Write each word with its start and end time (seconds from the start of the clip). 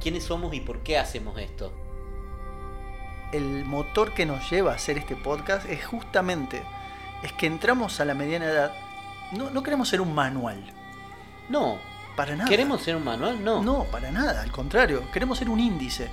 quiénes 0.00 0.24
somos 0.24 0.54
y 0.54 0.60
por 0.60 0.80
qué 0.80 0.98
hacemos 0.98 1.38
esto. 1.38 1.72
El 3.32 3.64
motor 3.64 4.12
que 4.14 4.26
nos 4.26 4.50
lleva 4.50 4.72
a 4.72 4.74
hacer 4.74 4.98
este 4.98 5.14
podcast 5.14 5.68
es 5.68 5.84
justamente 5.86 6.62
es 7.22 7.32
que 7.32 7.46
entramos 7.46 8.00
a 8.00 8.04
la 8.04 8.14
mediana 8.14 8.46
edad. 8.46 8.72
No, 9.32 9.50
no 9.50 9.62
queremos 9.62 9.88
ser 9.88 10.00
un 10.00 10.14
manual. 10.14 10.72
No, 11.48 11.78
Para 12.16 12.34
nada. 12.34 12.48
¿queremos 12.48 12.82
ser 12.82 12.96
un 12.96 13.04
manual? 13.04 13.42
No. 13.44 13.62
No, 13.62 13.84
para 13.84 14.10
nada. 14.10 14.42
Al 14.42 14.50
contrario, 14.50 15.04
queremos 15.12 15.38
ser 15.38 15.48
un 15.48 15.60
índice. 15.60 16.10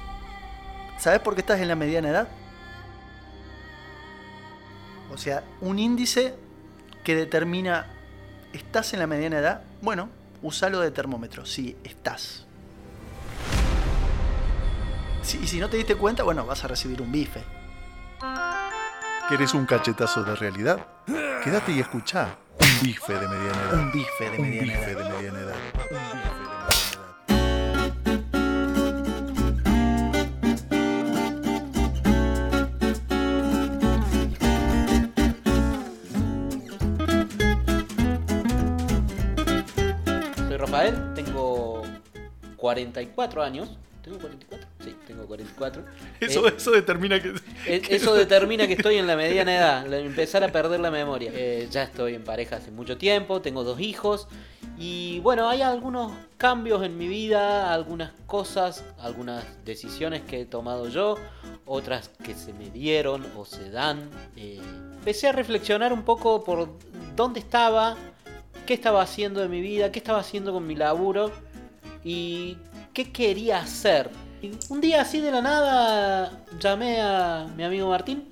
¿Sabes 0.97 1.19
por 1.19 1.35
qué 1.35 1.41
estás 1.41 1.59
en 1.59 1.67
la 1.67 1.75
mediana 1.75 2.09
edad? 2.09 2.27
O 5.11 5.17
sea, 5.17 5.43
un 5.61 5.79
índice 5.79 6.35
que 7.04 7.15
determina, 7.15 7.88
¿estás 8.54 8.93
en 8.93 8.99
la 8.99 9.07
mediana 9.07 9.39
edad? 9.39 9.61
Bueno, 9.81 10.09
usalo 10.41 10.79
de 10.79 10.91
termómetro, 10.91 11.45
sí, 11.45 11.77
estás. 11.83 12.46
Si- 15.27 15.37
y 15.43 15.47
si 15.47 15.59
no 15.59 15.69
te 15.69 15.75
diste 15.75 15.95
cuenta, 15.95 16.23
bueno, 16.23 16.45
vas 16.45 16.63
a 16.63 16.67
recibir 16.69 17.01
un 17.01 17.11
bife. 17.11 17.43
¿Querés 19.27 19.54
un 19.54 19.65
cachetazo 19.65 20.23
de 20.23 20.35
realidad? 20.35 20.85
Quédate 21.43 21.73
y 21.73 21.79
escuchá. 21.81 22.37
Un 22.61 22.81
bife 22.87 23.13
de 23.13 23.27
mediana 23.27 23.61
edad. 23.63 23.73
Un 23.73 23.91
bife 23.91 24.23
de 24.29 24.37
Un 24.37 24.41
mediana 24.49 24.73
bife 24.73 24.91
edad. 24.91 25.04
de 25.04 25.09
mediana 25.09 25.39
edad. 25.39 25.55
Un 25.55 25.97
bife 25.97 25.97
de 25.99 26.32
mediana 26.32 26.68
edad. 26.68 27.77
Soy 40.47 40.57
Rafael, 40.57 41.13
tengo 41.16 41.83
44 42.57 43.44
años. 43.44 43.77
¿Tengo 44.03 44.17
44? 44.19 44.66
Sí, 44.88 44.95
tengo 45.05 45.25
44. 45.27 45.83
Eso, 46.21 46.47
Eh, 46.47 46.53
eso 46.55 46.71
determina 46.71 47.21
que. 47.21 47.33
Eh, 47.66 47.81
Eso 47.89 48.13
determina 48.13 48.67
que 48.67 48.73
estoy 48.73 48.95
en 48.95 49.05
la 49.05 49.17
mediana 49.17 49.53
edad, 49.57 49.93
empezar 49.93 50.45
a 50.45 50.47
perder 50.47 50.80
la 50.80 50.91
memoria. 50.91 51.30
Eh, 51.33 51.67
ya 51.69 51.83
estoy 51.83 52.13
en 52.16 52.23
pareja 52.23 52.55
hace 52.55 52.71
mucho 52.71 52.97
tiempo, 52.97 53.41
tengo 53.41 53.65
dos 53.65 53.81
hijos 53.81 54.30
y 54.77 55.19
bueno, 55.19 55.49
hay 55.49 55.61
algunos 55.61 56.13
cambios 56.38 56.83
en 56.83 56.97
mi 56.97 57.09
vida, 57.09 57.73
algunas 57.73 58.11
cosas, 58.27 58.85
algunas 58.99 59.43
decisiones 59.65 60.21
que 60.21 60.41
he 60.41 60.45
tomado 60.45 60.88
yo, 60.88 61.17
otras 61.65 62.09
que 62.23 62.33
se 62.33 62.53
me 62.53 62.69
dieron 62.69 63.25
o 63.35 63.43
se 63.43 63.69
dan. 63.69 64.09
Empecé 64.38 65.27
a 65.27 65.31
reflexionar 65.33 65.91
un 65.91 66.03
poco 66.03 66.45
por 66.45 66.69
dónde 67.15 67.41
estaba, 67.41 67.97
qué 68.65 68.73
estaba 68.73 69.02
haciendo 69.02 69.41
de 69.41 69.49
mi 69.49 69.59
vida, 69.59 69.91
qué 69.91 69.99
estaba 69.99 70.19
haciendo 70.19 70.53
con 70.53 70.65
mi 70.65 70.75
laburo 70.75 71.31
y 72.05 72.58
qué 72.93 73.11
quería 73.11 73.59
hacer. 73.59 74.09
Y 74.41 74.52
un 74.69 74.81
día 74.81 75.02
así 75.02 75.19
de 75.19 75.31
la 75.31 75.41
nada 75.41 76.43
llamé 76.59 77.02
a 77.02 77.47
mi 77.55 77.63
amigo 77.63 77.89
Martín. 77.89 78.27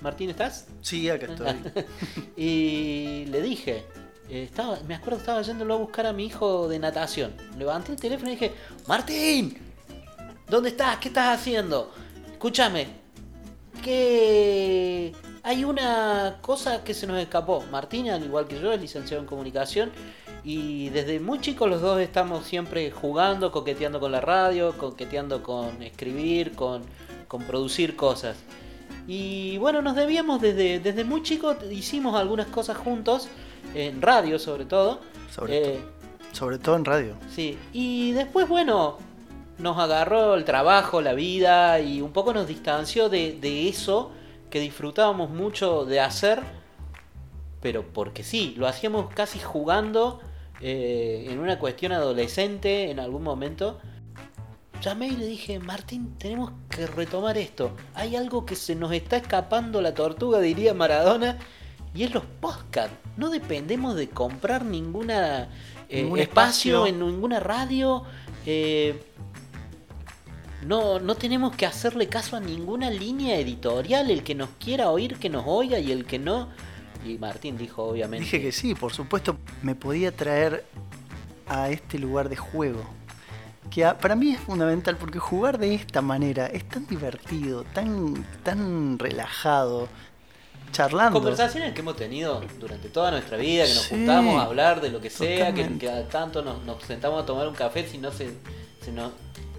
Martín, 0.00 0.30
¿estás? 0.30 0.66
Sí, 0.82 1.08
acá 1.08 1.26
estoy. 1.26 1.56
y 2.36 3.24
le 3.26 3.40
dije, 3.42 3.84
eh, 4.28 4.44
estaba, 4.44 4.78
me 4.86 4.94
acuerdo 4.94 5.16
que 5.16 5.22
estaba 5.22 5.42
yéndolo 5.42 5.74
a 5.74 5.76
buscar 5.78 6.06
a 6.06 6.12
mi 6.12 6.26
hijo 6.26 6.68
de 6.68 6.78
natación. 6.78 7.32
Levanté 7.56 7.92
el 7.92 8.00
teléfono 8.00 8.28
y 8.30 8.32
dije, 8.34 8.52
Martín, 8.86 9.58
¿dónde 10.48 10.68
estás? 10.68 10.98
¿Qué 10.98 11.08
estás 11.08 11.38
haciendo? 11.38 11.92
Escúchame, 12.30 12.86
que 13.82 15.12
hay 15.42 15.64
una 15.64 16.38
cosa 16.42 16.84
que 16.84 16.92
se 16.94 17.06
nos 17.06 17.18
escapó. 17.18 17.64
Martín, 17.70 18.10
al 18.10 18.22
igual 18.22 18.46
que 18.46 18.60
yo, 18.60 18.70
es 18.72 18.80
licenciado 18.80 19.22
en 19.22 19.26
comunicación 19.26 19.90
y 20.44 20.88
desde 20.90 21.20
muy 21.20 21.40
chicos 21.40 21.68
los 21.68 21.80
dos 21.80 22.00
estamos 22.00 22.44
siempre 22.46 22.90
jugando, 22.90 23.50
coqueteando 23.52 24.00
con 24.00 24.12
la 24.12 24.20
radio, 24.20 24.72
coqueteando 24.78 25.42
con 25.42 25.82
escribir, 25.82 26.52
con, 26.52 26.82
con 27.26 27.42
producir 27.42 27.96
cosas. 27.96 28.36
Y 29.06 29.58
bueno, 29.58 29.82
nos 29.82 29.96
debíamos 29.96 30.40
desde, 30.40 30.80
desde 30.80 31.04
muy 31.04 31.22
chicos, 31.22 31.56
hicimos 31.70 32.14
algunas 32.14 32.46
cosas 32.46 32.76
juntos, 32.76 33.28
en 33.74 34.00
radio 34.00 34.38
sobre 34.38 34.64
todo. 34.64 35.00
Sobre, 35.30 35.74
Eh, 35.74 35.80
sobre 36.32 36.58
todo 36.58 36.76
en 36.76 36.84
radio. 36.84 37.14
Sí, 37.34 37.58
y 37.72 38.12
después, 38.12 38.48
bueno, 38.48 38.98
nos 39.58 39.78
agarró 39.78 40.34
el 40.34 40.44
trabajo, 40.44 41.00
la 41.00 41.14
vida 41.14 41.80
y 41.80 42.00
un 42.00 42.12
poco 42.12 42.32
nos 42.32 42.46
distanció 42.46 43.08
de, 43.08 43.36
de 43.40 43.68
eso 43.68 44.12
que 44.50 44.60
disfrutábamos 44.60 45.30
mucho 45.30 45.84
de 45.84 46.00
hacer, 46.00 46.40
pero 47.60 47.82
porque 47.82 48.22
sí, 48.22 48.54
lo 48.56 48.66
hacíamos 48.66 49.12
casi 49.12 49.38
jugando 49.40 50.20
eh, 50.60 51.26
en 51.30 51.38
una 51.38 51.58
cuestión 51.58 51.92
adolescente 51.92 52.90
en 52.90 53.00
algún 53.00 53.22
momento. 53.22 53.78
Llamé 54.80 55.08
y 55.08 55.16
le 55.16 55.26
dije, 55.26 55.58
Martín, 55.58 56.14
tenemos 56.18 56.52
que 56.68 56.86
retomar 56.86 57.36
esto. 57.36 57.72
Hay 57.94 58.14
algo 58.14 58.46
que 58.46 58.54
se 58.54 58.74
nos 58.76 58.92
está 58.92 59.16
escapando 59.16 59.82
la 59.82 59.92
tortuga, 59.94 60.38
diría 60.40 60.72
Maradona, 60.72 61.38
y 61.94 62.04
es 62.04 62.14
los 62.14 62.22
podcasts. 62.40 62.94
No 63.16 63.28
dependemos 63.30 63.96
de 63.96 64.08
comprar 64.08 64.64
ninguna 64.64 65.48
eh, 65.88 66.02
Ningún 66.02 66.20
espacio, 66.20 66.86
espacio. 66.86 66.86
en 66.86 67.00
ninguna 67.12 67.40
radio. 67.40 68.04
eh, 68.46 69.02
no, 70.64 70.98
no 70.98 71.14
tenemos 71.14 71.54
que 71.54 71.66
hacerle 71.66 72.08
caso 72.08 72.36
a 72.36 72.40
ninguna 72.40 72.90
línea 72.90 73.38
editorial. 73.38 74.10
El 74.10 74.22
que 74.24 74.34
nos 74.34 74.50
quiera 74.58 74.90
oír, 74.90 75.16
que 75.18 75.30
nos 75.30 75.44
oiga, 75.46 75.78
y 75.78 75.92
el 75.92 76.04
que 76.04 76.18
no. 76.18 76.48
Y 77.08 77.18
Martín 77.18 77.56
dijo, 77.56 77.84
obviamente. 77.84 78.24
Dije 78.24 78.40
que 78.40 78.52
sí, 78.52 78.74
por 78.74 78.92
supuesto, 78.92 79.36
me 79.62 79.74
podía 79.74 80.12
traer 80.14 80.64
a 81.46 81.70
este 81.70 81.98
lugar 81.98 82.28
de 82.28 82.36
juego. 82.36 82.84
Que 83.70 83.84
para 84.00 84.14
mí 84.16 84.32
es 84.32 84.40
fundamental 84.40 84.96
porque 84.96 85.18
jugar 85.18 85.58
de 85.58 85.74
esta 85.74 86.00
manera 86.00 86.46
es 86.46 86.66
tan 86.68 86.86
divertido, 86.86 87.64
tan, 87.74 88.24
tan 88.42 88.98
relajado, 88.98 89.88
charlando. 90.72 91.18
Conversaciones 91.20 91.74
que 91.74 91.80
hemos 91.80 91.96
tenido 91.96 92.42
durante 92.58 92.88
toda 92.88 93.10
nuestra 93.10 93.36
vida, 93.36 93.64
que 93.66 93.74
nos 93.74 93.82
Sí, 93.84 93.94
juntamos 93.96 94.40
a 94.40 94.44
hablar 94.46 94.80
de 94.80 94.90
lo 94.90 95.00
que 95.00 95.10
sea, 95.10 95.52
que, 95.52 95.78
que 95.78 95.90
a 95.90 96.08
tanto 96.08 96.42
nos, 96.42 96.64
nos 96.64 96.82
sentamos 96.82 97.22
a 97.22 97.26
tomar 97.26 97.46
un 97.48 97.54
café, 97.54 97.86
si 97.86 97.98
no 97.98 98.10
se, 98.10 98.30
se 98.82 98.90
nos- 98.92 99.12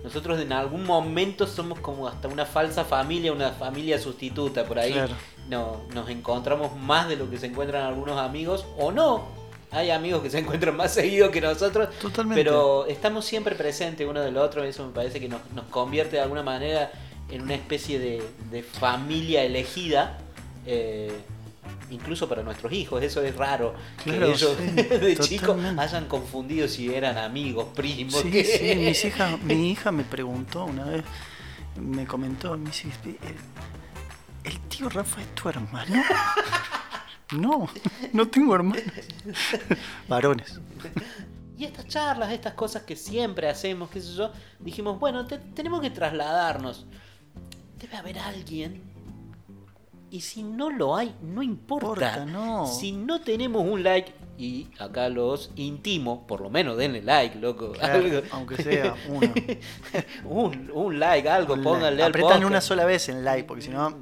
nosotros 0.04 0.40
en 0.40 0.54
algún 0.54 0.86
momento 0.86 1.46
somos 1.46 1.80
como 1.80 2.08
hasta 2.08 2.28
una 2.30 2.46
falsa 2.46 2.86
familia, 2.86 3.32
una 3.34 3.52
familia 3.52 4.00
sustituta 4.00 4.64
por 4.66 4.80
ahí. 4.80 4.94
Claro. 4.94 5.14
No, 5.50 5.82
nos 5.94 6.10
encontramos 6.10 6.76
más 6.78 7.10
de 7.10 7.16
lo 7.16 7.30
que 7.30 7.38
se 7.40 7.48
encuentran 7.48 7.84
algunos 7.84 8.20
amigos, 8.20 8.66
o 8.78 8.92
no. 8.92 9.28
Hay 9.72 9.90
amigos 9.92 10.22
que 10.22 10.30
se 10.30 10.40
encuentran 10.44 10.76
más 10.78 10.94
seguido 10.94 11.32
que 11.32 11.42
nosotros, 11.42 11.90
Totalmente. 12.00 12.44
pero 12.44 12.86
estamos 12.86 13.26
siempre 13.26 13.56
presentes 13.56 14.08
uno 14.08 14.22
del 14.22 14.38
otro, 14.38 14.64
eso 14.64 14.86
me 14.86 14.94
parece 14.94 15.20
que 15.20 15.28
nos, 15.28 15.42
nos 15.54 15.66
convierte 15.66 16.18
de 16.18 16.22
alguna 16.22 16.44
manera 16.44 16.92
en 17.30 17.42
una 17.42 17.56
especie 17.56 18.00
de, 18.00 18.24
de 18.52 18.64
familia 18.64 19.44
elegida, 19.44 20.18
eh, 20.66 21.12
incluso 21.92 22.28
para 22.28 22.44
nuestros 22.44 22.72
hijos, 22.74 23.02
eso 23.04 23.24
es 23.24 23.36
raro, 23.36 23.74
Claro, 24.04 24.28
que 24.28 24.32
ellos 24.34 24.58
sí, 24.58 24.82
de 24.98 25.18
chicos 25.18 25.58
hayan 25.78 26.06
confundido 26.06 26.68
si 26.68 26.94
eran 26.94 27.18
amigos, 27.18 27.68
primos. 27.76 28.22
Sí, 28.22 28.44
sí, 28.44 28.76
mis 28.76 29.06
hijas, 29.06 29.42
mi 29.42 29.72
hija 29.72 29.92
me 29.92 30.04
preguntó 30.04 30.66
una 30.66 30.86
vez, 30.86 31.04
me 31.80 32.06
comentó, 32.06 32.58
me 32.58 32.70
dice, 32.70 32.88
"¿El- 34.44 34.52
¿el 34.54 34.60
tío 34.70 34.90
Rafa 34.90 35.22
es 35.22 35.36
tu 35.36 35.50
hermano? 35.50 36.02
No, 37.32 37.70
no 38.14 38.28
tengo 38.28 38.56
hermanos. 38.56 38.84
Varones. 40.08 40.60
Y 41.58 41.66
estas 41.66 41.88
charlas, 41.88 42.32
estas 42.32 42.54
cosas 42.54 42.84
que 42.84 42.96
siempre 42.96 43.50
hacemos, 43.50 43.90
qué 43.90 44.02
sé 44.02 44.14
yo, 44.16 44.32
dijimos, 44.60 44.98
bueno, 45.00 45.26
te- 45.28 45.38
tenemos 45.38 45.82
que 45.82 45.90
trasladarnos. 45.90 46.86
Debe 47.78 47.98
haber 47.98 48.20
alguien. 48.20 48.82
Y 50.10 50.22
si 50.22 50.42
no 50.42 50.70
lo 50.72 50.96
hay, 50.96 51.14
no 51.22 51.44
importa. 51.44 51.86
Importa, 51.88 52.26
no. 52.26 52.66
Si 52.66 52.92
no 52.94 53.22
tenemos 53.22 53.64
un 53.64 53.84
like, 53.84 54.12
y 54.40 54.70
acá 54.80 55.08
los 55.10 55.52
intimo, 55.56 56.26
por 56.26 56.42
lo 56.42 56.50
menos 56.50 56.78
denle 56.78 57.02
like, 57.04 57.38
loco. 57.38 57.74
Claro, 57.74 57.94
algo. 58.06 58.22
aunque 58.32 58.56
sea 58.64 58.96
uno. 59.08 59.32
un, 60.26 60.72
un 60.74 61.00
like, 61.00 61.30
algo, 61.30 61.54
Un 61.56 61.62
pónganle 61.64 61.92
like. 61.92 62.04
al 62.04 62.10
Apretan 62.10 62.44
una 62.46 62.62
sola 62.62 62.86
vez 62.86 63.08
en 63.10 63.24
like, 63.24 63.44
porque 63.44 63.62
si 63.62 63.70
no, 63.70 63.96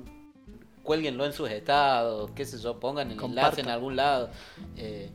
Cuélguenlo 0.88 1.26
en 1.26 1.34
sus 1.34 1.50
estados, 1.50 2.32
qué 2.34 2.46
sé 2.46 2.58
yo, 2.60 2.80
pongan 2.80 3.12
el 3.12 3.22
enlace 3.22 3.60
en 3.60 3.68
algún 3.68 3.98
lado. 3.98 4.30
Eh, 4.78 5.12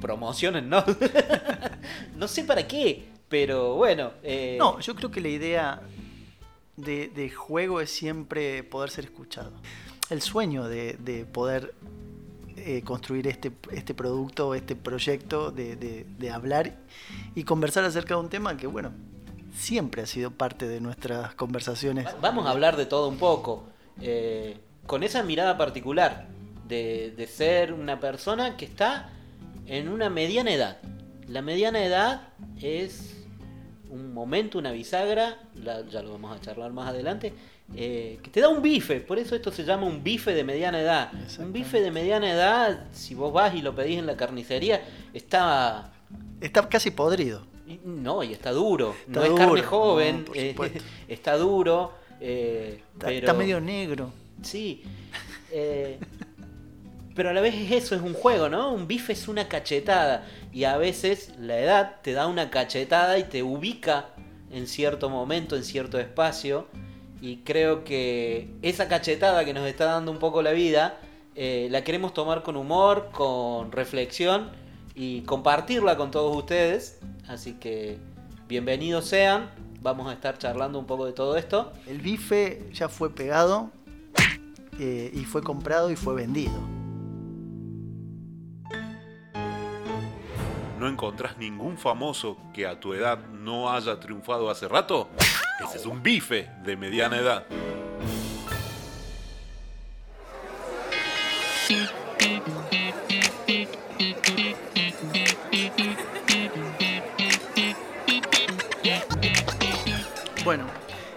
promocionen, 0.00 0.68
¿no? 0.68 0.84
no 2.16 2.28
sé 2.28 2.44
para 2.44 2.68
qué, 2.68 3.08
pero 3.28 3.74
bueno. 3.74 4.12
eh, 4.22 4.54
No, 4.56 4.78
yo 4.78 4.94
creo 4.94 5.10
que 5.10 5.20
la 5.20 5.28
idea 5.28 5.80
de, 6.76 7.08
de 7.08 7.30
juego 7.30 7.80
es 7.80 7.90
siempre 7.90 8.62
poder 8.62 8.90
ser 8.90 9.06
escuchado. 9.06 9.50
El 10.08 10.22
sueño 10.22 10.68
de, 10.68 10.92
de 11.00 11.24
poder 11.24 11.74
eh, 12.56 12.82
construir 12.84 13.26
este, 13.26 13.50
este 13.72 13.92
producto, 13.92 14.54
este 14.54 14.76
proyecto, 14.76 15.50
de, 15.50 15.74
de- 15.74 16.30
hablar 16.30 16.76
y 17.34 17.42
conversar 17.42 17.82
acerca 17.84 18.14
de 18.14 18.20
un 18.20 18.28
tema 18.28 18.56
que, 18.56 18.68
bueno, 18.68 18.92
siempre 19.52 20.02
ha 20.02 20.06
sido 20.06 20.30
parte 20.30 20.68
de 20.68 20.80
nuestras 20.80 21.34
conversaciones. 21.34 22.06
va- 22.06 22.14
Vamos 22.22 22.46
a 22.46 22.50
hablar 22.50 22.76
de 22.76 22.86
todo 22.86 23.08
un 23.08 23.16
poco. 23.18 23.64
Eh, 24.00 24.56
con 24.86 25.02
esa 25.02 25.22
mirada 25.22 25.56
particular 25.58 26.26
de, 26.66 27.12
de 27.16 27.26
ser 27.26 27.72
una 27.72 27.98
persona 28.00 28.56
que 28.56 28.64
está 28.64 29.10
en 29.66 29.88
una 29.88 30.08
mediana 30.10 30.52
edad. 30.52 30.78
La 31.26 31.42
mediana 31.42 31.84
edad 31.84 32.28
es 32.60 33.14
un 33.90 34.12
momento, 34.12 34.58
una 34.58 34.70
bisagra, 34.72 35.38
la- 35.54 35.86
ya 35.88 36.02
lo 36.02 36.12
vamos 36.12 36.36
a 36.36 36.40
charlar 36.40 36.72
más 36.72 36.88
adelante, 36.88 37.32
eh, 37.76 38.18
que 38.22 38.30
te 38.30 38.40
da 38.40 38.48
un 38.48 38.62
bife, 38.62 39.00
por 39.00 39.18
eso 39.18 39.34
esto 39.36 39.50
se 39.52 39.64
llama 39.64 39.86
un 39.86 40.02
bife 40.02 40.32
de 40.34 40.42
mediana 40.44 40.80
edad. 40.80 41.10
Un 41.38 41.52
bife 41.52 41.80
de 41.82 41.90
mediana 41.90 42.30
edad, 42.32 42.86
si 42.92 43.14
vos 43.14 43.32
vas 43.32 43.54
y 43.54 43.60
lo 43.62 43.74
pedís 43.74 43.98
en 43.98 44.06
la 44.06 44.16
carnicería, 44.16 44.82
está... 45.12 45.90
Está 46.40 46.66
casi 46.68 46.90
podrido. 46.90 47.46
No, 47.84 48.22
y 48.22 48.32
está 48.32 48.52
duro. 48.52 48.94
Está 49.06 49.20
no 49.20 49.26
es 49.26 49.32
carne 49.32 49.62
joven, 49.62 50.24
eh, 50.34 50.54
está 51.08 51.36
duro. 51.36 51.92
Eh, 52.20 52.82
Está, 52.94 53.06
pero... 53.06 53.18
está 53.18 53.34
medio 53.34 53.60
negro. 53.60 54.10
Sí. 54.42 54.82
eh, 55.52 55.98
pero 57.14 57.30
a 57.30 57.32
la 57.32 57.40
vez 57.40 57.54
es 57.54 57.72
eso, 57.72 57.96
es 57.96 58.02
un 58.02 58.14
juego, 58.14 58.48
¿no? 58.48 58.72
Un 58.72 58.86
bife 58.86 59.12
es 59.12 59.26
una 59.26 59.48
cachetada. 59.48 60.24
Y 60.52 60.64
a 60.64 60.76
veces 60.76 61.32
la 61.38 61.58
edad 61.58 61.96
te 62.02 62.12
da 62.12 62.26
una 62.28 62.50
cachetada 62.50 63.18
y 63.18 63.24
te 63.24 63.42
ubica 63.42 64.10
en 64.52 64.66
cierto 64.66 65.10
momento, 65.10 65.56
en 65.56 65.64
cierto 65.64 65.98
espacio. 65.98 66.68
Y 67.20 67.38
creo 67.38 67.82
que 67.82 68.50
esa 68.62 68.86
cachetada 68.86 69.44
que 69.44 69.52
nos 69.52 69.66
está 69.66 69.86
dando 69.86 70.12
un 70.12 70.18
poco 70.18 70.42
la 70.42 70.52
vida, 70.52 71.00
eh, 71.34 71.66
la 71.70 71.82
queremos 71.82 72.14
tomar 72.14 72.44
con 72.44 72.56
humor, 72.56 73.10
con 73.12 73.72
reflexión 73.72 74.50
y 74.94 75.22
compartirla 75.22 75.96
con 75.96 76.12
todos 76.12 76.36
ustedes. 76.36 77.00
Así 77.26 77.54
que 77.54 77.98
bienvenidos 78.46 79.06
sean. 79.06 79.50
Vamos 79.80 80.08
a 80.08 80.12
estar 80.12 80.38
charlando 80.38 80.78
un 80.78 80.86
poco 80.86 81.06
de 81.06 81.12
todo 81.12 81.36
esto. 81.36 81.72
El 81.86 82.00
bife 82.00 82.70
ya 82.72 82.88
fue 82.88 83.14
pegado 83.14 83.70
eh, 84.78 85.10
y 85.14 85.24
fue 85.24 85.42
comprado 85.42 85.90
y 85.90 85.96
fue 85.96 86.14
vendido. 86.14 86.60
¿No 90.78 90.86
encontrás 90.86 91.38
ningún 91.38 91.76
famoso 91.76 92.36
que 92.54 92.66
a 92.66 92.78
tu 92.78 92.94
edad 92.94 93.18
no 93.32 93.70
haya 93.70 93.98
triunfado 93.98 94.48
hace 94.48 94.68
rato? 94.68 95.08
Ese 95.64 95.78
es 95.78 95.86
un 95.86 96.02
bife 96.02 96.48
de 96.64 96.76
mediana 96.76 97.16
edad. 97.16 97.44
Bueno, 110.48 110.64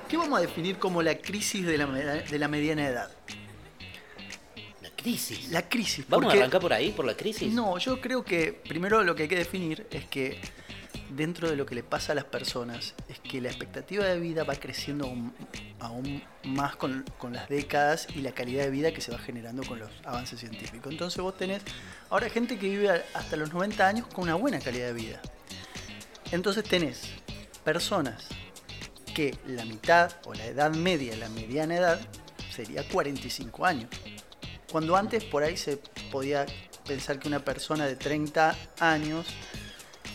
¿qué 0.09 0.17
vamos 0.17 0.37
a 0.39 0.41
definir 0.41 0.77
como 0.77 1.01
la 1.01 1.15
crisis 1.17 1.65
de 1.65 1.77
la, 1.77 1.87
me- 1.87 2.01
de 2.03 2.37
la 2.37 2.49
mediana 2.49 2.85
edad? 2.85 3.09
La 4.81 4.89
crisis. 4.89 5.49
La 5.51 5.69
crisis. 5.69 6.03
¿Vamos 6.09 6.25
porque- 6.25 6.37
a 6.37 6.41
arrancar 6.41 6.59
por 6.59 6.73
ahí, 6.73 6.91
por 6.91 7.05
la 7.05 7.15
crisis? 7.15 7.53
No, 7.53 7.77
yo 7.77 8.01
creo 8.01 8.25
que 8.25 8.51
primero 8.51 9.01
lo 9.03 9.15
que 9.15 9.23
hay 9.23 9.29
que 9.29 9.37
definir 9.37 9.87
es 9.89 10.03
que 10.03 10.37
dentro 11.11 11.49
de 11.49 11.55
lo 11.55 11.65
que 11.65 11.75
le 11.75 11.81
pasa 11.81 12.11
a 12.11 12.15
las 12.15 12.25
personas 12.25 12.93
es 13.07 13.19
que 13.19 13.39
la 13.39 13.47
expectativa 13.47 14.03
de 14.03 14.19
vida 14.19 14.43
va 14.43 14.55
creciendo 14.55 15.05
aún, 15.05 15.33
aún 15.79 16.21
más 16.43 16.75
con, 16.75 17.05
con 17.17 17.31
las 17.31 17.47
décadas 17.47 18.07
y 18.13 18.19
la 18.19 18.33
calidad 18.33 18.65
de 18.65 18.69
vida 18.69 18.91
que 18.93 18.99
se 18.99 19.13
va 19.13 19.17
generando 19.17 19.63
con 19.63 19.79
los 19.79 19.91
avances 20.03 20.41
científicos. 20.41 20.91
Entonces 20.91 21.21
vos 21.21 21.37
tenés 21.37 21.61
ahora 22.09 22.29
gente 22.29 22.59
que 22.59 22.67
vive 22.67 23.01
hasta 23.13 23.37
los 23.37 23.53
90 23.53 23.87
años 23.87 24.07
con 24.07 24.25
una 24.25 24.35
buena 24.35 24.59
calidad 24.59 24.87
de 24.87 24.93
vida. 24.93 25.21
Entonces 26.33 26.65
tenés 26.65 27.03
personas 27.63 28.27
que 29.13 29.35
la 29.47 29.65
mitad 29.65 30.11
o 30.25 30.33
la 30.33 30.45
edad 30.45 30.71
media, 30.73 31.15
la 31.17 31.29
mediana 31.29 31.75
edad, 31.75 31.99
sería 32.55 32.83
45 32.87 33.65
años. 33.65 33.89
Cuando 34.71 34.95
antes 34.95 35.23
por 35.23 35.43
ahí 35.43 35.57
se 35.57 35.77
podía 36.11 36.45
pensar 36.87 37.19
que 37.19 37.27
una 37.27 37.39
persona 37.43 37.85
de 37.85 37.95
30 37.95 38.55
años 38.79 39.27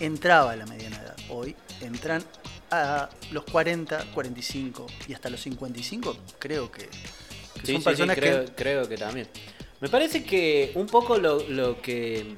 entraba 0.01 0.53
a 0.53 0.57
la 0.57 0.67
mediana 0.67 0.97
edad. 0.97 1.17
Hoy 1.29 1.55
entran 1.81 2.23
a 2.71 3.09
los 3.31 3.45
40, 3.45 4.07
45 4.13 4.87
y 5.09 5.15
hasta 5.15 5.31
los 5.31 5.41
55 5.41 6.17
creo 6.39 6.71
que, 6.73 6.89
que 6.89 6.91
Sí, 7.67 7.73
son 7.73 7.75
sí, 7.75 7.79
sí, 7.79 7.85
personas 7.85 8.17
creo, 8.17 8.45
que... 8.45 8.53
creo 8.53 8.89
que 8.89 8.97
también. 8.97 9.29
Me 9.81 9.89
parece 9.89 10.25
que 10.25 10.73
un 10.75 10.87
poco 10.87 11.19
lo, 11.19 11.47
lo 11.49 11.81
que 11.83 12.35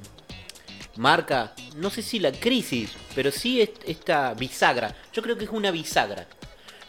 marca, 0.97 1.53
no 1.77 1.89
sé 1.89 2.01
si 2.01 2.19
la 2.19 2.31
crisis, 2.31 2.91
pero 3.15 3.31
sí 3.31 3.61
est- 3.61 3.81
esta 3.87 4.33
bisagra. 4.33 4.95
Yo 5.13 5.21
creo 5.21 5.37
que 5.37 5.45
es 5.45 5.49
una 5.51 5.71
bisagra. 5.71 6.27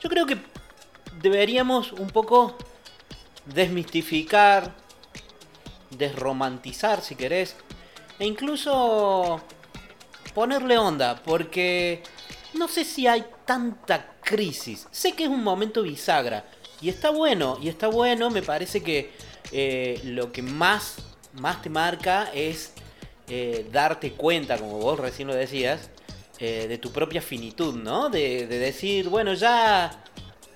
Yo 0.03 0.09
creo 0.09 0.27
que 0.27 0.39
deberíamos 1.21 1.93
un 1.93 2.09
poco 2.09 2.57
desmistificar, 3.45 4.75
desromantizar 5.91 7.03
si 7.03 7.17
querés, 7.17 7.57
e 8.19 8.27
incluso 8.27 9.41
ponerle 10.35 10.79
onda, 10.79 11.21
porque 11.23 12.03
no 12.55 12.69
sé 12.69 12.85
si 12.85 13.07
hay 13.07 13.25
tanta 13.45 14.15
crisis. 14.23 14.87
Sé 14.91 15.13
que 15.13 15.25
es 15.25 15.31
un 15.31 15.43
momento 15.43 15.83
bisagra, 15.83 16.45
y 16.81 16.89
está 16.89 17.11
bueno, 17.11 17.59
y 17.61 17.69
está 17.69 17.89
bueno, 17.89 18.31
me 18.31 18.43
parece 18.43 18.83
que 18.83 19.13
eh, 19.53 20.01
lo 20.05 20.33
que 20.33 20.43
más, 20.43 20.97
más 21.35 21.61
te 21.61 21.69
marca 21.69 22.31
es 22.33 22.73
eh, 23.29 23.69
darte 23.71 24.13
cuenta, 24.13 24.57
como 24.57 24.79
vos 24.79 24.99
recién 24.99 25.29
lo 25.29 25.35
decías, 25.35 25.91
eh, 26.41 26.67
de 26.67 26.79
tu 26.79 26.91
propia 26.91 27.21
finitud, 27.21 27.75
¿no? 27.75 28.09
De, 28.09 28.47
de 28.47 28.59
decir, 28.59 29.11
bueno, 29.11 29.35
ya 29.35 29.91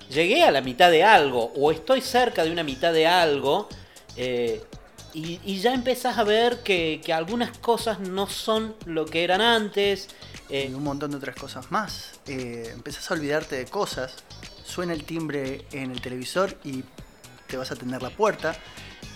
llegué 0.09 0.43
a 0.43 0.51
la 0.51 0.61
mitad 0.61 0.89
de 0.89 1.03
algo, 1.03 1.51
o 1.55 1.71
estoy 1.71 2.01
cerca 2.01 2.43
de 2.43 2.51
una 2.51 2.63
mitad 2.63 2.91
de 2.91 3.05
algo, 3.05 3.69
eh, 4.17 4.63
y, 5.13 5.59
ya 5.59 5.73
empezás 5.73 6.17
a 6.17 6.23
ver 6.23 6.63
que, 6.63 7.01
algunas 7.13 7.57
cosas 7.59 7.99
no 7.99 8.27
son 8.27 8.75
lo 8.85 9.05
que 9.05 9.23
eran 9.23 9.41
antes. 9.41 10.09
eh, 10.49 10.67
y 10.69 10.73
un 10.73 10.83
montón 10.83 11.11
de 11.11 11.17
otras 11.17 11.35
cosas 11.35 11.71
más. 11.71 12.19
Empezás 12.27 13.09
a 13.09 13.13
olvidarte 13.13 13.55
de 13.55 13.65
cosas, 13.65 14.15
suena 14.65 14.93
el 14.93 15.03
timbre 15.03 15.65
en 15.71 15.91
el 15.91 16.01
televisor 16.01 16.57
y 16.63 16.83
te 17.47 17.57
vas 17.57 17.71
a 17.71 17.75
atender 17.75 18.01
la 18.01 18.09
puerta. 18.09 18.55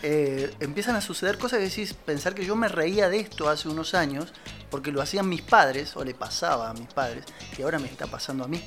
Eh, 0.02 0.54
empiezan 0.62 0.96
a 0.96 1.02
suceder 1.02 1.38
cosas 1.38 1.60
que 1.60 1.66
decís, 1.66 1.94
pensar 1.94 2.34
que 2.34 2.46
yo 2.46 2.56
me 2.56 2.68
reía 2.70 3.10
de 3.10 3.20
esto 3.20 3.50
hace 3.50 3.68
unos 3.68 3.94
años, 3.94 4.32
porque 4.70 4.92
lo 4.92 5.02
hacían 5.02 5.28
mis 5.28 5.42
padres, 5.42 5.96
o 5.98 6.04
le 6.06 6.14
pasaba 6.14 6.70
a 6.70 6.74
mis 6.74 6.88
padres, 6.88 7.26
y 7.58 7.62
ahora 7.64 7.80
me 7.80 7.88
está 7.88 8.08
pasando 8.08 8.44
a 8.46 8.48
mí. 8.48 8.62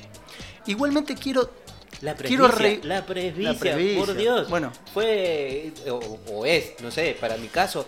Igualmente 0.67 1.15
quiero 1.15 1.49
La 2.01 2.15
Quiero 2.15 2.47
presbicia, 2.47 2.81
re- 2.81 2.87
la 2.87 3.05
presbicia, 3.05 3.53
La 3.53 3.59
presbicia. 3.59 4.05
por 4.05 4.15
Dios. 4.15 4.49
Bueno. 4.49 4.71
Fue, 4.93 5.73
o, 5.89 6.19
o 6.31 6.45
es, 6.45 6.73
no 6.81 6.91
sé, 6.91 7.15
para 7.19 7.37
mi 7.37 7.47
caso, 7.47 7.87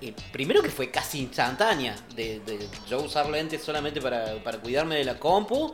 eh, 0.00 0.14
primero 0.32 0.62
que 0.62 0.70
fue 0.70 0.90
casi 0.90 1.20
instantánea, 1.20 1.96
de, 2.14 2.40
de 2.40 2.68
yo 2.88 3.00
usar 3.02 3.28
lentes 3.28 3.62
solamente 3.62 4.00
para, 4.00 4.42
para 4.44 4.58
cuidarme 4.58 4.96
de 4.96 5.04
la 5.04 5.18
compu, 5.18 5.72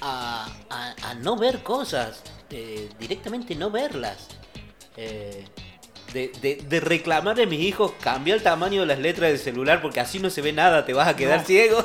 a, 0.00 0.48
a- 0.70 0.94
a 1.10 1.14
no 1.14 1.36
ver 1.36 1.62
cosas, 1.62 2.22
eh, 2.50 2.88
directamente 2.98 3.54
no 3.54 3.70
verlas. 3.70 4.28
Eh, 4.96 5.44
de, 6.12 6.32
de, 6.40 6.56
de 6.56 6.80
reclamarle 6.80 7.42
a 7.44 7.46
mis 7.46 7.60
hijos, 7.60 7.92
cambia 8.00 8.34
el 8.34 8.42
tamaño 8.42 8.80
de 8.82 8.86
las 8.86 8.98
letras 8.98 9.30
del 9.30 9.38
celular 9.38 9.80
porque 9.82 10.00
así 10.00 10.18
no 10.18 10.30
se 10.30 10.40
ve 10.42 10.52
nada, 10.52 10.84
te 10.84 10.92
vas 10.94 11.08
a 11.08 11.16
quedar 11.16 11.40
No. 11.40 11.44
ciego. 11.46 11.84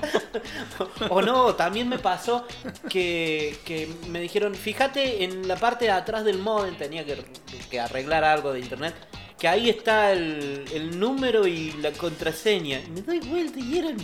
o 1.08 1.22
no, 1.22 1.54
también 1.54 1.88
me 1.88 1.98
pasó 1.98 2.46
que, 2.88 3.56
que 3.64 3.88
me 4.08 4.20
dijeron, 4.20 4.54
fíjate 4.54 5.24
en 5.24 5.46
la 5.48 5.56
parte 5.56 5.86
de 5.86 5.90
atrás 5.92 6.24
del 6.24 6.38
modem, 6.38 6.74
tenía 6.76 7.04
que, 7.04 7.22
que 7.70 7.80
arreglar 7.80 8.24
algo 8.24 8.52
de 8.52 8.60
internet, 8.60 8.94
que 9.38 9.48
ahí 9.48 9.70
está 9.70 10.12
el, 10.12 10.64
el 10.72 10.98
número 10.98 11.46
y 11.46 11.72
la 11.80 11.92
contraseña. 11.92 12.80
Y 12.86 12.90
me 12.90 13.00
doy 13.02 13.20
vuelta 13.20 13.58
y 13.58 13.78
eran 13.78 13.96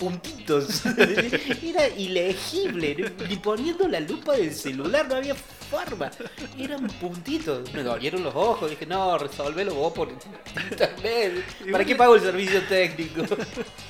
puntitos. 0.00 0.82
Era 1.62 1.86
ilegible, 1.88 3.12
ni 3.28 3.36
poniendo 3.36 3.86
la 3.86 4.00
lupa 4.00 4.32
del 4.32 4.52
celular, 4.52 5.06
no 5.06 5.16
había 5.16 5.34
forma. 5.34 6.10
Eran 6.58 6.86
puntitos. 6.88 7.72
Me 7.74 7.82
dolieron 7.82 8.24
los 8.24 8.34
ojos, 8.34 8.70
dije, 8.70 8.86
no, 8.86 9.18
resolvelo 9.18 9.74
vos 9.74 9.92
por 9.92 10.08
internet. 10.70 11.44
¿Para 11.70 11.84
qué 11.84 11.94
pago 11.94 12.16
el 12.16 12.22
servicio 12.22 12.62
técnico? 12.66 13.22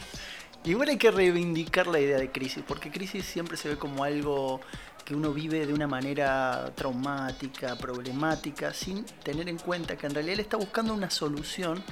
Igual 0.64 0.90
hay 0.90 0.99
que 0.99 1.11
reivindicar 1.11 1.87
la 1.87 2.00
idea 2.00 2.19
de 2.19 2.31
crisis, 2.31 2.62
porque 2.67 2.90
crisis 2.90 3.25
siempre 3.25 3.57
se 3.57 3.71
ve 3.71 3.76
como 3.79 4.05
algo 4.05 4.61
que 5.05 5.14
uno 5.14 5.33
vive 5.33 5.67
de 5.67 5.73
una 5.73 5.87
manera 5.87 6.71
traumática, 6.76 7.76
problemática, 7.76 8.75
sin 8.75 9.05
tener 9.25 9.49
en 9.49 9.57
cuenta 9.59 9.97
que 9.97 10.07
en 10.07 10.14
realidad 10.14 10.35
él 10.35 10.40
está 10.40 10.57
buscando 10.59 10.93
una 10.93 11.11
solución 11.11 11.83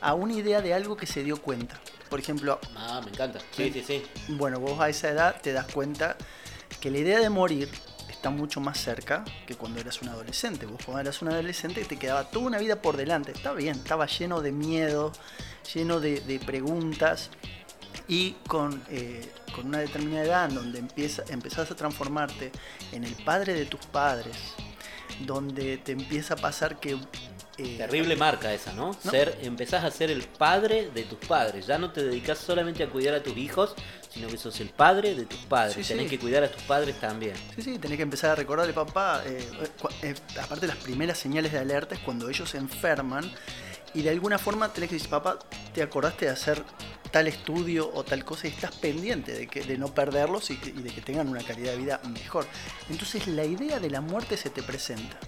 a 0.00 0.14
una 0.14 0.34
idea 0.34 0.60
de 0.60 0.74
algo 0.74 0.96
que 0.96 1.06
se 1.06 1.24
dio 1.24 1.40
cuenta. 1.40 1.80
Por 2.10 2.20
ejemplo, 2.20 2.60
Ah, 2.76 3.00
me 3.02 3.10
encanta. 3.10 3.40
Sí, 3.50 3.70
sí, 3.72 3.82
sí. 3.82 4.02
bueno, 4.28 4.60
vos 4.60 4.78
a 4.80 4.88
esa 4.88 5.08
edad 5.08 5.40
te 5.40 5.52
das 5.52 5.66
cuenta 5.72 6.16
que 6.80 6.90
la 6.90 6.98
idea 6.98 7.18
de 7.20 7.30
morir 7.30 7.68
está 8.10 8.30
mucho 8.30 8.60
más 8.60 8.78
cerca 8.78 9.24
que 9.46 9.56
cuando 9.56 9.80
eras 9.80 10.02
un 10.02 10.10
adolescente. 10.10 10.66
Vos 10.66 10.80
cuando 10.84 11.00
eras 11.00 11.22
un 11.22 11.28
adolescente 11.28 11.82
te 11.84 11.96
quedaba 11.98 12.24
toda 12.30 12.46
una 12.46 12.58
vida 12.58 12.80
por 12.82 12.96
delante. 12.96 13.32
Está 13.32 13.52
bien, 13.54 13.76
estaba 13.76 14.06
lleno 14.06 14.40
de 14.42 14.52
miedo, 14.52 15.12
lleno 15.74 15.98
de, 15.98 16.20
de 16.20 16.38
preguntas. 16.38 17.30
Y 18.08 18.32
con, 18.46 18.82
eh, 18.90 19.30
con 19.54 19.66
una 19.66 19.78
determinada 19.78 20.24
edad 20.24 20.48
donde 20.48 20.78
empieza, 20.78 21.22
empezás 21.28 21.70
a 21.70 21.76
transformarte 21.76 22.50
en 22.92 23.04
el 23.04 23.14
padre 23.16 23.52
de 23.54 23.66
tus 23.66 23.84
padres, 23.86 24.36
donde 25.26 25.76
te 25.78 25.92
empieza 25.92 26.34
a 26.34 26.36
pasar 26.38 26.80
que 26.80 26.96
eh, 27.58 27.76
Terrible 27.76 28.14
marca 28.14 28.54
esa, 28.54 28.72
¿no? 28.72 28.92
Ser, 28.94 29.36
empezás 29.42 29.82
a 29.82 29.90
ser 29.90 30.12
el 30.12 30.22
padre 30.22 30.90
de 30.94 31.02
tus 31.02 31.18
padres. 31.18 31.66
Ya 31.66 31.76
no 31.76 31.90
te 31.90 32.04
dedicas 32.04 32.38
solamente 32.38 32.84
a 32.84 32.88
cuidar 32.88 33.14
a 33.14 33.22
tus 33.22 33.36
hijos, 33.36 33.74
sino 34.14 34.28
que 34.28 34.38
sos 34.38 34.60
el 34.60 34.68
padre 34.68 35.16
de 35.16 35.26
tus 35.26 35.40
padres. 35.40 35.74
Sí, 35.74 35.82
Tenés 35.82 36.04
sí. 36.04 36.10
que 36.10 36.18
cuidar 36.20 36.44
a 36.44 36.50
tus 36.52 36.62
padres 36.62 37.00
también. 37.00 37.34
Sí, 37.56 37.62
sí, 37.62 37.78
tenés 37.80 37.96
que 37.96 38.04
empezar 38.04 38.30
a 38.30 38.34
recordarle, 38.36 38.72
papá. 38.72 39.24
eh, 39.26 40.14
aparte, 40.40 40.68
las 40.68 40.76
primeras 40.76 41.18
señales 41.18 41.50
de 41.50 41.58
alerta 41.58 41.96
es 41.96 42.00
cuando 42.02 42.28
ellos 42.30 42.48
se 42.48 42.58
enferman 42.58 43.28
y 43.94 44.02
de 44.02 44.10
alguna 44.10 44.38
forma 44.38 44.72
tenés 44.72 44.90
que 44.90 44.96
decir, 44.96 45.10
papá, 45.10 45.38
¿te 45.72 45.82
acordaste 45.82 46.26
de 46.26 46.30
hacer 46.32 46.62
tal 47.10 47.26
estudio 47.26 47.90
o 47.94 48.04
tal 48.04 48.24
cosa 48.24 48.46
y 48.46 48.50
estás 48.50 48.74
pendiente 48.76 49.32
de, 49.32 49.46
que, 49.46 49.62
de 49.62 49.78
no 49.78 49.94
perderlos 49.94 50.50
y 50.50 50.56
de 50.56 50.90
que 50.90 51.00
tengan 51.00 51.28
una 51.28 51.42
calidad 51.42 51.72
de 51.72 51.78
vida 51.78 52.00
mejor? 52.08 52.46
Entonces, 52.90 53.26
la 53.26 53.44
idea 53.44 53.80
de 53.80 53.90
la 53.90 54.00
muerte 54.00 54.36
se 54.36 54.50
te 54.50 54.62
presenta. 54.62 55.18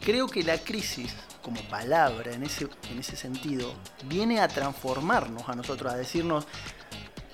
Creo 0.00 0.28
que 0.28 0.42
la 0.42 0.58
crisis, 0.58 1.12
como 1.42 1.60
palabra 1.62 2.32
en 2.32 2.44
ese, 2.44 2.68
en 2.90 2.98
ese 2.98 3.16
sentido, 3.16 3.74
viene 4.04 4.40
a 4.40 4.48
transformarnos 4.48 5.48
a 5.48 5.54
nosotros, 5.54 5.92
a 5.92 5.96
decirnos, 5.96 6.46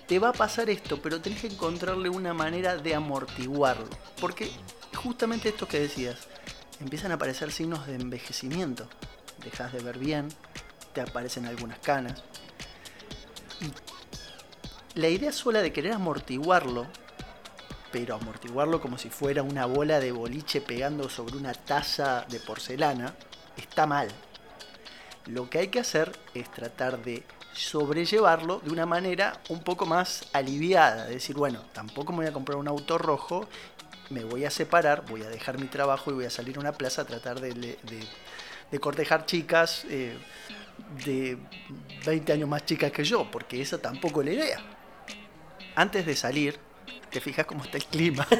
te 0.06 0.18
va 0.18 0.30
a 0.30 0.32
pasar 0.32 0.70
esto, 0.70 1.00
pero 1.00 1.20
tenés 1.20 1.40
que 1.40 1.46
encontrarle 1.48 2.08
una 2.08 2.34
manera 2.34 2.76
de 2.76 2.94
amortiguarlo. 2.94 3.88
Porque 4.20 4.50
justamente 4.94 5.50
esto 5.50 5.66
que 5.66 5.80
decías, 5.80 6.18
empiezan 6.80 7.12
a 7.12 7.14
aparecer 7.14 7.52
signos 7.52 7.86
de 7.86 7.94
envejecimiento. 7.96 8.88
Dejas 9.38 9.72
de 9.72 9.80
ver 9.82 9.98
bien, 9.98 10.28
te 10.92 11.00
aparecen 11.00 11.46
algunas 11.46 11.78
canas. 11.78 12.22
La 14.94 15.08
idea 15.08 15.32
sola 15.32 15.62
de 15.62 15.72
querer 15.72 15.92
amortiguarlo, 15.92 16.86
pero 17.90 18.14
amortiguarlo 18.14 18.80
como 18.80 18.98
si 18.98 19.10
fuera 19.10 19.42
una 19.42 19.66
bola 19.66 20.00
de 20.00 20.12
boliche 20.12 20.60
pegando 20.60 21.08
sobre 21.08 21.36
una 21.36 21.54
taza 21.54 22.26
de 22.28 22.40
porcelana, 22.40 23.14
está 23.56 23.86
mal. 23.86 24.08
Lo 25.26 25.48
que 25.48 25.58
hay 25.58 25.68
que 25.68 25.80
hacer 25.80 26.12
es 26.34 26.50
tratar 26.50 27.02
de 27.02 27.24
sobrellevarlo 27.54 28.60
de 28.60 28.70
una 28.70 28.86
manera 28.86 29.40
un 29.48 29.62
poco 29.62 29.86
más 29.86 30.24
aliviada. 30.32 31.04
Decir, 31.06 31.36
bueno, 31.36 31.62
tampoco 31.72 32.12
me 32.12 32.18
voy 32.18 32.26
a 32.26 32.32
comprar 32.32 32.58
un 32.58 32.68
auto 32.68 32.98
rojo, 32.98 33.48
me 34.10 34.24
voy 34.24 34.44
a 34.44 34.50
separar, 34.50 35.04
voy 35.06 35.22
a 35.22 35.28
dejar 35.28 35.58
mi 35.58 35.68
trabajo 35.68 36.10
y 36.10 36.14
voy 36.14 36.24
a 36.24 36.30
salir 36.30 36.56
a 36.56 36.60
una 36.60 36.72
plaza 36.72 37.02
a 37.02 37.04
tratar 37.06 37.40
de- 37.40 37.54
de 38.72 38.80
cortejar 38.80 39.26
chicas 39.26 39.84
eh, 39.88 40.16
de 41.04 41.38
20 42.04 42.32
años 42.32 42.48
más 42.48 42.64
chicas 42.64 42.90
que 42.90 43.04
yo, 43.04 43.30
porque 43.30 43.60
esa 43.60 43.78
tampoco 43.78 44.22
es 44.22 44.26
la 44.26 44.32
idea. 44.32 44.60
Antes 45.76 46.06
de 46.06 46.16
salir, 46.16 46.58
te 47.10 47.20
fijas 47.20 47.46
cómo 47.46 47.62
está 47.62 47.76
el 47.76 47.84
clima. 47.84 48.26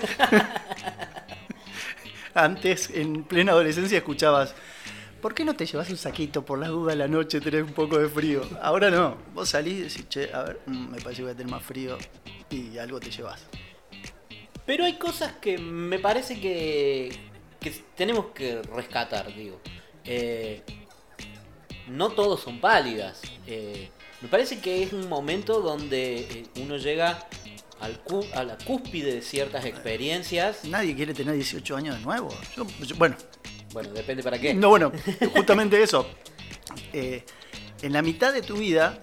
Antes, 2.35 2.89
en 2.91 3.25
plena 3.25 3.53
adolescencia, 3.53 3.99
escuchabas, 3.99 4.55
¿por 5.21 5.35
qué 5.35 5.45
no 5.45 5.55
te 5.55 5.67
llevas 5.67 5.91
un 5.91 5.99
saquito 5.99 6.43
por 6.43 6.59
las 6.59 6.71
dudas 6.71 6.97
la 6.97 7.09
noche, 7.09 7.41
tenés 7.41 7.65
un 7.65 7.75
poco 7.75 7.99
de 7.99 8.09
frío? 8.09 8.41
Ahora 8.63 8.91
no, 8.91 9.19
vos 9.35 9.51
salís 9.51 9.75
y 9.75 9.83
decís, 9.83 10.09
che, 10.09 10.33
a 10.33 10.45
ver, 10.45 10.61
mm, 10.65 10.93
me 10.93 11.01
parece 11.01 11.19
que 11.19 11.23
voy 11.25 11.33
a 11.33 11.37
tener 11.37 11.53
más 11.53 11.63
frío 11.63 11.99
y 12.49 12.79
algo 12.79 12.99
te 12.99 13.11
llevas. 13.11 13.45
Pero 14.65 14.87
hay 14.87 14.97
cosas 14.97 15.35
que 15.35 15.59
me 15.59 15.99
parece 15.99 16.41
que, 16.41 17.15
que 17.61 17.71
tenemos 17.95 18.27
que 18.35 18.63
rescatar, 18.63 19.35
digo. 19.35 19.61
Eh, 20.05 20.63
no 21.89 22.11
todos 22.11 22.41
son 22.41 22.61
pálidas. 22.61 23.21
Eh, 23.47 23.91
me 24.21 24.29
parece 24.29 24.61
que 24.61 24.83
es 24.83 24.93
un 24.93 25.09
momento 25.09 25.61
donde 25.61 26.21
eh, 26.21 26.47
uno 26.61 26.77
llega 26.77 27.27
al 27.81 27.99
cu- 28.01 28.27
a 28.35 28.45
la 28.45 28.57
cúspide 28.59 29.13
de 29.15 29.23
ciertas 29.23 29.65
experiencias. 29.65 30.65
Nadie 30.65 30.95
quiere 30.95 31.13
tener 31.15 31.35
18 31.35 31.77
años 31.77 31.97
de 31.99 32.03
nuevo. 32.05 32.29
Yo- 32.57 32.67
yo- 32.85 32.97
bueno, 32.97 33.17
Bueno, 33.73 33.91
depende 33.91 34.23
para 34.23 34.39
qué. 34.39 34.55
no, 34.55 34.69
bueno, 34.69 34.93
justamente 35.35 35.83
eso. 35.83 36.07
Eh, 36.93 37.25
en 37.83 37.93
la 37.93 38.03
mitad 38.03 38.33
de 38.33 38.43
tu 38.43 38.57
vida, 38.57 39.03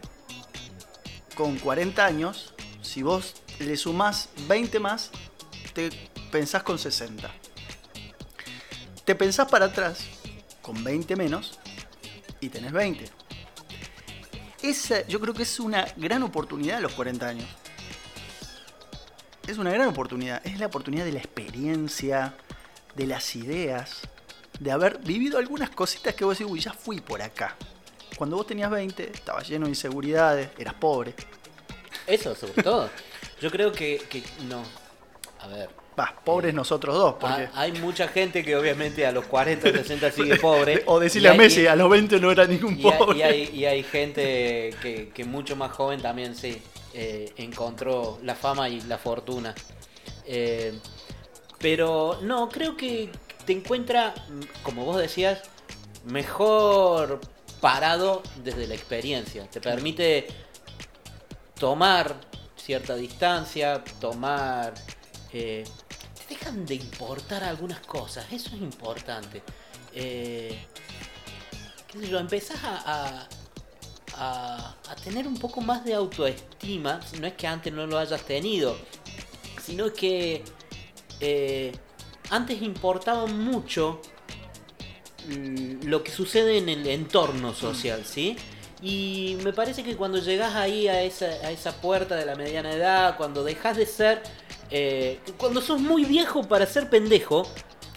con 1.36 1.58
40 1.58 2.06
años, 2.06 2.54
si 2.82 3.02
vos 3.04 3.36
le 3.60 3.76
sumás 3.76 4.30
20 4.48 4.80
más, 4.80 5.12
te 5.74 5.90
pensás 6.32 6.64
con 6.64 6.80
60. 6.80 7.30
Te 9.04 9.16
pensás 9.16 9.50
para 9.50 9.66
atrás, 9.66 10.06
con 10.70 10.84
20 10.84 11.16
menos, 11.16 11.58
y 12.40 12.50
tenés 12.50 12.72
20. 12.72 13.04
Esa, 14.62 15.08
yo 15.08 15.20
creo 15.20 15.34
que 15.34 15.42
es 15.42 15.60
una 15.60 15.88
gran 15.98 16.22
oportunidad 16.22 16.78
a 16.78 16.82
los 16.82 16.94
40 16.94 17.28
años. 17.28 17.48
Es 19.48 19.58
una 19.58 19.72
gran 19.72 19.88
oportunidad. 19.88 20.46
Es 20.46 20.60
la 20.60 20.68
oportunidad 20.68 21.06
de 21.06 21.14
la 21.14 21.18
experiencia, 21.18 22.36
de 22.96 23.08
las 23.08 23.36
ideas, 23.36 24.02
de 24.60 24.72
haber 24.72 25.00
vivido 25.00 25.40
algunas 25.40 25.72
cositas 25.72 26.14
que 26.14 26.24
vos 26.24 26.38
decís, 26.38 26.52
uy, 26.52 26.60
ya 26.60 26.72
fui 26.72 27.02
por 27.02 27.20
acá. 27.24 27.56
Cuando 28.16 28.36
vos 28.36 28.46
tenías 28.46 28.70
20, 28.70 29.10
estabas 29.12 29.50
lleno 29.50 29.66
de 29.66 29.72
inseguridades, 29.72 30.52
eras 30.60 30.76
pobre. 30.76 31.16
Eso, 32.06 32.36
sobre 32.36 32.62
todo. 32.62 32.92
Yo 33.42 33.50
creo 33.50 33.72
que, 33.72 34.06
que 34.08 34.22
no. 34.44 34.62
A 35.40 35.48
ver. 35.48 35.70
Pobres 36.24 36.54
nosotros 36.54 36.96
dos, 36.96 37.16
porque... 37.20 37.44
ha- 37.44 37.52
Hay 37.56 37.74
mucha 37.74 38.08
gente 38.08 38.44
que 38.46 38.56
obviamente 38.56 39.06
a 39.06 39.12
los 39.12 39.26
40, 39.26 39.70
60 39.70 40.12
sigue 40.12 40.36
pobre. 40.42 40.84
o 40.86 40.98
decirle 40.98 41.28
a 41.30 41.34
Messi, 41.34 41.68
a 41.68 41.76
los 41.76 41.90
20 41.90 42.20
no 42.22 42.32
era 42.32 42.46
ningún 42.46 42.80
Y 42.80 42.84
pobre. 42.84 43.18
y 43.18 43.22
hay- 43.22 43.50
y 43.54 43.66
hay 43.66 43.84
gente 43.84 44.74
que, 44.82 45.10
que 45.14 45.26
mucho 45.26 45.58
más 45.58 45.72
joven 45.74 46.02
también 46.02 46.36
sí 46.36 46.62
eh, 46.94 47.34
encontró 47.36 48.18
la 48.24 48.36
fama 48.36 48.70
y 48.70 48.80
la 48.82 48.98
fortuna. 48.98 49.54
Eh, 50.26 50.74
pero 51.60 52.20
no, 52.22 52.48
creo 52.48 52.78
que 52.78 53.10
te 53.46 53.52
encuentra, 53.52 54.14
mm, 54.30 54.64
como 54.64 54.86
vos 54.86 54.98
decías, 55.02 55.42
mejor 56.06 57.20
parado 57.60 58.24
desde 58.42 58.68
la 58.68 58.76
experiencia. 58.76 59.50
Te 59.50 59.60
permite 59.60 60.28
tomar 61.60 62.16
cierta 62.56 62.96
distancia, 62.96 63.84
tomar... 64.00 64.74
eh, 65.34 65.64
te 66.28 66.34
dejan 66.36 66.66
de 66.66 66.76
importar 66.76 67.44
algunas 67.44 67.80
cosas, 67.82 68.26
eso 68.32 68.50
es 68.56 68.62
importante. 68.62 69.42
Eh, 69.94 70.58
qué 71.88 71.98
empezás 72.18 72.64
a, 72.64 73.28
a, 74.16 74.76
a- 74.88 74.96
tener 75.04 75.28
un 75.28 75.38
poco 75.38 75.62
más 75.62 75.84
de 75.86 75.94
autoestima. 75.94 77.00
No 77.20 77.28
es 77.28 77.34
que 77.34 77.48
antes 77.48 77.72
no 77.74 77.88
lo 77.88 77.98
hayas 77.98 78.22
tenido, 78.24 78.78
sino 79.64 79.92
que 79.94 80.44
eh, 81.20 81.72
antes 82.30 82.62
importaba 82.62 83.26
mucho 83.26 84.02
mm, 85.28 85.86
lo 85.88 86.04
que 86.04 86.12
sucede 86.12 86.58
en 86.58 86.70
el 86.70 86.86
entorno 86.88 87.54
social, 87.54 88.06
¿sí? 88.06 88.36
Y 88.82 89.38
me 89.44 89.52
parece 89.52 89.84
que 89.84 89.96
cuando 89.98 90.20
llegás 90.20 90.56
ahí 90.56 90.88
a 90.88 91.02
esa, 91.02 91.26
a 91.26 91.52
esa 91.52 91.74
puerta 91.82 92.16
de 92.16 92.26
la 92.26 92.36
mediana 92.36 92.72
edad, 92.72 93.18
cuando 93.18 93.44
dejas 93.44 93.76
de 93.76 93.86
ser, 93.86 94.22
eh, 94.72 95.20
cuando 95.38 95.62
sos 95.62 95.80
muy 95.82 96.06
viejo 96.06 96.44
para 96.48 96.66
ser 96.66 96.90
pendejo 96.90 97.48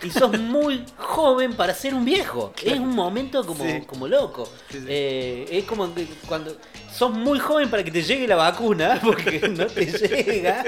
y 0.02 0.10
sos 0.10 0.36
muy 0.40 0.84
joven 0.96 1.54
para 1.54 1.74
ser 1.74 1.94
un 1.94 2.04
viejo, 2.04 2.52
es 2.64 2.78
un 2.78 2.94
momento 2.94 3.44
como, 3.46 3.64
Sí. 3.64 3.82
como 3.86 4.08
loco. 4.08 4.46
Sí, 4.70 4.78
sí. 4.80 4.84
Eh, 4.88 5.46
es 5.50 5.64
como 5.64 5.94
que 5.94 6.06
cuando 6.26 6.56
sos 6.92 7.12
muy 7.12 7.38
joven 7.38 7.70
para 7.70 7.84
que 7.84 7.90
te 7.90 8.02
llegue 8.02 8.26
la 8.26 8.36
vacuna, 8.36 8.98
porque 9.04 9.48
no 9.48 9.66
te 9.66 9.86
llega, 9.86 10.64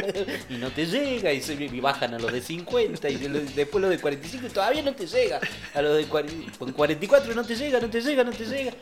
y 0.49 0.55
no 0.55 0.71
te 0.71 0.87
llega, 0.87 1.33
y, 1.33 1.43
se- 1.43 1.55
y 1.55 1.81
bajan 1.81 2.15
a 2.15 2.19
los 2.19 2.33
de 2.33 2.41
50, 2.41 3.09
y 3.11 3.17
después 3.57 3.83
los 3.83 3.91
de 3.91 3.99
45 3.99 4.47
y 4.47 4.51
todavía 4.51 4.83
no 4.83 4.95
te 4.95 5.07
llega, 5.07 5.41
a 5.75 5.83
los 5.83 5.97
de 5.97 6.05
40 6.05 6.59
con 6.59 6.73
44 6.73 7.35
no 7.35 7.45
te 7.45 7.57
llega, 7.57 7.81
no 7.81 7.91
te 7.91 8.01
llega, 8.01 8.23
no 8.25 8.31
te 8.33 8.45
llega. 8.47 8.73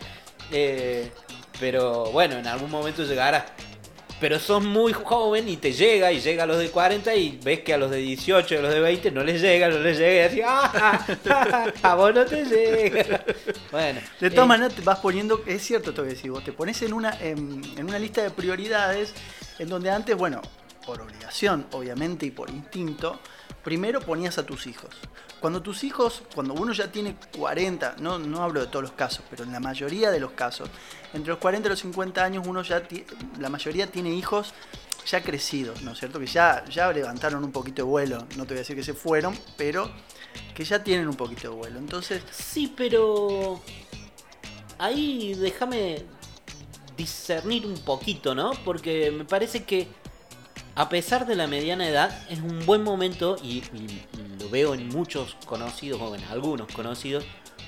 Eh, 0.50 1.11
pero 1.61 2.07
bueno, 2.12 2.37
en 2.37 2.47
algún 2.47 2.71
momento 2.71 3.05
llegará. 3.05 3.47
Pero 4.23 4.38
sos 4.38 4.62
muy 4.62 4.93
joven 4.93 5.49
y 5.49 5.57
te 5.57 5.73
llega, 5.73 6.12
y 6.12 6.21
llega 6.21 6.45
a 6.45 6.47
los 6.47 6.57
de 6.57 6.71
40 6.71 7.12
y 7.17 7.41
ves 7.43 7.62
que 7.62 7.75
a 7.75 7.76
los 7.76 7.91
de 7.91 7.97
18 7.97 8.55
y 8.55 8.57
a 8.57 8.62
los 8.62 8.73
de 8.73 8.79
20 8.79 9.11
no 9.11 9.25
les 9.25 9.41
llega, 9.41 9.69
no 9.69 9.81
les 9.81 9.99
llega, 9.99 10.14
y 10.14 10.26
así, 10.26 10.41
¡ah! 10.47 11.75
A 11.83 11.95
vos 11.97 12.14
no 12.14 12.25
te 12.25 12.45
llega. 12.45 13.25
Bueno. 13.73 14.00
De 14.21 14.31
todas 14.31 14.45
eh, 14.45 14.49
maneras 14.49 14.75
te 14.75 14.83
vas 14.83 15.00
poniendo, 15.00 15.43
es 15.45 15.62
cierto 15.62 15.93
que 15.93 16.02
decís 16.02 16.31
vos, 16.31 16.45
te 16.45 16.52
pones 16.52 16.81
en 16.83 16.93
una, 16.93 17.19
en, 17.21 17.62
en 17.76 17.85
una 17.85 17.99
lista 17.99 18.23
de 18.23 18.31
prioridades 18.31 19.12
en 19.59 19.69
donde 19.69 19.91
antes, 19.91 20.17
bueno, 20.17 20.41
por 20.87 21.00
obligación 21.00 21.67
obviamente 21.73 22.25
y 22.26 22.31
por 22.31 22.49
instinto, 22.49 23.19
primero 23.62 24.00
ponías 24.00 24.38
a 24.38 24.47
tus 24.47 24.66
hijos. 24.66 24.90
Cuando 25.40 25.62
tus 25.62 25.85
hijos, 25.85 26.23
cuando 26.35 26.54
uno 26.54 26.73
ya 26.73 26.90
tiene 26.92 27.16
40, 27.37 27.97
no, 27.99 28.19
no 28.19 28.42
hablo 28.42 28.61
de 28.61 28.66
todos 28.66 28.83
los 28.83 28.92
casos, 28.92 29.25
pero 29.28 29.45
en 29.45 29.52
la 29.52 29.61
mayoría 29.61 30.11
de 30.11 30.21
los 30.21 30.33
casos, 30.33 30.69
entre 31.12 31.31
los 31.31 31.38
40 31.38 31.69
y 31.69 31.71
los 31.71 31.81
50 31.81 32.25
años 32.25 32.47
uno 32.47 32.62
ya, 32.62 32.83
la 33.40 33.49
mayoría 33.49 33.87
tiene 33.88 34.11
hijos 34.11 34.54
ya 35.04 35.21
crecidos, 35.23 35.83
¿no 35.83 35.92
es 35.92 35.99
cierto? 35.99 36.21
Que 36.21 36.26
ya, 36.26 36.64
ya 36.66 36.92
levantaron 36.92 37.42
un 37.42 37.50
poquito 37.50 37.83
de 37.83 37.88
vuelo, 37.88 38.19
no 38.37 38.45
te 38.45 38.54
voy 38.54 38.59
a 38.59 38.61
decir 38.61 38.76
que 38.76 38.85
se 38.85 38.95
fueron, 38.95 39.37
pero 39.57 39.90
que 40.54 40.64
ya 40.64 40.83
tienen 40.83 41.09
un 41.09 41.16
poquito 41.16 41.50
de 41.50 41.57
vuelo. 41.57 41.78
Entonces, 41.78 42.23
Sí, 42.31 42.73
pero 42.76 43.61
ahí 44.78 45.35
déjame 45.35 46.04
discernir 46.97 47.66
un 47.66 47.78
poquito, 47.78 48.35
¿no? 48.35 48.52
Porque 48.64 49.11
me 49.11 49.25
parece 49.25 49.64
que 49.64 49.88
a 50.75 50.88
pesar 50.88 51.26
de 51.26 51.35
la 51.35 51.47
mediana 51.47 51.88
edad 51.88 52.19
es 52.31 52.38
un 52.41 52.64
buen 52.64 52.83
momento 52.83 53.37
y, 53.43 53.59
y 53.75 54.02
lo 54.41 54.49
veo 54.49 54.75
en 54.75 54.88
muchos 54.88 55.37
conocidos 55.47 56.00
o 56.00 56.14
en 56.14 56.23
algunos 56.25 56.67
conocidos 56.73 57.25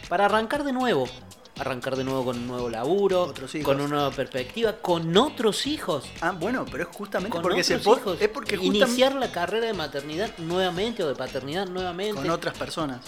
para 0.08 0.26
arrancar 0.26 0.64
de 0.64 0.72
nuevo. 0.72 1.08
Arrancar 1.56 1.94
de 1.94 2.02
nuevo 2.02 2.24
con 2.24 2.36
un 2.36 2.48
nuevo 2.48 2.68
laburo, 2.68 3.32
con 3.62 3.76
una 3.80 3.86
nueva 3.88 4.10
perspectiva, 4.10 4.72
con 4.72 5.16
otros 5.16 5.68
hijos. 5.68 6.04
Ah, 6.20 6.32
bueno, 6.32 6.64
pero 6.68 6.82
es 6.82 6.96
justamente 6.96 7.30
Con 7.30 7.42
porque 7.42 7.62
se 7.62 7.76
hijos. 7.76 8.00
es 8.20 8.28
porque 8.28 8.56
justamente 8.56 8.78
Iniciar 8.90 9.14
la 9.14 9.30
carrera 9.30 9.66
de 9.66 9.72
maternidad 9.72 10.36
nuevamente 10.38 11.04
o 11.04 11.08
de 11.08 11.14
paternidad 11.14 11.66
nuevamente. 11.68 12.16
con 12.16 12.28
otras 12.30 12.58
personas. 12.58 13.02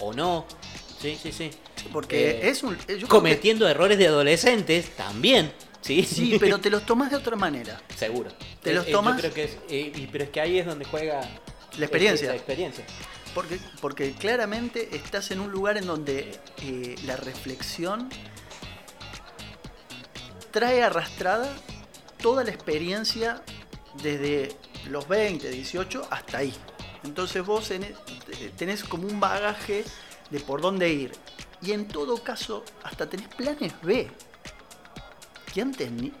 O 0.00 0.12
no. 0.12 0.44
Sí, 1.00 1.16
sí, 1.22 1.32
sí. 1.32 1.50
Porque 1.90 2.32
Eh, 2.32 2.48
es 2.50 2.62
un 2.62 2.76
que- 2.76 3.00
Cometiendo 3.06 3.66
errores 3.66 3.96
de 3.96 4.08
adolescentes 4.08 4.94
también. 4.94 5.50
Sí, 5.86 6.02
Sí, 6.04 6.36
pero 6.40 6.58
te 6.58 6.68
los 6.70 6.84
tomas 6.84 7.10
de 7.10 7.16
otra 7.16 7.36
manera. 7.36 7.80
Seguro. 7.96 8.30
¿Te 8.62 8.74
los 8.74 8.86
Eh, 8.86 8.88
eh, 8.90 8.92
tomas? 8.92 9.16
Yo 9.16 9.20
creo 9.30 9.34
que 9.34 9.44
es, 9.44 9.56
eh, 9.68 10.08
pero 10.10 10.24
es 10.24 10.30
que 10.30 10.40
ahí 10.40 10.58
es 10.58 10.66
donde 10.66 10.84
juega 10.84 11.20
La 11.78 11.84
experiencia. 11.86 12.28
La 12.30 12.34
experiencia. 12.36 12.84
Porque, 13.34 13.58
porque 13.80 14.12
claramente 14.12 14.96
estás 14.96 15.30
en 15.30 15.40
un 15.40 15.50
lugar 15.52 15.76
en 15.76 15.86
donde 15.86 16.38
eh, 16.62 16.94
la 17.04 17.16
reflexión 17.16 18.08
trae 20.50 20.82
arrastrada 20.82 21.54
toda 22.22 22.44
la 22.44 22.50
experiencia 22.50 23.42
desde 24.02 24.48
los 24.88 25.06
20, 25.08 25.50
18 25.50 26.08
hasta 26.10 26.38
ahí. 26.38 26.54
Entonces 27.04 27.44
vos 27.44 27.70
en- 27.70 27.94
tenés 28.56 28.82
como 28.84 29.06
un 29.06 29.20
bagaje 29.20 29.84
de 30.30 30.40
por 30.40 30.60
dónde 30.60 30.88
ir. 30.92 31.12
Y 31.62 31.72
en 31.72 31.86
todo 31.88 32.22
caso, 32.22 32.64
hasta 32.82 33.08
tenés 33.08 33.28
planes 33.28 33.72
B. 33.82 34.10
Antes 35.60 35.90
ni. 35.90 36.12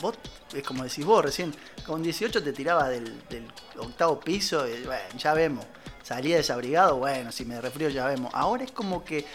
Vos, 0.00 0.16
es 0.54 0.62
como 0.62 0.84
decís 0.84 1.04
vos 1.04 1.24
recién, 1.24 1.54
con 1.86 2.02
18 2.02 2.42
te 2.42 2.52
tiraba 2.52 2.88
del, 2.88 3.26
del 3.28 3.46
octavo 3.76 4.20
piso 4.20 4.66
y 4.68 4.82
bueno, 4.82 5.02
ya 5.18 5.34
vemos. 5.34 5.66
Salía 6.02 6.36
desabrigado, 6.36 6.96
bueno, 6.96 7.30
si 7.32 7.44
me 7.44 7.60
refrío 7.60 7.88
ya 7.88 8.06
vemos. 8.06 8.32
Ahora 8.34 8.64
es 8.64 8.72
como 8.72 9.04
que 9.04 9.26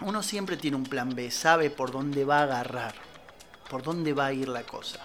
uno 0.00 0.22
siempre 0.22 0.56
tiene 0.56 0.76
un 0.76 0.84
plan 0.84 1.14
B, 1.14 1.30
sabe 1.30 1.70
por 1.70 1.92
dónde 1.92 2.24
va 2.24 2.40
a 2.40 2.42
agarrar, 2.42 2.94
por 3.70 3.82
dónde 3.82 4.12
va 4.12 4.26
a 4.26 4.32
ir 4.32 4.48
la 4.48 4.64
cosa. 4.64 4.98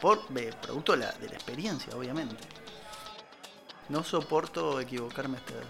Por 0.00 0.26
eh, 0.36 0.50
producto 0.60 0.92
de 0.92 0.98
la, 0.98 1.12
de 1.12 1.28
la 1.28 1.34
experiencia, 1.34 1.94
obviamente. 1.96 2.46
No 3.88 4.04
soporto 4.04 4.80
equivocarme 4.80 5.36
a 5.36 5.40
esta 5.40 5.52
edad. 5.54 5.64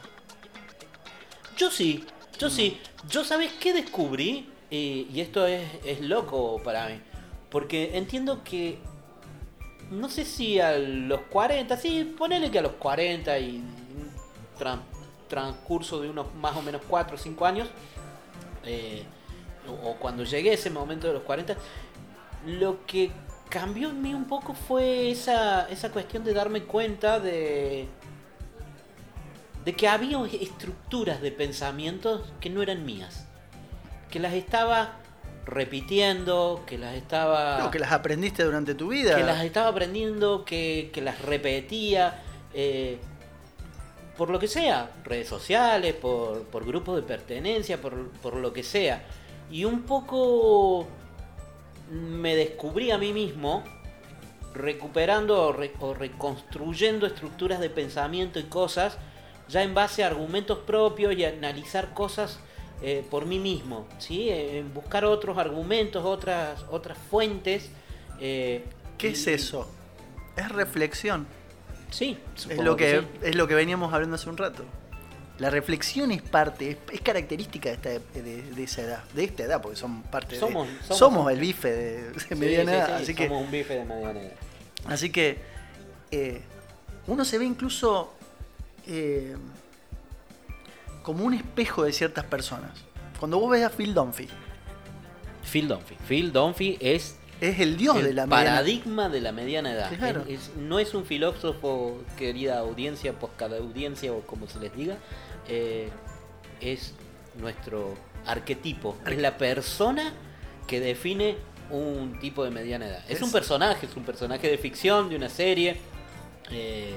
Yo 1.57 1.71
sí, 1.71 2.05
yo 2.39 2.51
sí. 2.51 2.81
Yo, 3.09 3.25
¿sabes 3.25 3.53
qué 3.53 3.73
descubrí? 3.73 4.51
Y, 4.75 5.21
esto 5.21 5.47
es, 5.47 5.69
es 5.85 6.01
loco 6.01 6.61
para 6.63 6.89
mí. 6.89 7.01
Porque 7.51 7.97
entiendo 7.97 8.43
que. 8.43 8.79
No 9.91 10.09
sé 10.09 10.25
si 10.25 10.59
a 10.59 10.79
los 10.79 11.21
40, 11.23 11.77
sí, 11.77 12.15
ponele 12.17 12.51
que 12.51 12.59
a 12.59 12.63
los 12.63 12.73
40 12.73 13.39
y 13.39 13.63
transcurso 15.29 16.01
de 16.01 16.09
unos 16.09 16.35
más 16.37 16.57
o 16.57 16.63
menos 16.63 16.81
4 16.89 17.15
o 17.15 17.19
5 17.19 17.47
años, 17.47 17.69
eh, 18.65 19.05
o, 19.69 19.91
o 19.91 19.95
cuando 19.97 20.25
llegué 20.25 20.51
a 20.51 20.55
ese 20.55 20.71
momento 20.71 21.07
de 21.07 21.13
los 21.13 21.23
40, 21.23 21.55
lo 22.47 22.85
que 22.87 23.11
cambió 23.51 23.91
en 23.91 24.03
mí 24.03 24.15
un 24.15 24.25
poco 24.25 24.55
fue 24.55 25.11
esa, 25.11 25.69
esa 25.69 25.91
cuestión 25.91 26.25
de 26.25 26.35
darme 26.35 26.65
cuenta 26.65 27.21
de, 27.21 27.87
de 29.65 29.73
que 29.75 29.87
había 29.87 30.25
estructuras 30.41 31.21
de 31.21 31.31
pensamientos 31.31 32.33
que 32.41 32.51
no 32.51 32.63
eran 32.63 32.85
mías, 32.85 33.24
que 34.15 34.21
las 34.21 34.33
estaba 34.35 34.93
repitiendo, 35.45 36.63
que 36.69 36.79
las 36.79 36.95
estaba 36.95 37.59
No, 37.59 37.71
que 37.73 37.81
las 37.81 37.91
aprendiste 37.91 38.45
durante 38.45 38.77
tu 38.77 38.87
vida. 38.87 39.17
que 39.17 39.25
las 39.25 39.43
estaba 39.45 39.67
aprendiendo, 39.69 40.45
que, 40.45 40.91
que 40.95 41.01
las 41.03 41.21
repetía, 41.21 42.23
eh, 42.55 42.99
por 44.17 44.31
lo 44.31 44.39
que 44.39 44.47
sea, 44.47 44.93
redes 45.03 45.27
sociales, 45.27 45.95
por, 45.95 46.45
por 46.45 46.65
grupos 46.65 46.95
de 46.95 47.03
pertenencia, 47.03 47.81
por, 47.81 48.09
por 48.23 48.37
lo 48.37 48.53
que 48.53 48.63
sea. 48.63 49.03
Y 49.51 49.65
un 49.65 49.83
poco 49.83 50.87
me 51.91 52.37
descubrí 52.37 52.93
a 52.93 52.99
mí 52.99 53.13
mismo 53.13 53.65
recuperando 54.55 55.43
o, 55.49 55.53
re- 55.53 55.73
o 55.81 55.93
reconstruyendo 55.93 57.05
estructuras 57.07 57.59
de 57.59 57.69
pensamiento 57.69 58.39
y 58.39 58.45
cosas 58.45 58.97
ya 59.49 59.65
en 59.65 59.75
base 59.75 60.05
a 60.05 60.07
argumentos 60.07 60.59
propios 60.59 61.15
y 61.17 61.25
a 61.25 61.31
analizar 61.31 61.93
cosas 61.95 62.39
eh, 62.83 63.05
por 63.11 63.27
mí 63.27 63.39
mismo, 63.39 63.87
¿sí? 63.99 64.29
Eh, 64.31 64.59
En 64.59 64.73
buscar 64.75 65.05
otros 65.05 65.39
argumentos, 65.39 66.05
otras, 66.05 66.65
otras 66.71 66.99
fuentes. 67.11 67.71
eh, 68.21 68.65
¿Qué 68.99 69.09
y- 69.09 69.13
es 69.13 69.27
eso? 69.27 69.71
Es 70.37 70.49
reflexión. 70.51 71.27
Sí, 71.91 72.19
Es 72.51 72.59
lo 72.59 72.77
que, 72.77 73.01
sí. 73.01 73.07
es 73.23 73.35
lo 73.37 73.47
que 73.47 73.55
veníamos 73.55 73.93
hablando 73.95 74.17
hace 74.17 74.29
un 74.29 74.37
rato. 74.37 74.65
La 75.39 75.51
reflexión 75.51 76.11
es 76.13 76.23
parte, 76.23 76.71
es, 76.71 76.77
es 76.93 77.01
característica 77.01 77.69
de, 77.69 77.75
esta, 77.75 77.89
de, 77.91 78.43
de 78.43 78.63
esa 78.63 78.83
edad, 78.83 79.05
de 79.15 79.25
esta 79.25 79.43
edad, 79.45 79.61
porque 79.63 79.77
son 79.77 80.03
parte 80.03 80.37
Somos- 80.39 80.67
de. 80.69 80.75
somos- 80.83 80.99
somos 80.99 81.33
el 81.33 81.41
bife 81.41 81.71
de, 81.73 82.11
de 82.13 82.21
Sí, 82.21 82.35
mediana 82.37 82.71
sí, 82.71 82.77
edad, 82.79 82.87
sí, 82.99 83.03
así 83.05 83.15
que 83.15 83.29
somos 83.29 83.45
un 83.45 83.51
bife 83.51 83.75
de 83.75 83.85
mediana 83.85 84.21
edad. 84.21 84.33
Así 84.87 85.11
que 85.11 85.39
eh, 86.11 86.41
uno 87.09 87.25
se 87.25 87.39
ve 87.39 87.45
incluso 87.47 88.13
eh, 88.87 89.35
como 91.05 91.25
un 91.25 91.35
espejo 91.35 91.85
de 91.85 91.93
ciertas 91.93 92.25
personas. 92.25 92.73
Cuando 93.21 93.39
vos 93.39 93.49
ves 93.53 93.63
a 93.65 93.71
Phil 93.71 93.95
Dunphy, 93.95 94.27
Phil 95.53 95.69
Dunphy. 95.69 95.95
Phil 96.09 96.33
Dunphy 96.33 96.77
es 96.81 97.17
es 97.41 97.61
el 97.61 97.77
dios 97.77 97.97
el 97.99 98.05
de 98.05 98.15
la 98.15 98.27
mediana 98.27 98.51
paradigma 98.53 99.09
de 99.09 99.21
la 99.21 99.33
mediana 99.33 99.73
edad. 99.73 99.93
Claro. 99.97 100.23
Es- 100.27 100.49
es- 100.49 100.57
no 100.57 100.79
es 100.79 100.95
un 100.95 101.05
filósofo, 101.05 102.01
querida 102.17 102.59
audiencia, 102.59 103.15
cada 103.37 103.59
audiencia 103.59 104.13
o 104.13 104.21
como 104.23 104.49
se 104.49 104.59
les 104.59 104.75
diga. 104.75 104.97
eh, 105.49 105.91
es 106.63 106.95
nuestro 107.39 107.95
arquetipo. 108.25 108.97
Es 109.07 109.19
la 109.19 109.37
persona 109.37 110.15
que 110.67 110.81
define 110.81 111.37
un 111.69 112.19
tipo 112.19 112.45
de 112.45 112.51
mediana 112.51 112.87
edad. 112.87 113.05
Es, 113.09 113.17
Es- 113.17 113.23
un 113.23 113.31
personaje, 113.31 113.85
es 113.85 113.95
un 113.95 114.05
personaje 114.05 114.49
de 114.49 114.57
ficción, 114.57 115.11
de 115.11 115.17
una 115.17 115.29
serie. 115.29 115.77
eh, 116.51 116.95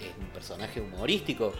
es 0.00 0.10
un 0.18 0.26
personaje 0.28 0.80
humorístico. 0.80 1.52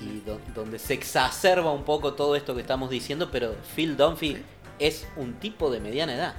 Y 0.00 0.20
do- 0.26 0.40
donde 0.54 0.78
se 0.78 0.94
exacerba 0.94 1.72
un 1.72 1.84
poco 1.84 2.14
todo 2.14 2.36
esto 2.36 2.54
que 2.54 2.60
estamos 2.62 2.90
diciendo, 2.90 3.30
pero 3.30 3.54
Phil 3.76 3.96
Dunphy 3.96 4.42
es 4.78 5.06
un 5.16 5.34
tipo 5.34 5.70
de 5.70 5.80
mediana 5.80 6.14
edad. 6.14 6.34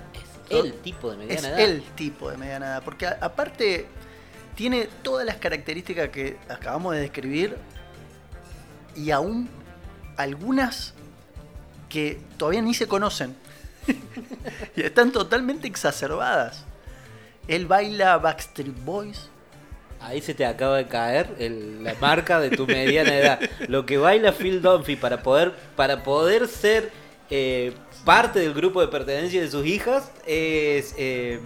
Es 0.49 0.59
el 0.65 0.73
tipo 0.81 1.09
de 1.11 1.13
Es 1.15 1.19
mediana 1.41 1.49
edad. 1.49 1.59
el 1.59 1.81
tipo 1.95 2.29
de 2.29 2.37
mediana 2.37 2.65
edad. 2.67 2.83
Porque 2.83 3.07
aparte 3.07 3.85
tiene 4.55 4.87
todas 5.01 5.25
las 5.25 5.37
características 5.37 6.09
que 6.09 6.37
acabamos 6.49 6.93
de 6.93 7.01
describir 7.01 7.57
y 8.95 9.11
aún 9.11 9.49
algunas 10.17 10.93
que 11.89 12.19
todavía 12.37 12.61
ni 12.61 12.73
se 12.73 12.87
conocen. 12.87 13.35
y 14.75 14.81
están 14.81 15.11
totalmente 15.11 15.67
exacerbadas. 15.67 16.63
Él 17.47 17.65
baila 17.65 18.17
Backstreet 18.17 18.83
Boys. 18.85 19.29
Ahí 20.03 20.21
se 20.21 20.33
te 20.33 20.45
acaba 20.45 20.77
de 20.77 20.87
caer 20.87 21.29
el- 21.39 21.83
la 21.83 21.95
marca 22.01 22.39
de 22.39 22.49
tu 22.51 22.67
mediana 22.67 23.15
edad. 23.15 23.39
Lo 23.67 23.85
que 23.85 23.97
baila 23.97 24.31
Phil 24.33 24.61
Dunphy 24.61 24.95
para 24.95 25.23
poder, 25.23 25.51
para 25.75 26.03
poder 26.03 26.47
ser 26.47 26.91
eh, 27.29 27.73
parte 28.05 28.39
del 28.39 28.53
grupo 28.53 28.81
de 28.81 28.87
pertenencia 28.89 29.41
de 29.41 29.49
sus 29.49 29.65
hijas 29.65 30.11
es... 30.27 30.93
eh, 30.97 31.39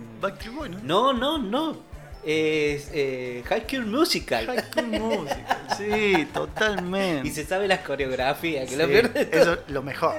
¿no? 0.84 1.14
no, 1.14 1.14
no, 1.14 1.38
no. 1.38 1.88
Es 2.26 2.90
eh, 2.94 3.42
High 3.48 3.66
School 3.70 3.86
Musical. 3.86 4.46
High 4.48 4.64
School 4.72 4.88
Musical. 4.88 5.58
Sí, 5.78 6.28
totalmente. 6.34 7.26
Y 7.28 7.32
se 7.32 7.46
sabe 7.46 7.68
las 7.70 7.80
coreografías, 7.80 8.70
que 8.70 8.76
lo 8.76 8.86
Sí, 8.86 8.92
peor 8.92 9.14
de 9.14 9.26
todo. 9.28 9.42
eso 9.42 9.54
es 9.54 9.60
lo 9.70 9.82
mejor. 9.84 10.16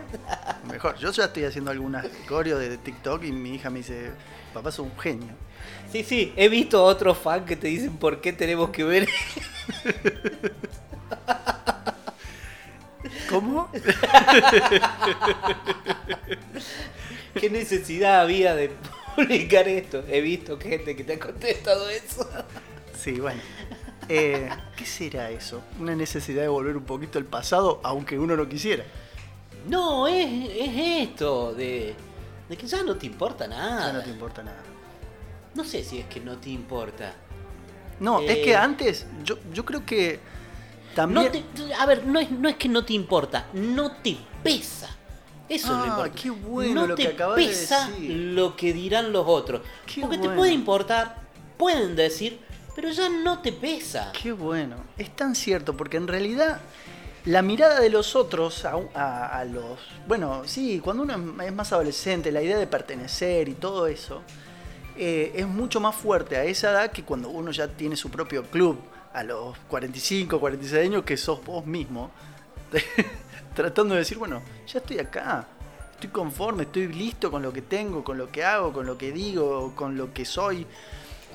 Lo 0.64 0.72
mejor. 0.72 0.96
Yo 0.96 1.10
ya 1.10 1.24
estoy 1.24 1.44
haciendo 1.44 1.70
algunas 1.70 2.06
coreo 2.26 2.58
de 2.58 2.78
TikTok 2.78 3.24
y 3.24 3.32
mi 3.32 3.56
hija 3.56 3.68
me 3.68 3.78
dice, 3.80 4.12
papá 4.58 4.72
sos 4.72 4.86
un 4.86 4.98
genio. 4.98 5.34
Sí, 5.90 6.04
sí, 6.04 6.32
he 6.36 6.48
visto 6.48 6.84
otros 6.84 7.16
fans 7.18 7.46
que 7.46 7.56
te 7.56 7.68
dicen 7.68 7.96
por 7.96 8.20
qué 8.20 8.32
tenemos 8.32 8.70
que 8.70 8.84
ver. 8.84 9.08
¿Cómo? 13.30 13.70
¿Qué 17.34 17.50
necesidad 17.50 18.20
había 18.20 18.54
de 18.54 18.70
publicar 19.14 19.68
esto? 19.68 20.02
He 20.08 20.20
visto 20.20 20.58
gente 20.58 20.96
que 20.96 21.04
te 21.04 21.14
ha 21.14 21.18
contestado 21.18 21.88
eso. 21.88 22.28
Sí, 22.98 23.12
bueno. 23.12 23.40
Eh, 24.08 24.48
¿Qué 24.76 24.86
será 24.86 25.30
eso? 25.30 25.62
Una 25.78 25.94
necesidad 25.94 26.42
de 26.42 26.48
volver 26.48 26.76
un 26.76 26.84
poquito 26.84 27.18
al 27.18 27.26
pasado, 27.26 27.80
aunque 27.82 28.18
uno 28.18 28.36
no 28.36 28.48
quisiera. 28.48 28.84
No, 29.68 30.08
es, 30.08 30.26
es 30.50 31.08
esto, 31.08 31.54
de, 31.54 31.94
de 32.48 32.56
que 32.56 32.66
ya 32.66 32.82
no 32.82 32.96
te 32.96 33.06
importa 33.06 33.46
nada. 33.46 33.86
Ya 33.88 33.92
no 33.98 34.02
te 34.02 34.10
importa 34.10 34.42
nada. 34.42 34.62
No 35.54 35.64
sé 35.64 35.82
si 35.84 35.98
es 35.98 36.06
que 36.06 36.20
no 36.20 36.36
te 36.38 36.50
importa. 36.50 37.12
No, 38.00 38.20
es 38.20 38.30
Eh. 38.38 38.42
que 38.42 38.56
antes, 38.56 39.06
yo, 39.24 39.38
yo 39.52 39.64
creo 39.64 39.84
que 39.84 40.20
también. 40.94 41.24
No 41.24 41.30
te- 41.30 41.74
a 41.74 41.84
ver, 41.86 42.06
no 42.06 42.20
es, 42.20 42.30
no 42.30 42.48
es 42.48 42.56
que 42.56 42.68
no 42.68 42.84
te 42.84 42.92
importa, 42.92 43.46
no 43.52 43.92
te 43.96 44.16
pesa. 44.42 44.88
Eso 45.48 45.66
es 45.68 45.72
lo 45.72 45.82
Ah, 45.82 45.86
importante. 45.86 46.20
qué 46.22 46.30
bueno 46.30 46.80
no 46.82 46.86
lo 46.88 46.94
te 46.94 47.02
que 47.02 47.08
acabas 47.08 47.36
de 47.38 47.46
pesa 47.46 47.88
decir. 47.88 48.10
lo 48.34 48.54
que 48.56 48.72
dirán 48.72 49.12
los 49.12 49.24
otros. 49.26 49.62
Qué 49.86 50.02
Porque 50.02 50.18
te 50.18 50.28
puede 50.28 50.52
importar, 50.52 51.16
pueden 51.56 51.96
decir, 51.96 52.38
pero 52.76 52.90
ya 52.90 53.08
no 53.08 53.38
te 53.40 53.52
pesa. 53.52 54.12
Qué 54.22 54.30
bueno. 54.32 54.76
Es 54.98 55.14
tan 55.16 55.34
cierto, 55.34 55.74
porque 55.76 55.96
en 55.96 56.06
realidad 56.06 56.60
la 57.28 57.42
mirada 57.42 57.80
de 57.80 57.90
los 57.90 58.16
otros 58.16 58.64
a, 58.64 59.44
los... 59.44 59.78
Bueno, 60.06 60.42
sí, 60.46 60.80
cuando 60.82 61.02
uno 61.02 61.14
es- 61.42 61.48
es 61.48 61.52
más 61.54 61.72
adolescente, 61.72 62.32
la 62.32 62.40
idea 62.40 62.56
de 62.56 62.66
pertenecer 62.66 63.48
y 63.50 63.54
todo 63.54 63.86
eso, 63.86 64.22
eh, 64.96 65.32
es 65.34 65.46
mucho 65.46 65.78
más 65.78 65.94
fuerte 65.94 66.36
a 66.36 66.44
esa 66.44 66.70
edad 66.70 66.90
que 66.90 67.04
cuando 67.04 67.28
uno 67.28 67.50
ya 67.50 67.68
tiene 67.68 67.96
su 67.96 68.10
propio 68.10 68.44
club, 68.44 68.78
a 69.12 69.22
los 69.24 69.58
45, 69.68 70.40
46 70.40 70.86
años, 70.86 71.04
que 71.04 71.16
sos 71.18 71.44
vos 71.44 71.66
mismo, 71.66 72.10
tratando 73.54 73.94
de 73.94 74.00
decir, 74.00 74.16
bueno, 74.16 74.40
ya 74.66 74.78
estoy 74.78 74.98
acá, 74.98 75.46
estoy 75.92 76.08
conforme, 76.10 76.62
estoy 76.62 76.88
listo 76.88 77.30
con 77.30 77.42
lo 77.42 77.52
que 77.52 77.60
tengo, 77.62 78.02
con 78.04 78.16
lo 78.16 78.30
que 78.30 78.42
hago, 78.44 78.72
con 78.72 78.86
lo 78.86 78.96
que 78.96 79.12
digo, 79.12 79.72
con 79.74 79.98
lo 79.98 80.14
que 80.14 80.24
soy. 80.24 80.66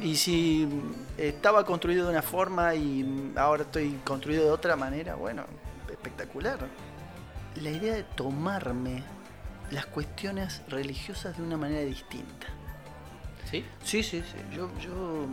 Y 0.01 0.15
si 0.15 0.67
estaba 1.19 1.63
construido 1.65 2.05
de 2.05 2.11
una 2.13 2.23
forma 2.23 2.73
y 2.73 3.31
ahora 3.35 3.61
estoy 3.63 3.99
construido 4.03 4.43
de 4.45 4.49
otra 4.51 4.75
manera, 4.75 5.13
bueno, 5.15 5.43
espectacular. 6.03 6.59
La 7.61 7.69
idea 7.69 7.95
de 7.95 8.03
tomarme 8.03 9.03
las 9.71 9.85
cuestiones 9.85 10.61
religiosas 10.67 11.37
de 11.37 11.43
una 11.43 11.57
manera 11.57 11.81
distinta. 11.81 12.47
¿Sí? 13.49 13.63
Sí, 13.83 14.03
sí, 14.03 14.21
sí. 14.21 14.37
Yo, 14.55 14.69
yo 14.79 15.27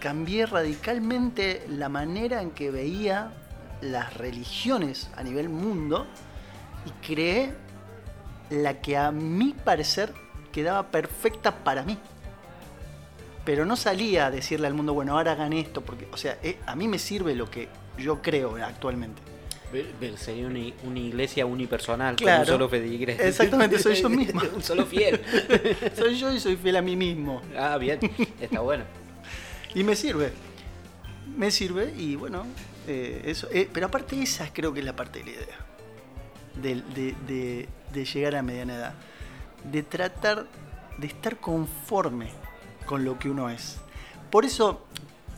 cambié 0.00 0.46
radicalmente 0.46 1.66
la 1.68 1.88
manera 1.88 2.40
en 2.40 2.52
que 2.52 2.70
veía 2.70 3.32
las 3.80 4.14
religiones 4.14 5.10
a 5.16 5.22
nivel 5.22 5.48
mundo 5.48 6.06
y 6.86 7.06
creé 7.06 7.54
la 8.50 8.80
que 8.80 8.96
a 8.96 9.10
mi 9.10 9.52
parecer 9.52 10.12
quedaba 10.52 10.88
perfecta 10.88 11.64
para 11.64 11.82
mí. 11.82 11.98
Pero 13.44 13.64
no 13.64 13.74
salía 13.74 14.26
a 14.26 14.30
decirle 14.30 14.68
al 14.68 14.74
mundo, 14.74 14.94
bueno, 14.94 15.16
ahora 15.16 15.32
hagan 15.32 15.52
esto, 15.52 15.80
porque, 15.80 16.06
o 16.12 16.16
sea, 16.16 16.38
eh, 16.44 16.60
a 16.64 16.76
mí 16.76 16.86
me 16.86 17.00
sirve 17.00 17.34
lo 17.34 17.50
que 17.50 17.68
yo 17.98 18.22
creo 18.22 18.56
actualmente. 18.64 19.31
Sería 20.16 20.46
una, 20.46 20.98
iglesia 20.98 21.46
unipersonal, 21.46 22.16
con 22.16 22.24
Claro. 22.24 22.40
un 22.42 22.46
solo 22.46 22.68
pedigrí. 22.70 23.12
Exactamente, 23.12 23.78
soy 23.78 23.94
yo 23.94 24.08
mismo. 24.10 24.40
un 24.54 24.62
solo 24.62 24.84
fiel. 24.86 25.20
Soy 25.96 26.18
yo 26.18 26.32
y 26.32 26.38
soy 26.40 26.56
fiel 26.56 26.76
a 26.76 26.82
mí 26.82 26.94
mismo. 26.96 27.40
Ah, 27.56 27.78
bien, 27.78 27.98
está 28.40 28.60
bueno. 28.60 28.84
Y 29.74 29.84
me 29.84 29.96
sirve. 29.96 30.32
Me 31.36 31.50
sirve 31.50 31.94
y 31.96 32.14
bueno, 32.16 32.44
eh, 32.86 33.22
eso. 33.24 33.48
eh, 33.50 33.66
pero 33.72 33.86
aparte 33.86 34.20
esa 34.22 34.52
creo 34.52 34.74
que 34.74 34.80
es 34.80 34.84
la 34.86 34.94
parte 34.94 35.20
de 35.20 35.24
la 35.24 35.30
idea. 35.30 35.58
De, 36.60 36.74
de- 36.94 37.14
de- 37.26 37.68
de 37.94 38.04
llegar 38.04 38.36
a 38.36 38.42
mediana 38.42 38.74
edad. 38.74 38.94
De 39.64 39.82
tratar 39.82 40.46
de 40.98 41.06
estar 41.06 41.38
conforme 41.38 42.28
con 42.84 43.04
lo 43.04 43.18
que 43.18 43.30
uno 43.30 43.48
es. 43.48 43.78
Por 44.30 44.44
eso 44.44 44.84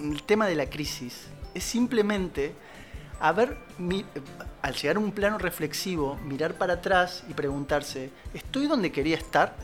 el 0.01 0.23
tema 0.25 0.47
de 0.49 0.57
la 0.57 0.69
crisis 0.69 1.27
es 1.55 1.63
simplemente 1.63 2.55
haber, 3.21 3.57
mi- 3.79 4.05
al 4.63 4.75
llegar 4.75 4.97
a 4.97 4.99
un 4.99 5.13
plano 5.13 5.39
reflexivo, 5.39 6.17
mirar 6.25 6.55
para 6.55 6.75
atrás 6.75 7.25
y 7.29 7.35
preguntarse, 7.35 8.11
¿estoy 8.35 8.67
donde 8.67 8.93
quería 8.93 9.17
estar? 9.17 9.55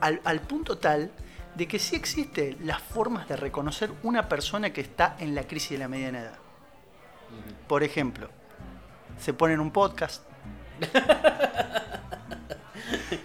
Al, 0.00 0.20
al 0.24 0.40
punto 0.40 0.78
tal 0.78 1.10
de 1.54 1.68
que 1.68 1.78
sí 1.78 1.94
existen 1.96 2.56
las 2.64 2.82
formas 2.82 3.28
de 3.28 3.36
reconocer 3.36 3.90
una 4.02 4.28
persona 4.28 4.72
que 4.72 4.80
está 4.80 5.16
en 5.20 5.34
la 5.34 5.44
crisis 5.44 5.70
de 5.70 5.78
la 5.78 5.88
mediana 5.88 6.20
edad. 6.20 6.38
Por 7.68 7.82
ejemplo, 7.82 8.28
se 9.18 9.32
ponen 9.32 9.60
un 9.60 9.70
podcast. 9.70 10.22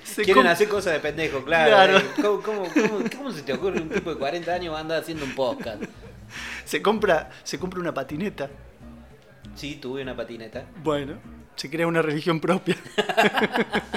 Se 0.04 0.24
Quieren 0.24 0.48
hacer 0.48 0.68
cosas 0.70 0.94
de 0.94 1.00
pendejo, 1.00 1.44
claro. 1.44 1.70
Claro. 1.70 1.98
eh. 1.98 2.06
¿Cómo, 2.22 2.42
cómo, 2.42 2.63
cómo- 2.74 3.10
cómo 3.15 3.32
se 3.32 3.42
te 3.44 3.54
ocurre 3.54 3.82
un 3.82 3.89
tipo 3.89 4.10
de 4.12 4.18
40 4.18 4.52
años 4.54 4.74
va 4.74 4.78
a 4.80 4.82
andar 4.82 5.02
haciendo 5.02 5.26
un 5.26 5.34
podcast? 5.36 5.82
se 6.65 6.82
compra, 6.82 7.30
se 7.44 7.58
compra 7.60 7.80
una 7.80 7.94
patineta. 7.94 8.50
Sí, 9.56 9.76
tuve 9.76 10.02
una 10.02 10.16
patineta. 10.16 10.66
Bueno, 10.84 11.16
se 11.56 11.70
crea 11.70 11.88
una 11.88 12.02
religión 12.02 12.40
propia. 12.40 12.76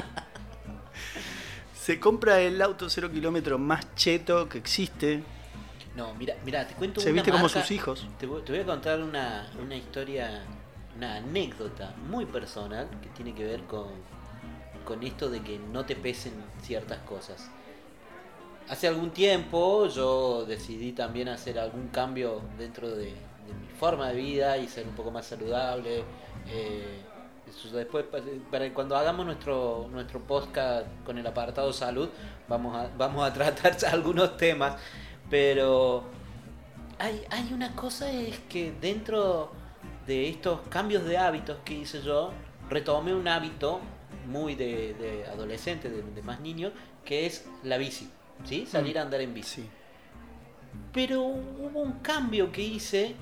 se 1.75 1.99
compra 1.99 2.41
el 2.41 2.61
auto 2.63 2.89
cero 2.89 3.11
kilómetro 3.11 3.59
más 3.59 3.95
cheto 3.95 4.49
que 4.49 4.59
existe. 4.59 5.23
No, 5.97 6.15
mira, 6.15 6.35
mira, 6.45 6.67
te 6.67 6.75
cuento 6.75 7.01
Se 7.01 7.09
una 7.11 7.17
viste 7.23 7.31
como 7.31 7.45
marca- 7.45 7.61
sus 7.61 7.71
hijos. 7.71 8.07
Te 8.19 8.27
voy, 8.27 8.43
te 8.43 8.53
voy 8.53 8.63
a 8.63 8.67
contar 8.67 9.03
una, 9.03 9.51
una 9.63 9.77
historia, 9.77 10.43
una 10.97 11.17
anécdota 11.17 11.95
muy 12.09 12.25
personal 12.27 12.89
que 13.03 13.09
tiene 13.11 13.35
que 13.35 13.45
ver 13.45 13.63
con, 13.65 13.89
con 14.85 15.03
esto 15.03 15.29
de 15.29 15.41
que 15.43 15.59
no 15.59 15.85
te 15.85 15.97
pesen 15.97 16.33
ciertas 16.63 16.99
cosas. 17.01 17.51
Hace 18.69 18.89
algún 18.89 19.11
tiempo 19.11 19.87
yo 19.89 20.47
decidí 20.47 20.93
también 20.93 21.29
hacer 21.29 21.59
algún 21.59 21.89
cambio 21.89 22.41
dentro 22.57 22.89
de, 22.89 23.13
de 23.53 23.61
mi 23.67 23.67
forma 23.79 24.09
de 24.09 24.15
vida 24.17 24.57
y 24.59 24.67
ser 24.69 24.87
un 24.87 24.95
poco 24.95 25.11
más 25.11 25.27
saludable. 25.27 26.05
eh, 26.49 27.03
después, 27.73 28.05
pa- 28.07 28.19
para 28.51 28.73
cuando 28.73 28.97
hagamos 28.97 29.27
nuestro, 29.27 29.87
nuestro 29.91 30.21
podcast 30.21 30.87
con 31.05 31.19
el 31.19 31.27
apartado 31.27 31.73
salud, 31.73 32.09
vamos 32.49 32.75
a, 32.77 32.89
vamos 32.97 33.25
a 33.29 33.33
tratar 33.35 33.77
algunos 33.93 34.37
temas. 34.37 34.77
Pero 35.31 36.05
hay, 36.99 37.23
hay 37.31 37.53
una 37.53 37.75
cosa 37.77 38.11
es 38.11 38.39
que 38.49 38.73
dentro 38.81 39.53
de 40.07 40.29
estos 40.29 40.61
cambios 40.69 41.05
de 41.05 41.19
hábitos 41.19 41.59
que 41.65 41.75
hice 41.75 42.03
yo, 42.03 42.33
retomé 42.69 43.15
un 43.15 43.29
hábito 43.29 43.81
muy 44.27 44.55
de, 44.55 44.95
de 44.95 45.27
adolescente, 45.27 45.91
de, 45.91 46.03
de 46.03 46.23
más 46.23 46.41
niño, 46.41 46.71
que 47.05 47.27
es 47.27 47.45
la 47.65 47.77
bici, 47.77 48.09
¿sí? 48.45 48.67
Salir 48.67 48.99
a 48.99 49.03
andar 49.03 49.21
en 49.21 49.35
bici. 49.35 49.63
Sí. 49.63 49.71
Pero 50.93 51.21
hubo 51.23 51.81
un 51.81 51.95
cambio 52.01 52.51
que 52.53 52.63
hice 52.63 53.15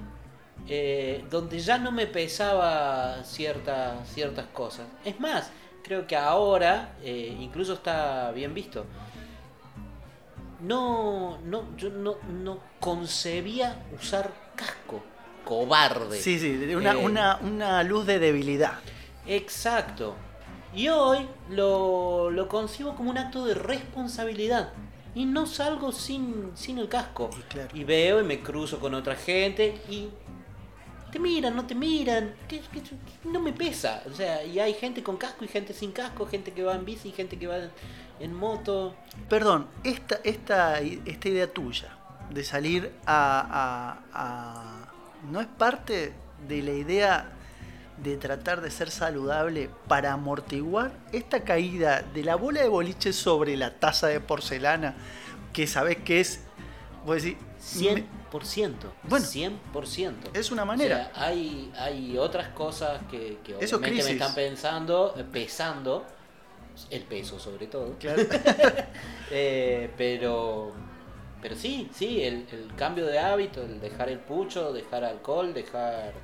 eh, 0.68 1.25
donde 1.31 1.59
ya 1.59 1.79
no 1.79 1.90
me 1.92 2.07
pesaba 2.07 3.23
cierta- 3.25 4.05
ciertas 4.07 4.46
cosas. 4.46 4.87
Es 5.05 5.18
más, 5.20 5.51
creo 5.83 6.07
que 6.07 6.16
ahora 6.16 6.94
eh, 7.03 7.37
incluso 7.40 7.75
está 7.75 8.31
bien 8.33 8.55
visto. 8.55 8.85
No, 10.61 11.38
no, 11.44 11.77
yo 11.77 11.88
no, 11.90 12.16
no 12.29 12.59
concebía 12.81 13.83
usar 13.99 14.31
casco. 14.55 15.03
Cobarde. 15.44 16.20
Sí, 16.20 16.38
sí, 16.38 16.75
una, 16.75 16.92
Eh, 16.92 16.96
una, 16.96 17.38
una 17.42 17.83
luz 17.83 18.07
de 18.07 18.18
debilidad. 18.18 18.75
Exacto. 19.27 20.14
Y 20.75 20.88
hoy 20.88 21.27
lo, 21.49 22.31
lo 22.31 22.46
concibo 22.46 22.94
como 22.94 23.11
un 23.11 23.18
acto 23.18 23.44
de 23.46 23.55
responsabilidad. 23.55 24.73
Y 25.14 25.25
no 25.25 25.46
salgo 25.46 25.90
sin, 25.92 26.53
sin 26.55 26.79
el 26.79 26.88
casco. 26.88 27.31
Claro. 27.49 27.70
Y 27.75 27.83
veo 27.85 28.20
y 28.20 28.25
me 28.25 28.40
cruzo 28.42 28.79
con 28.79 28.94
otra 28.94 29.16
gente 29.16 29.81
y 29.88 30.09
te 31.11 31.18
miran, 31.18 31.55
no 31.57 31.66
te 31.66 31.75
miran. 31.75 32.35
que- 32.49 32.61
no 33.25 33.40
me 33.40 33.53
pesa. 33.53 34.03
O 34.11 34.14
sea, 34.14 34.44
y 34.44 34.59
hay 34.61 34.75
gente 34.75 35.03
con 35.03 35.16
casco 35.16 35.44
y 35.44 35.49
gente 35.49 35.73
sin 35.75 35.92
casco, 35.92 36.27
gente 36.27 36.53
que 36.53 36.62
va 36.62 36.75
en 36.75 36.85
bici 36.85 37.09
y 37.09 37.12
gente 37.12 37.38
que 37.38 37.46
va 37.46 37.57
en, 37.59 37.70
en 38.20 38.35
moto. 38.35 38.94
Perdón, 39.29 39.66
esta, 39.85 40.20
esta, 40.25 40.81
esta 40.81 41.29
idea 41.29 41.53
tuya 41.53 41.96
de 42.31 42.44
salir 42.44 42.92
a, 43.07 43.99
a- 44.12 44.85
a- 44.85 44.87
¿No 45.31 45.40
es 45.40 45.46
parte 45.46 46.12
de 46.49 46.62
la 46.62 46.73
idea 46.73 47.33
de 48.03 48.16
tratar 48.16 48.62
de 48.62 48.70
ser 48.70 48.90
saludable 48.90 49.68
para 49.87 50.12
amortiguar 50.14 50.92
esta 51.12 51.44
caída 51.44 52.01
de 52.14 52.25
la 52.25 52.37
bola 52.37 52.62
de 52.62 52.68
boliche 52.68 53.12
sobre 53.12 53.57
la 53.59 53.75
taza 53.79 54.07
de 54.07 54.20
porcelana 54.20 54.94
que 55.53 55.66
sabes 55.66 55.99
que 55.99 56.20
es... 56.20 56.40
Vos 57.05 57.23
decís, 57.23 57.37
100%. 57.62 58.05
Bueno. 59.03 59.25
100%. 59.27 60.14
Es 60.35 60.51
una 60.51 60.64
manera. 60.64 61.11
O 61.12 61.14
sea, 61.16 61.27
hay, 61.27 61.73
hay 61.77 62.16
otras 62.19 62.49
cosas 62.49 63.01
que, 63.11 63.38
obviamente 63.47 64.05
me 64.05 64.11
están 64.12 64.35
pensando, 64.35 65.14
eh, 65.16 65.25
pesando, 65.31 66.05
el 66.90 67.03
peso 67.03 67.38
sobre 67.38 67.66
todo. 67.66 67.97
Claro. 67.99 68.23
Eh, 69.33 69.90
pero, 69.97 70.73
pero 71.40 71.55
sí, 71.55 71.88
sí, 71.95 72.21
el, 72.25 72.47
el 72.51 72.75
cambio 72.77 73.07
de 73.07 73.21
hábito, 73.21 73.62
el 73.62 73.81
dejar 73.81 74.09
el 74.09 74.19
pucho, 74.19 74.73
dejar 74.73 75.05
alcohol, 75.05 75.55
dejar 75.55 76.14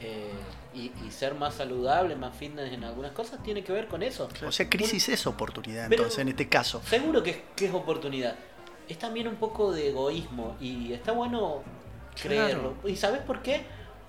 eh, 0.00 0.30
y, 0.74 0.90
y 1.06 1.10
ser 1.10 1.34
más 1.34 1.54
saludable, 1.56 2.16
más 2.16 2.34
fitness 2.34 2.72
en 2.72 2.84
algunas 2.84 3.12
cosas, 3.12 3.42
tiene 3.42 3.62
que 3.62 3.70
ver 3.72 3.86
con 3.86 4.02
eso. 4.02 4.30
O 4.46 4.50
sea, 4.50 4.68
crisis 4.70 5.10
es 5.10 5.26
oportunidad, 5.26 5.90
Pero- 5.90 6.04
entonces, 6.04 6.20
en 6.20 6.28
este 6.28 6.48
caso. 6.48 6.80
Seguro 6.88 7.22
que 7.22 7.30
es, 7.30 7.36
que 7.54 7.66
es 7.66 7.74
oportunidad. 7.74 8.34
Es 8.88 8.98
también 8.98 9.28
un 9.28 9.36
poco 9.36 9.72
de 9.72 9.88
egoísmo 9.88 10.56
y 10.60 10.92
está 10.92 11.12
bueno 11.12 11.62
creerlo. 12.20 12.74
¿Y 12.84 12.96
sabes 12.96 13.20
por 13.20 13.42
qué? 13.42 13.62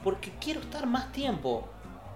Porque 0.04 0.32
quiero 0.40 0.60
estar 0.60 0.86
más 0.86 1.12
tiempo 1.12 1.68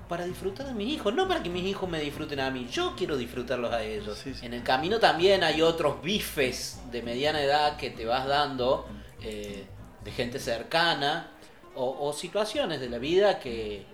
para 0.08 0.26
disfrutar 0.26 0.66
de 0.66 0.74
mis 0.74 0.90
hijos, 0.94 1.14
no 1.14 1.28
para 1.28 1.44
que 1.44 1.50
mis 1.50 1.64
hijos 1.64 1.88
me 1.88 2.00
disfruten 2.02 2.40
a 2.40 2.50
mí, 2.50 2.68
yo 2.72 2.96
quiero 2.98 3.16
disfrutarlos 3.16 3.72
a 3.72 3.84
ellos. 3.84 4.18
Sí, 4.18 4.34
sí. 4.34 4.46
En 4.46 4.56
el 4.56 4.64
camino 4.64 5.00
también 5.00 5.44
hay 5.44 5.62
otros 5.62 6.02
bifes 6.02 6.82
de 6.92 7.04
mediana 7.04 7.42
edad 7.42 7.78
que 7.78 7.92
te 7.92 8.06
vas 8.06 8.28
dando 8.28 8.88
eh, 9.22 9.68
de 10.04 10.12
gente 10.12 10.40
cercana 10.40 11.30
o, 11.76 12.08
o 12.08 12.12
situaciones 12.14 12.80
de 12.80 12.90
la 12.90 12.98
vida 12.98 13.40
que, 13.40 13.86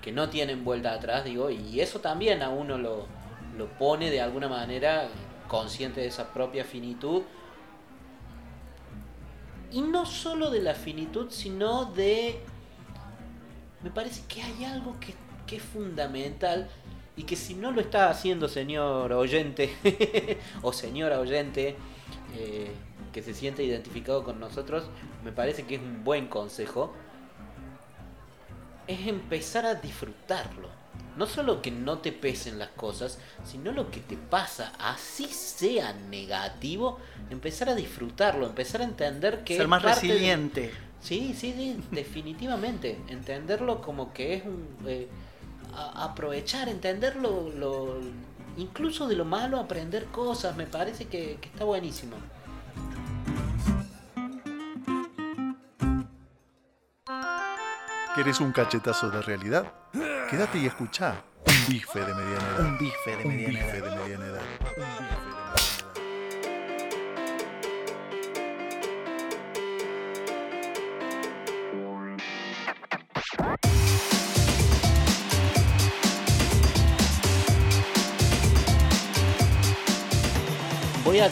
que 0.00 0.12
no 0.12 0.28
tienen 0.28 0.64
vuelta 0.64 0.92
atrás, 0.92 1.24
digo, 1.24 1.50
y 1.50 1.80
eso 1.80 1.98
también 1.98 2.42
a 2.42 2.50
uno 2.50 2.78
lo, 2.78 3.06
lo 3.58 3.66
pone 3.66 4.10
de 4.10 4.20
alguna 4.20 4.48
manera 4.48 5.08
consciente 5.48 6.02
de 6.02 6.06
esa 6.06 6.32
propia 6.32 6.64
finitud. 6.64 7.22
Y 9.74 9.80
no 9.82 10.06
solo 10.06 10.50
de 10.50 10.62
la 10.62 10.74
finitud, 10.74 11.26
sino 11.30 11.86
de... 11.86 12.38
Me 13.82 13.90
parece 13.90 14.22
que 14.28 14.40
hay 14.40 14.64
algo 14.64 14.98
que, 15.00 15.14
que 15.48 15.56
es 15.56 15.62
fundamental 15.62 16.70
y 17.16 17.24
que 17.24 17.34
si 17.34 17.54
no 17.54 17.72
lo 17.72 17.80
está 17.80 18.08
haciendo 18.08 18.48
señor 18.48 19.12
oyente 19.12 19.74
o 20.62 20.72
señora 20.72 21.18
oyente 21.18 21.74
eh, 22.36 22.70
que 23.12 23.20
se 23.20 23.34
siente 23.34 23.64
identificado 23.64 24.22
con 24.22 24.38
nosotros, 24.38 24.84
me 25.24 25.32
parece 25.32 25.64
que 25.64 25.74
es 25.74 25.80
un 25.80 26.04
buen 26.04 26.28
consejo, 26.28 26.92
es 28.86 29.08
empezar 29.08 29.66
a 29.66 29.74
disfrutarlo. 29.74 30.68
No 31.16 31.26
solo 31.26 31.62
que 31.62 31.70
no 31.70 31.98
te 31.98 32.10
pesen 32.12 32.58
las 32.58 32.70
cosas, 32.70 33.18
sino 33.44 33.70
lo 33.72 33.90
que 33.90 34.00
te 34.00 34.16
pasa, 34.16 34.72
así 34.78 35.26
sea 35.26 35.92
negativo, 35.92 36.98
empezar 37.30 37.68
a 37.68 37.74
disfrutarlo, 37.74 38.46
empezar 38.46 38.80
a 38.80 38.84
entender 38.84 39.44
que... 39.44 39.54
Ser 39.54 39.62
es 39.62 39.68
más 39.68 39.82
parte 39.82 40.06
de- 40.06 40.12
resiliente. 40.14 40.72
Sí, 41.00 41.34
sí, 41.38 41.52
sí, 41.56 41.80
definitivamente. 41.92 42.98
Entenderlo 43.08 43.80
como 43.80 44.12
que 44.12 44.34
es 44.34 44.44
un... 44.44 44.66
eh, 44.86 45.08
a- 45.76 46.04
aprovechar, 46.04 46.68
entenderlo, 46.68 47.48
lo, 47.56 47.98
incluso 48.56 49.06
de 49.06 49.14
lo 49.16 49.24
malo, 49.24 49.58
aprender 49.60 50.06
cosas, 50.06 50.56
me 50.56 50.66
parece 50.66 51.06
que, 51.06 51.38
que 51.40 51.48
está 51.48 51.64
buenísimo. 51.64 52.16
¿Querés 58.14 58.40
un 58.40 58.52
cachetazo 58.52 59.10
de 59.10 59.22
realidad? 59.22 59.72
Quédate 60.34 60.58
y 60.58 60.66
escuchá 60.66 61.22
un 61.46 61.54
bife 61.68 62.00
de 62.00 62.12
mediana 62.12 62.48
edad. 62.48 62.60
Un 62.66 62.76
bife 62.76 63.16
de 63.16 63.24
Un 63.24 63.36
mediana 63.36 63.50
bife 63.50 63.76
edad. 63.76 63.84
de 63.84 63.96
mediana 64.02 64.26
edad. 64.26 64.42
Un 64.42 64.82
bife 64.82 65.04
de 65.06 65.14
mediana 65.14 65.30
edad. 65.30 65.54
Voy 81.04 81.20
a 81.20 81.30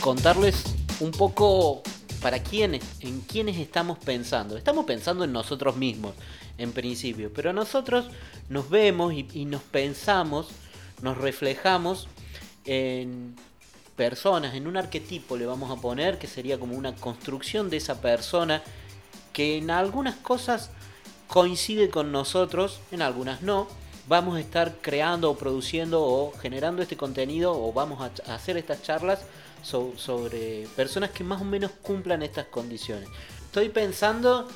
contarles 0.00 0.64
un 1.00 1.10
poco 1.10 1.82
para 2.22 2.42
quiénes, 2.42 2.82
en 3.00 3.20
quiénes 3.20 3.58
estamos 3.58 3.98
pensando. 3.98 4.56
Estamos 4.56 4.86
pensando 4.86 5.24
en 5.24 5.32
nosotros 5.32 5.76
mismos, 5.76 6.14
en 6.58 6.72
principio, 6.72 7.32
pero 7.32 7.52
nosotros 7.52 8.10
nos 8.48 8.68
vemos 8.68 9.14
y, 9.14 9.44
nos 9.44 9.62
pensamos, 9.62 10.48
nos 11.02 11.16
reflejamos 11.16 12.08
en 12.64 13.36
personas, 13.96 14.54
en 14.54 14.66
un 14.66 14.76
arquetipo 14.76 15.36
le 15.36 15.46
vamos 15.46 15.76
a 15.76 15.80
poner, 15.80 16.18
que 16.18 16.26
sería 16.26 16.58
como 16.58 16.76
una 16.76 16.94
construcción 16.94 17.70
de 17.70 17.78
esa 17.78 18.00
persona 18.00 18.62
que 19.32 19.56
en 19.56 19.70
algunas 19.70 20.16
cosas 20.16 20.70
coincide 21.28 21.90
con 21.90 22.10
nosotros, 22.12 22.80
en 22.90 23.02
algunas 23.02 23.42
no. 23.42 23.68
Vamos 24.08 24.36
a 24.36 24.40
estar 24.40 24.76
creando 24.80 25.30
o 25.30 25.36
produciendo 25.36 26.02
o 26.02 26.32
generando 26.38 26.80
este 26.80 26.96
contenido 26.96 27.52
o 27.52 27.72
vamos 27.72 28.00
a, 28.00 28.34
hacer 28.34 28.56
estas 28.56 28.82
charlas 28.82 29.20
so- 29.62 29.92
sobre 29.96 30.66
personas 30.76 31.10
que 31.10 31.24
más 31.24 31.42
o 31.42 31.44
menos 31.44 31.72
cumplan 31.82 32.22
estas 32.22 32.46
condiciones. 32.46 33.08
Estoy 33.44 33.68
pensando 33.68 34.48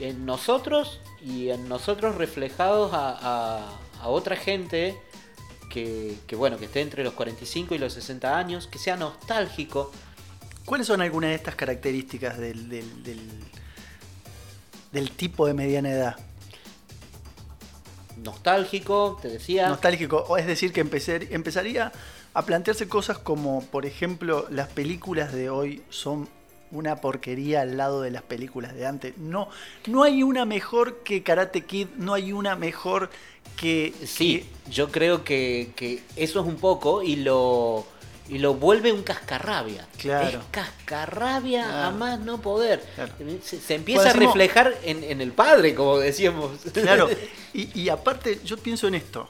en 0.00 0.26
nosotros 0.26 1.00
y 1.24 1.50
en 1.50 1.68
nosotros 1.68 2.14
reflejados 2.16 2.92
a, 2.92 3.16
a- 3.20 3.78
a 4.02 4.08
otra 4.08 4.36
gente 4.36 4.96
que, 5.70 6.16
que, 6.26 6.36
bueno, 6.36 6.58
que 6.58 6.66
esté 6.66 6.80
entre 6.80 7.02
los 7.04 7.14
45 7.14 7.74
y 7.74 7.78
los 7.78 7.92
60 7.94 8.36
años, 8.38 8.66
que 8.66 8.78
sea 8.78 8.96
nostálgico, 8.96 9.90
¿Cuáles 10.64 10.88
son 10.88 11.00
algunas 11.00 11.30
de 11.30 11.36
estas 11.36 11.54
características 11.54 12.38
del, 12.38 12.68
del, 12.68 13.02
del- 13.04 13.40
del 14.90 15.10
tipo 15.12 15.46
de 15.46 15.54
mediana 15.54 15.90
edad? 15.90 16.16
nostálgico, 18.16 19.18
te 19.20 19.28
decía. 19.28 19.68
Nostálgico, 19.68 20.24
o 20.28 20.36
es 20.38 20.46
decir, 20.46 20.72
que 20.72 20.80
empecé- 20.84 21.28
empezaría 21.32 21.92
a 22.34 22.42
plantearse 22.44 22.88
cosas 22.88 23.18
como, 23.18 23.62
por 23.66 23.86
ejemplo, 23.86 24.46
las 24.50 24.68
películas 24.68 25.32
de 25.32 25.50
hoy 25.50 25.82
son 25.90 26.28
una 26.70 26.96
porquería 26.96 27.62
al 27.62 27.76
lado 27.76 28.02
de 28.02 28.10
las 28.10 28.22
películas 28.22 28.74
de 28.74 28.86
antes. 28.86 29.16
No, 29.18 29.48
no 29.86 30.02
hay 30.02 30.22
una 30.22 30.44
mejor 30.44 30.98
que 31.04 31.22
Karate 31.22 31.64
Kid, 31.64 31.88
no 31.96 32.14
hay 32.14 32.32
una 32.32 32.56
mejor 32.56 33.10
que... 33.56 33.92
Sí, 34.04 34.46
yo 34.70 34.90
creo 34.90 35.24
que, 35.24 35.70
que 35.76 36.02
eso 36.16 36.40
es 36.40 36.46
un 36.46 36.56
poco 36.56 37.02
y 37.02 37.16
lo 37.16 37.86
y 38.28 38.38
lo 38.38 38.54
vuelve 38.54 38.90
un 38.92 39.04
cascarrabia. 39.04 39.86
Claro. 39.98 40.40
Es 40.40 40.44
cascarrabia 40.50 41.64
Claro. 41.64 41.86
a 41.86 41.90
más 41.92 42.18
no 42.18 42.40
poder. 42.40 42.82
Claro. 42.96 43.12
Se, 43.42 43.60
se 43.60 43.74
empieza 43.76 44.02
Pues 44.02 44.14
a 44.14 44.18
reflejar 44.18 44.74
en, 44.82 45.04
en 45.04 45.20
el 45.20 45.30
padre, 45.30 45.76
como 45.76 45.98
decíamos. 45.98 46.50
claro, 46.72 47.08
y, 47.54 47.80
y 47.80 47.88
aparte 47.88 48.40
yo 48.44 48.56
pienso 48.58 48.88
en 48.88 48.96
esto. 48.96 49.28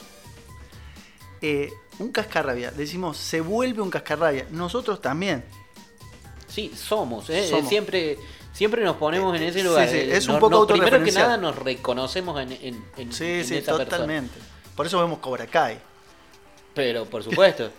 Eh, 1.41 1.71
un 1.99 2.11
cascarrabia, 2.11 2.71
decimos, 2.71 3.17
se 3.17 3.41
vuelve 3.41 3.81
un 3.81 3.89
cascarrabia. 3.91 4.47
Nosotros 4.51 5.01
también. 5.01 5.43
Sí, 6.47 6.71
somos, 6.75 7.29
¿eh? 7.29 7.47
Somos. 7.49 7.67
Siempre, 7.69 8.17
siempre 8.53 8.83
nos 8.83 8.95
ponemos 8.97 9.35
en 9.35 9.43
ese 9.43 9.59
Sí, 9.59 9.65
lugar. 9.65 9.87
sí, 9.89 9.97
Eh, 9.97 10.17
es 10.17 10.27
un 10.27 10.39
poco 10.39 10.49
nos- 10.65 10.67
Primero 10.67 11.03
que 11.03 11.11
nada 11.11 11.37
nos 11.37 11.55
reconocemos 11.57 12.39
en, 12.41 12.51
en, 12.53 12.83
en- 12.97 13.13
Sí, 13.13 13.25
en 13.25 13.45
sí, 13.45 13.55
esa 13.57 13.71
persona. 13.77 13.85
totalmente. 13.85 14.35
Por 14.75 14.85
eso 14.85 14.99
vemos 14.99 15.19
Cobra 15.19 15.45
Kai. 15.47 15.77
Pero, 16.73 17.05
por 17.05 17.23
supuesto. 17.23 17.69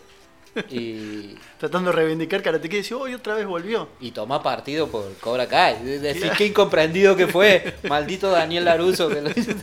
y, 0.71 1.37
Tratando 1.59 1.91
de 1.91 1.97
reivindicar 1.97 2.43
Karate 2.43 2.69
Kid 2.69 2.75
y 2.77 2.81
decir, 2.81 2.97
hoy 2.97 3.15
otra 3.15 3.35
vez 3.35 3.47
volvió. 3.47 3.89
y 4.01 4.11
toma 4.11 4.43
partido 4.43 4.89
por 4.89 5.13
Cobra 5.19 5.47
Kai. 5.49 5.83
De- 5.85 5.99
Decir 6.01 6.33
qué 6.37 6.47
incomprendido 6.47 7.15
que 7.17 7.27
fue. 7.27 7.75
Maldito 7.89 8.31
Daniel 8.31 8.65
Laruso. 8.65 9.09
Que 9.09 9.21
lo 9.21 9.31
hizo. 9.31 9.53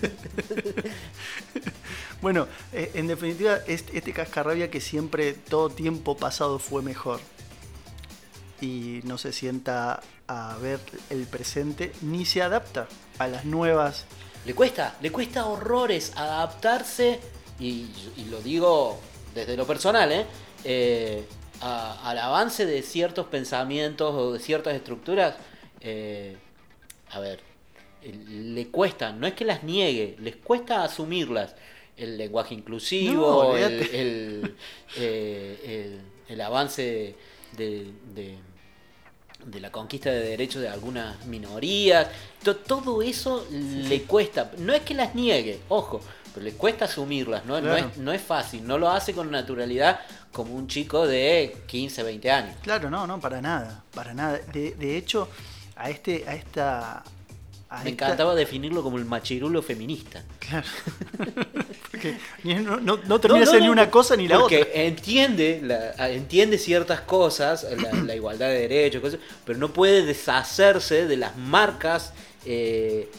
Bueno, 2.22 2.48
eh, 2.74 2.92
en 2.96 3.08
definitiva, 3.08 3.60
este, 3.68 3.98
este 3.98 4.12
cascarrabia 4.14 4.72
que 4.72 4.82
siempre, 4.82 5.34
todo 5.34 5.70
tiempo 5.70 6.18
pasado 6.18 6.58
fue 6.60 6.82
mejor. 6.82 7.20
Y 8.62 9.02
no 9.04 9.18
se 9.18 9.34
sienta 9.34 10.02
a 10.28 10.58
ver 10.62 10.80
el 11.10 11.26
presente, 11.28 11.92
ni 12.02 12.26
se 12.26 12.42
adapta 12.42 12.88
a 13.20 13.28
las 13.28 13.46
nuevas. 13.46 14.06
Le 14.46 14.54
cuesta, 14.54 14.96
le 15.02 15.12
cuesta 15.12 15.46
horrores 15.46 16.14
adaptarse, 16.16 17.20
y, 17.60 17.88
y 18.18 18.26
lo 18.30 18.42
digo 18.42 19.00
desde 19.34 19.58
lo 19.58 19.66
personal, 19.68 20.12
¿eh? 20.12 20.26
Eh, 20.64 21.26
a- 21.62 22.10
al 22.10 22.18
avance 22.18 22.66
de 22.66 22.82
ciertos 22.82 23.28
pensamientos 23.28 24.14
o 24.14 24.34
de 24.34 24.40
ciertas 24.40 24.74
estructuras. 24.76 25.36
eh, 25.82 26.36
a 27.12 27.20
ver, 27.20 27.40
le 28.04 28.68
cuesta, 28.68 29.12
no 29.12 29.28
es 29.28 29.34
que 29.34 29.46
las 29.46 29.64
niegue, 29.64 30.16
les 30.20 30.36
cuesta 30.38 30.84
asumirlas. 30.84 31.56
El 31.98 32.18
lenguaje 32.18 32.56
No, 32.56 32.60
inclusivo, 32.60 33.56
el, 33.58 34.56
eh, 34.98 35.60
el- 36.28 36.34
el 36.34 36.42
avance 36.42 37.16
de, 37.58 37.92
de- 38.14 38.38
de 39.46 39.60
la 39.60 39.72
conquista 39.72 40.10
de 40.10 40.22
derechos 40.22 40.62
de 40.62 40.70
algunas 40.70 41.26
minorías, 41.28 42.08
to- 42.44 42.56
todo 42.56 43.02
eso 43.04 43.46
le 43.52 44.02
cuesta, 44.04 44.52
no 44.58 44.74
es 44.74 44.82
que 44.82 44.94
las 44.96 45.14
niegue, 45.14 45.60
ojo, 45.70 46.00
pero 46.34 46.44
le 46.46 46.54
cuesta 46.54 46.86
asumirlas, 46.86 47.46
¿no? 47.46 47.62
No, 47.62 47.76
es, 47.76 47.98
no 47.98 48.12
es 48.12 48.22
fácil, 48.22 48.66
no 48.66 48.78
lo 48.80 48.90
hace 48.90 49.14
con 49.14 49.30
naturalidad 49.30 50.00
como 50.32 50.56
un 50.56 50.68
chico 50.68 51.06
de 51.06 51.58
15, 51.68 52.02
20 52.04 52.32
años. 52.32 52.56
Claro, 52.64 52.90
no, 52.90 53.06
no, 53.06 53.20
para 53.20 53.40
nada, 53.42 53.84
para 53.94 54.14
nada. 54.14 54.40
De, 54.52 54.72
de 54.76 54.98
hecho, 54.98 55.30
a 55.76 55.90
este, 55.90 56.26
a 56.28 56.34
esta. 56.36 57.04
Me 57.84 57.90
encantaba 57.92 58.36
definirlo 58.36 58.82
como 58.84 58.98
el 58.98 59.06
machirulo 59.06 59.62
feminista. 59.62 60.24
Claro. 60.40 60.68
Porque 61.92 62.18
no, 62.44 62.80
no, 62.80 62.98
no 63.06 63.20
termina 63.20 63.46
No, 63.46 63.52
de 63.52 63.58
ser 63.58 63.62
ni 63.62 63.70
una 63.70 63.90
cosa 63.90 64.16
ni 64.16 64.28
la 64.28 64.40
porque 64.40 64.62
otra. 64.62 64.74
entiende, 64.82 65.62
la- 65.64 66.10
entiende 66.10 66.58
ciertas 66.58 67.02
cosas, 67.02 67.66
la, 67.78 67.94
la 68.04 68.16
igualdad 68.16 68.48
de 68.50 68.60
derechos, 68.68 69.02
cosas, 69.02 69.20
pero 69.46 69.58
no 69.60 69.72
puede 69.74 70.06
deshacerse 70.06 71.08
de 71.08 71.18
las 71.18 71.38
marcas 71.38 72.14
eh, 72.46 73.10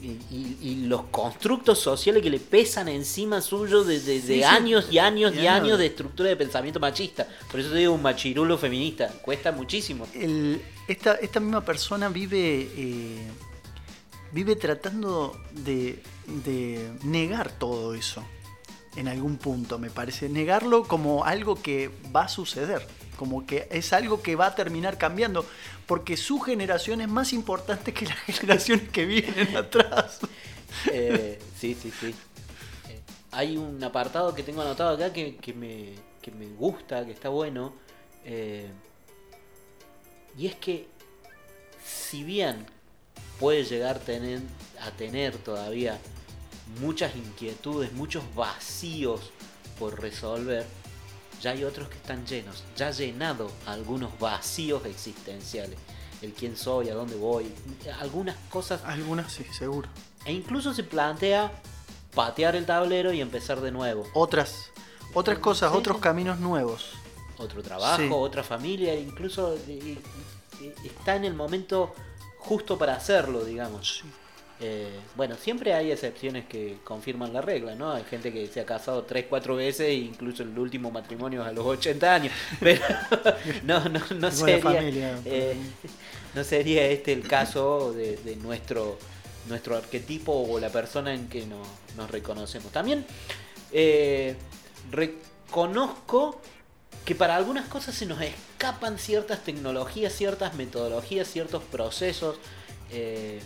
y, 0.00 0.06
y- 0.34 0.56
y 0.62 0.74
los 0.86 1.02
constructos 1.10 1.78
sociales 1.78 2.22
que 2.22 2.30
le 2.30 2.38
pesan 2.40 2.88
encima 2.88 3.40
suyo 3.42 3.84
de, 3.84 4.00
de- 4.00 4.14
de 4.14 4.20
Sí, 4.20 4.34
sí. 4.36 4.42
años 4.42 4.86
y 4.90 4.98
años 4.98 5.32
y 5.34 5.40
Y 5.40 5.46
años. 5.46 5.64
años 5.64 5.78
de 5.78 5.86
estructura 5.86 6.28
de 6.30 6.36
pensamiento 6.36 6.78
machista. 6.80 7.26
Por 7.50 7.60
eso 7.60 7.70
te 7.70 7.78
digo 7.78 7.92
un 7.92 8.02
machirulo 8.02 8.56
feminista, 8.56 9.08
cuesta 9.22 9.52
muchísimo. 9.52 10.06
el- 10.14 10.62
esta, 10.88 11.14
esta 11.16 11.38
misma 11.40 11.64
persona 11.64 12.08
vive 12.08 12.68
eh, 12.76 13.26
vive 14.32 14.56
tratando 14.56 15.38
de, 15.52 16.02
de 16.44 16.90
negar 17.04 17.50
todo 17.52 17.94
eso 17.94 18.24
en 18.96 19.08
algún 19.08 19.38
punto 19.38 19.78
me 19.78 19.90
parece 19.90 20.28
negarlo 20.28 20.84
como 20.84 21.24
algo 21.24 21.60
que 21.60 21.90
va 22.14 22.24
a 22.24 22.28
suceder 22.28 22.86
como 23.16 23.46
que 23.46 23.68
es 23.70 23.92
algo 23.92 24.22
que 24.22 24.34
va 24.36 24.46
a 24.46 24.54
terminar 24.54 24.98
cambiando 24.98 25.44
porque 25.86 26.16
su 26.16 26.40
generación 26.40 27.00
es 27.00 27.08
más 27.08 27.32
importante 27.32 27.92
que 27.92 28.06
las 28.06 28.18
generaciones 28.26 28.88
que 28.90 29.04
vienen 29.06 29.56
atrás 29.56 30.20
Eh, 30.92 31.38
sí, 31.58 31.74
sí, 31.74 31.90
sí. 31.90 32.14
Hay 33.32 33.56
un 33.56 33.82
apartado 33.84 34.34
que 34.34 34.42
tengo 34.42 34.62
anotado 34.62 34.94
acá 34.96 35.12
que, 35.12 35.36
que 35.36 35.52
me, 35.52 35.94
que 36.20 36.30
me 36.32 36.46
gusta, 36.46 37.04
que 37.04 37.12
está 37.12 37.28
bueno. 37.28 37.74
eh, 38.24 38.70
y 40.36 40.46
es 40.46 40.54
que, 40.56 40.86
si 41.84 42.22
bien 42.24 42.66
puede 43.40 43.64
llegar 43.64 43.98
tener, 43.98 44.40
a 44.82 44.90
tener 44.92 45.36
todavía 45.38 45.98
muchas 46.80 47.16
inquietudes, 47.16 47.92
muchos 47.92 48.22
vacíos 48.36 49.32
por 49.78 50.00
resolver, 50.00 50.66
ya 51.40 51.52
hay 51.52 51.64
otros 51.64 51.88
que 51.88 51.96
están 51.96 52.26
llenos, 52.26 52.62
ya 52.76 52.88
ha 52.88 52.90
llenado 52.90 53.50
algunos 53.66 54.16
vacíos 54.18 54.84
existenciales. 54.84 55.78
El 56.20 56.32
quién 56.34 56.54
soy, 56.54 56.90
a 56.90 56.94
dónde 56.94 57.16
voy, 57.16 57.50
algunas 57.98 58.36
cosas. 58.50 58.82
Algunas 58.84 59.32
sí, 59.32 59.42
seguro. 59.56 59.88
E 60.26 60.34
incluso 60.34 60.74
se 60.74 60.84
plantea 60.84 61.50
patear 62.14 62.56
el 62.56 62.66
tablero 62.66 63.10
y 63.14 63.22
empezar 63.22 63.62
de 63.62 63.70
nuevo. 63.70 64.06
Otras, 64.12 64.66
otras 65.14 65.38
cosas, 65.38 65.72
Sí, 65.72 65.78
otros 65.78 65.96
caminos 65.96 66.38
nuevos. 66.38 66.90
Otro 67.38 67.62
trabajo, 67.62 68.02
Sí. 68.02 68.08
otra 68.12 68.42
familia, 68.44 68.94
incluso 68.94 69.54
eh, 69.66 69.96
eh, 70.60 70.74
está 70.84 71.16
en 71.16 71.24
el 71.24 71.32
momento 71.32 71.94
justo 72.40 72.76
para 72.76 72.94
hacerlo, 72.94 73.44
digamos. 73.44 74.00
Sí. 74.02 74.08
Eh, 74.62 74.90
bueno, 75.16 75.36
siempre 75.36 75.72
hay 75.72 75.90
excepciones 75.90 76.44
que 76.44 76.78
confirman 76.84 77.32
la 77.32 77.40
regla, 77.40 77.74
¿no? 77.74 77.92
Hay 77.92 78.04
gente 78.04 78.30
que 78.30 78.46
se 78.46 78.60
ha 78.60 78.66
casado 78.66 79.04
tres, 79.04 79.24
cuatro 79.26 79.56
veces 79.56 79.88
e 79.88 79.94
incluso 79.94 80.42
el 80.42 80.58
último 80.58 80.90
matrimonio 80.90 81.40
es 81.40 81.48
a 81.48 81.52
los 81.52 81.64
80 81.64 82.14
años. 82.14 82.32
Pero 82.60 82.82
no, 83.64 83.88
no, 83.88 84.00
no 84.18 84.30
sería, 84.30 84.58
familia. 84.58 85.18
eh, 85.24 85.56
no 86.34 86.44
sería 86.44 86.84
este 86.86 87.14
el 87.14 87.26
caso 87.26 87.94
de, 87.94 88.18
de 88.18 88.36
nuestro, 88.36 88.98
nuestro 89.48 89.76
arquetipo 89.78 90.32
o 90.32 90.60
la 90.60 90.68
persona 90.68 91.14
en 91.14 91.28
que 91.28 91.46
nos, 91.46 91.66
nos 91.96 92.10
reconocemos. 92.10 92.70
También 92.70 93.06
eh, 93.72 94.36
reconozco 94.90 96.42
que 97.04 97.14
para 97.14 97.34
algunas 97.36 97.66
cosas 97.66 97.94
se 97.94 98.06
nos 98.06 98.20
escapan 98.20 98.98
ciertas 98.98 99.40
tecnologías, 99.42 100.12
ciertas 100.12 100.54
metodologías, 100.54 101.26
ciertos 101.28 101.62
procesos. 101.64 102.36
eh, 102.92 103.40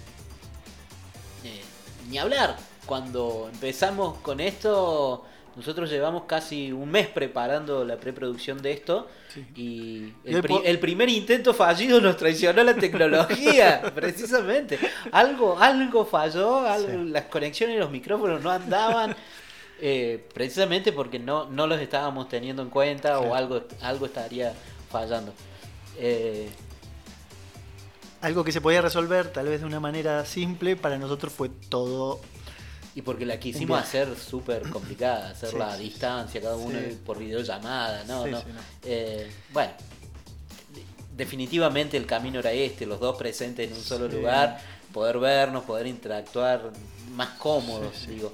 eh, 1.44 1.60
ni 2.08 2.18
hablar. 2.18 2.56
Cuando 2.86 3.48
empezamos 3.52 4.18
con 4.18 4.40
esto, 4.40 5.24
nosotros 5.56 5.88
llevamos 5.90 6.24
casi 6.26 6.70
un 6.72 6.90
mes 6.90 7.06
preparando 7.08 7.84
la 7.84 7.96
preproducción 7.96 8.60
de 8.60 8.72
esto. 8.72 9.08
Sí. 9.32 9.46
Y 9.56 10.12
el, 10.28 10.42
pri- 10.42 10.76
primer 10.78 11.08
intento 11.08 11.54
fallido 11.54 12.00
nos 12.00 12.16
traicionó 12.18 12.62
la 12.62 12.74
tecnología, 12.74 13.82
precisamente. 13.94 14.78
Algo, 15.12 15.58
algo 15.58 16.04
falló, 16.04 16.60
algo- 16.66 16.88
Sí. 17.04 17.08
las 17.10 17.24
conexiones 17.24 17.76
y 17.76 17.78
los 17.78 17.90
micrófonos 17.90 18.42
no 18.42 18.50
andaban. 18.50 19.16
Eh, 19.86 20.24
precisamente 20.32 20.92
porque 20.92 21.18
no, 21.18 21.44
no 21.50 21.66
los 21.66 21.78
estábamos 21.78 22.30
teniendo 22.30 22.62
en 22.62 22.70
cuenta 22.70 23.18
o 23.20 23.34
algo, 23.34 23.64
algo 23.82 24.06
estaría 24.06 24.54
fallando. 24.90 25.34
Eh, 25.98 26.48
Algo 28.22 28.42
que 28.44 28.52
se 28.52 28.62
podía 28.62 28.80
resolver 28.80 29.30
tal 29.30 29.46
vez 29.48 29.60
de 29.60 29.66
una 29.66 29.80
manera 29.80 30.24
simple, 30.24 30.76
para 30.76 30.96
nosotros 30.96 31.30
fue 31.34 31.50
todo. 31.68 32.18
Y 32.94 33.02
porque 33.02 33.26
la 33.26 33.38
quisimos 33.38 33.78
hacer 33.78 34.16
súper 34.16 34.70
complicada, 34.70 35.28
hacerla 35.32 35.68
Sí, 35.72 35.74
a 35.74 35.76
distancia, 35.76 36.40
cada 36.40 36.56
uno 36.56 36.78
Sí. 36.78 36.98
por 37.04 37.18
videollamada, 37.18 38.04
no, 38.04 38.24
Sí, 38.24 38.30
no. 38.30 38.38
sí, 38.40 38.46
no. 38.54 38.60
Eh, 38.84 39.30
bueno, 39.52 39.72
de- 40.74 40.84
definitivamente 41.22 41.98
el 41.98 42.06
camino 42.06 42.38
era 42.38 42.52
este, 42.52 42.86
los 42.86 43.00
dos 43.00 43.18
presentes 43.18 43.70
en 43.70 43.76
un 43.76 43.82
solo 43.82 44.08
lugar, 44.08 44.58
poder 44.94 45.18
vernos, 45.18 45.64
poder 45.64 45.86
interactuar 45.86 46.70
más 47.14 47.30
cómodos, 47.38 48.06
digo. 48.08 48.32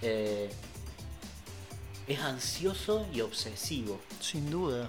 Eh, 0.00 0.48
es 2.06 2.20
ansioso 2.20 3.06
y 3.12 3.20
obsesivo. 3.20 4.00
Sin 4.20 4.50
duda. 4.50 4.88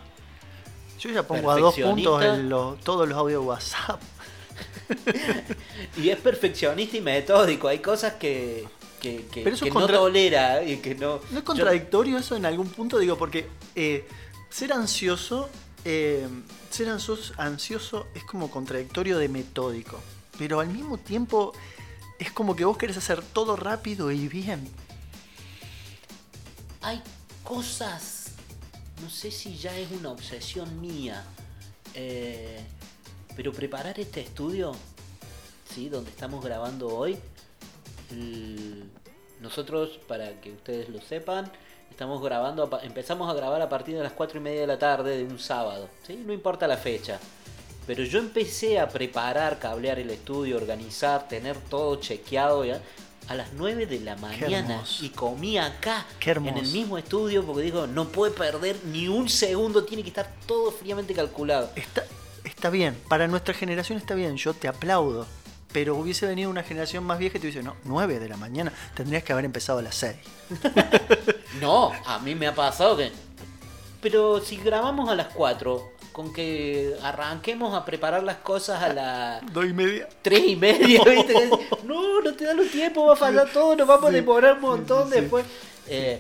Yo 1.00 1.10
ya 1.12 1.26
pongo 1.26 1.52
a 1.52 1.58
dos 1.60 1.76
puntos 1.76 2.24
en 2.24 2.50
los- 2.50 2.80
todos 2.82 3.08
los 3.08 3.18
audios 3.18 3.44
WhatsApp. 3.46 4.02
Y 5.98 6.10
es 6.10 6.18
perfeccionista 6.18 6.98
y 6.98 7.02
metódico, 7.02 7.68
hay 7.68 7.80
cosas 7.80 8.14
que, 8.14 8.68
que, 9.02 9.26
que- 9.32 9.44
Pero 9.44 9.56
eso 9.56 9.66
que 9.66 9.70
es 9.70 9.76
no 9.76 9.88
tolera 9.88 10.64
y 10.64 10.78
que 10.78 10.96
no... 10.96 11.16
¿No 11.18 11.22
es 11.26 11.32
yo- 11.34 11.44
contradictorio 11.44 12.18
eso 12.18 12.36
en 12.36 12.46
algún 12.46 12.70
punto? 12.70 12.98
Digo, 12.98 13.18
porque 13.18 13.48
eh, 13.76 14.08
ser 14.50 14.74
ansioso, 14.74 15.50
eh, 15.86 16.28
ser 16.70 16.90
ansioso 16.90 18.08
es 18.16 18.24
como 18.24 18.50
contradictorio 18.50 19.18
de 19.18 19.30
metódico. 19.30 20.00
Pero 20.38 20.60
al 20.60 20.70
mismo 20.70 20.98
tiempo 20.98 21.54
es 22.20 22.32
como 22.32 22.56
que 22.56 22.66
vos 22.66 22.78
querés 22.78 22.98
hacer 22.98 23.22
todo 23.22 23.56
rápido 23.56 24.12
y 24.12 24.28
bien. 24.28 24.68
Hay 26.88 27.02
cosas, 27.44 28.32
no 29.02 29.10
sé 29.10 29.30
si 29.30 29.58
ya 29.58 29.78
es 29.78 29.92
una 29.92 30.10
obsesión 30.10 30.80
mía, 30.80 31.22
eh, 31.94 32.62
pero 33.36 33.52
preparar 33.52 34.00
este 34.00 34.22
estudio, 34.22 34.74
¿sí? 35.70 35.90
donde 35.90 36.12
estamos 36.12 36.42
grabando 36.42 36.88
hoy, 36.88 37.18
nosotros, 39.42 40.00
para 40.08 40.40
que 40.40 40.54
ustedes 40.54 40.88
lo 40.88 41.02
sepan, 41.02 41.52
estamos 41.92 42.22
grabando, 42.22 42.70
empezamos 42.82 43.30
a 43.30 43.34
grabar 43.34 43.62
a 43.62 43.68
partir 43.68 43.98
de 43.98 44.04
las 44.04 44.14
4 44.14 44.40
y 44.40 44.42
media 44.42 44.62
de 44.62 44.68
la 44.68 44.80
tarde 44.80 45.18
de 45.18 45.26
un 45.26 45.40
sábado, 45.40 45.90
¿sí? 46.06 46.16
no 46.26 46.32
importa 46.32 46.68
la 46.68 46.78
fecha. 46.78 47.20
Pero 47.86 48.04
yo 48.04 48.20
empecé 48.20 48.80
a 48.80 48.88
preparar, 48.88 49.60
cablear 49.60 50.00
el 50.00 50.10
estudio, 50.10 50.56
organizar, 50.56 51.28
tener 51.28 51.58
todo 51.58 51.98
chequeado 51.98 52.64
ya 52.64 52.82
a 53.28 53.36
las 53.36 53.54
9 53.54 53.86
de 53.86 54.00
la 54.00 54.16
mañana 54.16 54.84
y 55.02 55.10
comí 55.10 55.58
acá 55.58 56.06
en 56.26 56.58
el 56.58 56.68
mismo 56.68 56.98
estudio 56.98 57.46
porque 57.46 57.64
digo, 57.64 57.88
no 57.88 58.08
puede 58.08 58.34
perder 58.34 58.78
ni 58.86 59.08
un 59.08 59.30
segundo, 59.30 59.84
tiene 59.84 60.04
que 60.04 60.10
estar 60.10 60.32
todo 60.46 60.72
fríamente 60.72 61.14
calculado. 61.14 61.72
Está, 61.76 62.04
está 62.44 62.70
bien, 62.70 62.98
para 63.08 63.28
nuestra 63.28 63.54
generación 63.54 63.98
está 63.98 64.16
bien, 64.16 64.38
yo 64.38 64.54
te 64.54 64.68
aplaudo. 64.68 65.28
Pero 65.74 65.96
hubiese 65.96 66.26
venido 66.26 66.50
una 66.50 66.64
generación 66.64 67.04
más 67.04 67.20
vieja 67.20 67.38
y 67.38 67.42
te 67.42 67.48
dice, 67.48 67.62
no, 67.62 67.76
9 67.84 68.20
de 68.20 68.30
la 68.30 68.38
mañana, 68.38 68.72
tendrías 68.96 69.24
que 69.24 69.34
haber 69.34 69.46
empezado 69.46 69.80
a 69.80 69.82
las 69.82 69.96
6. 69.96 70.16
No, 71.62 71.92
a 72.06 72.20
mí 72.20 72.36
me 72.36 72.46
ha 72.46 72.54
pasado 72.54 72.96
que... 72.98 73.12
Pero 74.00 74.40
si 74.42 74.58
grabamos 74.58 75.10
a 75.10 75.16
las 75.16 75.34
4, 75.34 75.92
con 76.18 76.34
que 76.34 76.96
arranquemos 77.04 77.76
a 77.76 77.86
preparar 77.86 78.24
las 78.24 78.38
cosas 78.38 78.82
a 78.82 78.92
las 78.92 79.54
Dos 79.54 79.66
y 79.68 79.74
media. 79.74 80.10
3 80.24 80.44
y 80.48 80.56
media, 80.56 81.04
¿viste? 81.06 81.50
No, 81.84 82.22
no 82.22 82.34
te 82.34 82.46
da 82.46 82.56
los 82.56 82.70
tiempos, 82.72 83.08
va 83.08 83.14
a 83.14 83.16
fallar 83.16 83.52
todo, 83.54 83.76
nos 83.76 83.88
vamos 83.88 84.06
a 84.06 84.10
Sí, 84.10 84.16
demorar 84.16 84.56
un 84.56 84.62
montón 84.62 85.10
sí, 85.10 85.14
sí. 85.14 85.20
después. 85.22 85.46
Eh, 85.88 86.20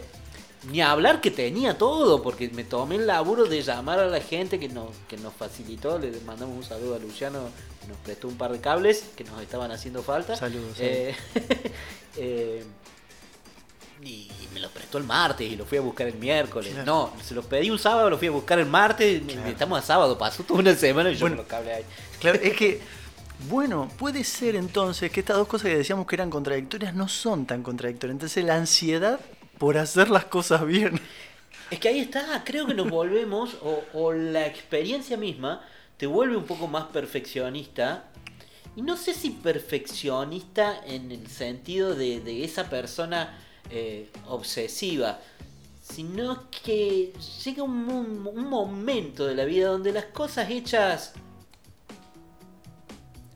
ni 0.69 0.81
hablar 0.81 1.19
que 1.19 1.31
tenía 1.31 1.77
todo, 1.79 2.21
porque 2.21 2.49
me 2.49 2.63
tomé 2.63 2.95
el 2.97 3.07
laburo 3.07 3.45
de 3.45 3.63
llamar 3.63 3.97
a 3.99 4.05
la 4.05 4.21
gente 4.21 4.59
que 4.59 4.69
nos, 4.69 4.89
que 5.07 5.17
nos 5.17 5.33
facilitó. 5.33 5.97
Le 5.97 6.11
mandamos 6.21 6.55
un 6.57 6.63
saludo 6.63 6.95
a 6.95 6.99
Luciano, 6.99 7.49
que 7.81 7.87
nos 7.87 7.97
prestó 7.97 8.27
un 8.27 8.37
par 8.37 8.51
de 8.51 8.59
cables 8.61 9.03
que 9.15 9.23
nos 9.23 9.41
estaban 9.41 9.71
haciendo 9.71 10.03
falta. 10.03 10.35
Saludos, 10.35 10.77
Eh, 10.79 11.15
eh, 12.17 12.63
y 14.03 14.29
me 14.53 14.59
los 14.59 14.71
prestó 14.71 14.97
el 14.97 15.03
martes 15.03 15.51
y 15.51 15.55
lo 15.55 15.65
fui 15.65 15.77
a 15.77 15.81
buscar 15.81 16.07
el 16.07 16.15
miércoles. 16.15 16.71
Claro. 16.73 16.85
No, 16.85 17.23
se 17.23 17.33
los 17.35 17.45
pedí 17.45 17.69
un 17.69 17.79
sábado, 17.79 18.09
lo 18.09 18.17
fui 18.17 18.27
a 18.27 18.31
buscar 18.31 18.59
el 18.59 18.65
martes. 18.65 19.21
Claro. 19.23 19.49
Estamos 19.49 19.79
a 19.79 19.81
sábado, 19.81 20.17
pasó 20.17 20.43
toda 20.43 20.59
una 20.59 20.75
semana 20.75 21.09
y 21.11 21.15
yo 21.15 21.21
Bueno. 21.21 21.35
con 21.37 21.43
los 21.43 21.47
cables 21.47 21.75
ahí. 21.77 21.83
Claro, 22.19 22.39
es 22.41 22.53
que, 22.57 22.81
bueno, 23.49 23.89
puede 23.97 24.23
ser 24.23 24.55
entonces 24.55 25.11
que 25.11 25.19
estas 25.19 25.37
dos 25.37 25.47
cosas 25.47 25.69
que 25.69 25.77
decíamos 25.77 26.07
que 26.07 26.15
eran 26.15 26.29
contradictorias 26.29 26.93
no 26.93 27.07
son 27.07 27.45
tan 27.45 27.63
contradictorias. 27.63 28.15
Entonces 28.15 28.43
la 28.43 28.55
ansiedad 28.55 29.19
por 29.57 29.77
hacer 29.77 30.09
las 30.09 30.25
cosas 30.25 30.65
bien. 30.65 30.99
Es 31.69 31.79
que 31.79 31.89
ahí 31.89 31.99
está, 31.99 32.43
creo 32.45 32.65
que 32.65 32.73
nos 32.73 32.89
volvemos, 32.89 33.57
o, 33.61 33.83
o 33.93 34.13
la 34.13 34.47
experiencia 34.47 35.17
misma 35.17 35.61
te 35.97 36.05
vuelve 36.07 36.37
un 36.37 36.45
poco 36.45 36.67
más 36.67 36.85
perfeccionista. 36.85 38.05
Y 38.75 38.83
no 38.83 38.95
sé 38.95 39.13
si 39.15 39.31
perfeccionista 39.31 40.79
en 40.85 41.11
el 41.11 41.27
sentido 41.27 41.95
de, 41.95 42.19
de 42.21 42.43
esa 42.43 42.69
persona 42.69 43.37
eh, 43.69 44.09
obsesiva, 44.27 45.19
sino 45.81 46.49
que 46.63 47.13
llega 47.45 47.63
un, 47.63 47.85
mo- 47.85 48.29
un 48.29 48.49
momento 48.49 49.25
de 49.25 49.35
la 49.35 49.45
vida 49.45 49.69
donde 49.69 49.91
las 49.93 50.05
cosas 50.05 50.49
hechas 50.49 51.13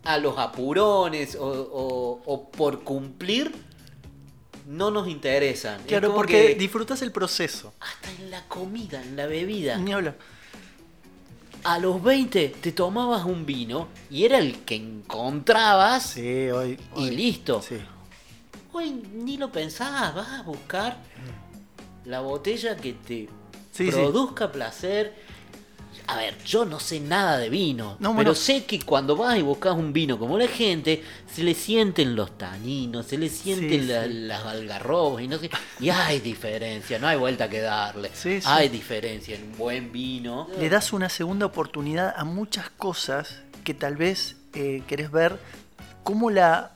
a 0.03 0.17
los 0.17 0.37
apurones 0.37 1.35
o, 1.35 1.45
o- 1.47 2.21
o 2.25 2.49
por 2.49 2.83
cumplir 2.83 3.51
no 4.67 4.89
nos 4.91 5.07
interesan. 5.07 5.79
Es 5.81 5.87
Claro, 5.87 6.13
porque 6.15 6.47
que- 6.49 6.55
disfrutas 6.55 7.01
el 7.01 7.11
proceso. 7.11 7.73
hasta 7.79 8.09
en 8.11 8.31
la 8.31 8.47
comida, 8.47 9.01
en 9.01 9.15
la 9.15 9.25
bebida. 9.27 9.77
Ni 9.77 9.91
hablar. 9.93 10.15
A 11.63 11.77
los 11.77 12.01
20 12.01 12.49
te 12.59 12.71
tomabas 12.71 13.23
un 13.25 13.45
vino 13.45 13.87
y 14.09 14.23
era 14.25 14.39
el 14.39 14.59
que 14.63 14.75
encontrabas 14.75 16.03
Sí, 16.11 16.49
hoy. 16.49 16.79
y 16.97 17.11
listo. 17.11 17.61
Sí. 17.61 17.75
Hoy 18.73 18.91
ni 19.13 19.37
lo 19.37 19.51
pensabas, 19.51 20.15
vas 20.15 20.29
a 20.39 20.41
buscar 20.43 20.97
la 22.05 22.21
botella 22.21 22.75
que 22.77 22.93
te 22.93 23.27
Sí, 23.71 23.85
sí. 23.85 23.91
produzca 23.91 24.51
placer. 24.51 25.13
A 26.07 26.17
ver, 26.17 26.35
yo 26.43 26.65
no 26.65 26.79
sé 26.79 26.99
nada 26.99 27.37
de 27.37 27.49
vino, 27.49 27.95
No, 27.99 28.15
pero 28.17 28.33
sé 28.35 28.65
que 28.65 28.79
cuando 28.81 29.15
vas 29.15 29.37
y 29.37 29.41
buscas 29.43 29.75
un 29.75 29.93
vino 29.93 30.17
como 30.17 30.37
la 30.37 30.47
gente, 30.47 31.03
se 31.31 31.43
le 31.43 31.53
sienten 31.53 32.15
los 32.15 32.37
taninos, 32.37 33.05
se 33.05 33.17
le 33.17 33.29
sienten 33.29 33.81
Sí, 33.81 33.87
la- 33.87 34.07
las 34.07 34.45
algarrobas 34.45 35.23
y 35.23 35.27
no 35.27 35.37
sé. 35.37 35.49
Y 35.79 35.89
hay 35.89 36.19
diferencia, 36.19 36.97
no 36.99 37.07
hay 37.07 37.17
vuelta 37.17 37.49
que 37.49 37.61
darle. 37.61 38.09
Hay 38.45 38.69
diferencia 38.69 39.35
en 39.35 39.43
un 39.51 39.57
buen 39.57 39.91
vino. 39.91 40.47
Le 40.57 40.69
das 40.69 40.91
una 40.91 41.07
segunda 41.07 41.45
oportunidad 41.45 42.13
a 42.17 42.23
muchas 42.25 42.69
cosas 42.71 43.39
que 43.63 43.73
tal 43.73 43.95
vez 43.95 44.35
eh, 44.53 44.83
querés 44.87 45.11
ver 45.11 45.37
cómo 46.03 46.29
la, 46.29 46.71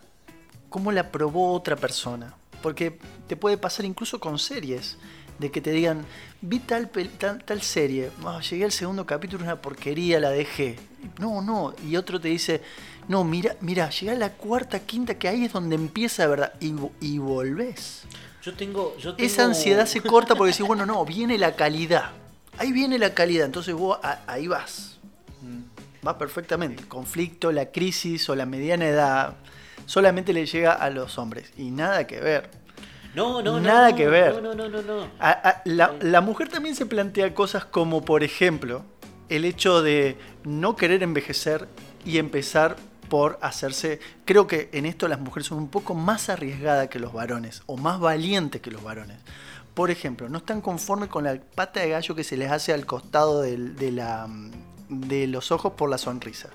cómo 0.69 0.91
la 0.91 1.11
probó 1.11 1.53
otra 1.53 1.75
persona. 1.75 2.33
Porque 2.61 2.97
te 3.27 3.35
puede 3.35 3.57
pasar 3.57 3.85
incluso 3.85 4.19
con 4.19 4.39
series. 4.39 4.97
De 5.37 5.51
que 5.51 5.59
te 5.59 5.71
digan, 5.71 6.05
vi 6.39 6.59
tal, 6.59 6.89
tal, 7.19 7.43
tal 7.43 7.61
serie, 7.61 8.09
ah, 8.23 8.39
llegué 8.39 8.63
al 8.63 8.71
segundo 8.71 9.05
capítulo, 9.05 9.43
una 9.43 9.61
porquería, 9.61 10.17
la 10.21 10.29
dejé. 10.29 10.77
No, 11.19 11.41
no. 11.41 11.73
Y 11.85 11.97
otro 11.97 12.21
te 12.21 12.29
dice, 12.29 12.61
no, 13.09 13.25
mira, 13.25 13.57
mira, 13.59 13.89
llegué 13.89 14.11
a 14.11 14.15
la 14.15 14.29
cuarta, 14.29 14.79
quinta, 14.79 15.15
que 15.19 15.27
ahí 15.27 15.43
es 15.43 15.51
donde 15.51 15.75
empieza, 15.75 16.25
¿verdad? 16.27 16.53
Y, 16.61 16.73
y 17.01 17.17
volvés. 17.17 18.03
Yo 18.41 18.53
tengo, 18.53 18.95
yo 18.97 19.13
tengo... 19.13 19.27
Esa 19.27 19.43
ansiedad 19.43 19.85
se 19.87 19.99
corta 19.99 20.35
porque 20.35 20.53
decís, 20.53 20.65
bueno, 20.65 20.85
no, 20.85 21.03
viene 21.03 21.37
la 21.37 21.53
calidad. 21.57 22.11
Ahí 22.57 22.71
viene 22.71 22.97
la 22.97 23.13
calidad, 23.13 23.45
entonces 23.45 23.73
vos 23.75 23.99
a- 24.03 24.21
ahí 24.27 24.47
vas. 24.47 24.99
Va 26.07 26.17
perfectamente. 26.17 26.83
El 26.83 26.87
conflicto, 26.87 27.51
la 27.51 27.71
crisis 27.71 28.29
o 28.29 28.35
la 28.37 28.45
mediana 28.45 28.87
edad 28.87 29.35
solamente 29.85 30.33
le 30.33 30.45
llega 30.45 30.73
a 30.73 30.89
los 30.89 31.17
hombres. 31.17 31.51
Y 31.57 31.71
nada 31.71 32.05
que 32.07 32.19
ver. 32.19 32.49
No, 33.13 33.41
no, 33.41 33.53
no. 33.53 33.59
Nada 33.61 33.91
no, 33.91 33.95
que 33.95 34.07
ver. 34.07 34.41
No, 34.43 34.53
no, 34.53 34.67
no, 34.69 34.81
no. 34.81 35.07
A- 35.19 35.31
a- 35.31 35.61
la, 35.65 35.95
la 36.01 36.21
mujer 36.21 36.49
también 36.49 36.75
se 36.75 36.85
plantea 36.85 37.33
cosas 37.33 37.63
como, 37.65 38.03
por 38.03 38.23
ejemplo, 38.23 38.83
el 39.29 39.45
hecho 39.45 39.81
de 39.81 40.17
no 40.43 40.75
querer 40.75 41.01
envejecer 41.01 41.67
y 42.05 42.17
empezar 42.17 42.75
por 43.09 43.39
hacerse... 43.41 43.99
Creo 44.25 44.47
que 44.47 44.69
en 44.73 44.85
esto 44.85 45.07
las 45.07 45.19
mujeres 45.19 45.47
son 45.47 45.59
un 45.59 45.69
poco 45.69 45.93
más 45.93 46.27
arriesgadas 46.29 46.89
que 46.89 46.99
los 46.99 47.13
varones 47.13 47.63
o 47.67 47.77
más 47.77 47.99
valientes 47.99 48.61
que 48.61 48.71
los 48.71 48.83
varones. 48.83 49.17
Por 49.73 49.91
ejemplo, 49.91 50.27
no 50.29 50.39
están 50.39 50.61
conformes 50.61 51.09
con 51.09 51.23
la 51.23 51.37
pata 51.55 51.79
de 51.81 51.89
gallo 51.89 52.15
que 52.15 52.23
se 52.23 52.35
les 52.37 52.51
hace 52.51 52.73
al 52.73 52.85
costado 52.85 53.41
de, 53.41 53.91
la, 53.91 54.27
de 54.89 55.27
los 55.27 55.51
ojos 55.51 55.73
por 55.73 55.89
la 55.89 55.97
sonrisa. 55.97 56.49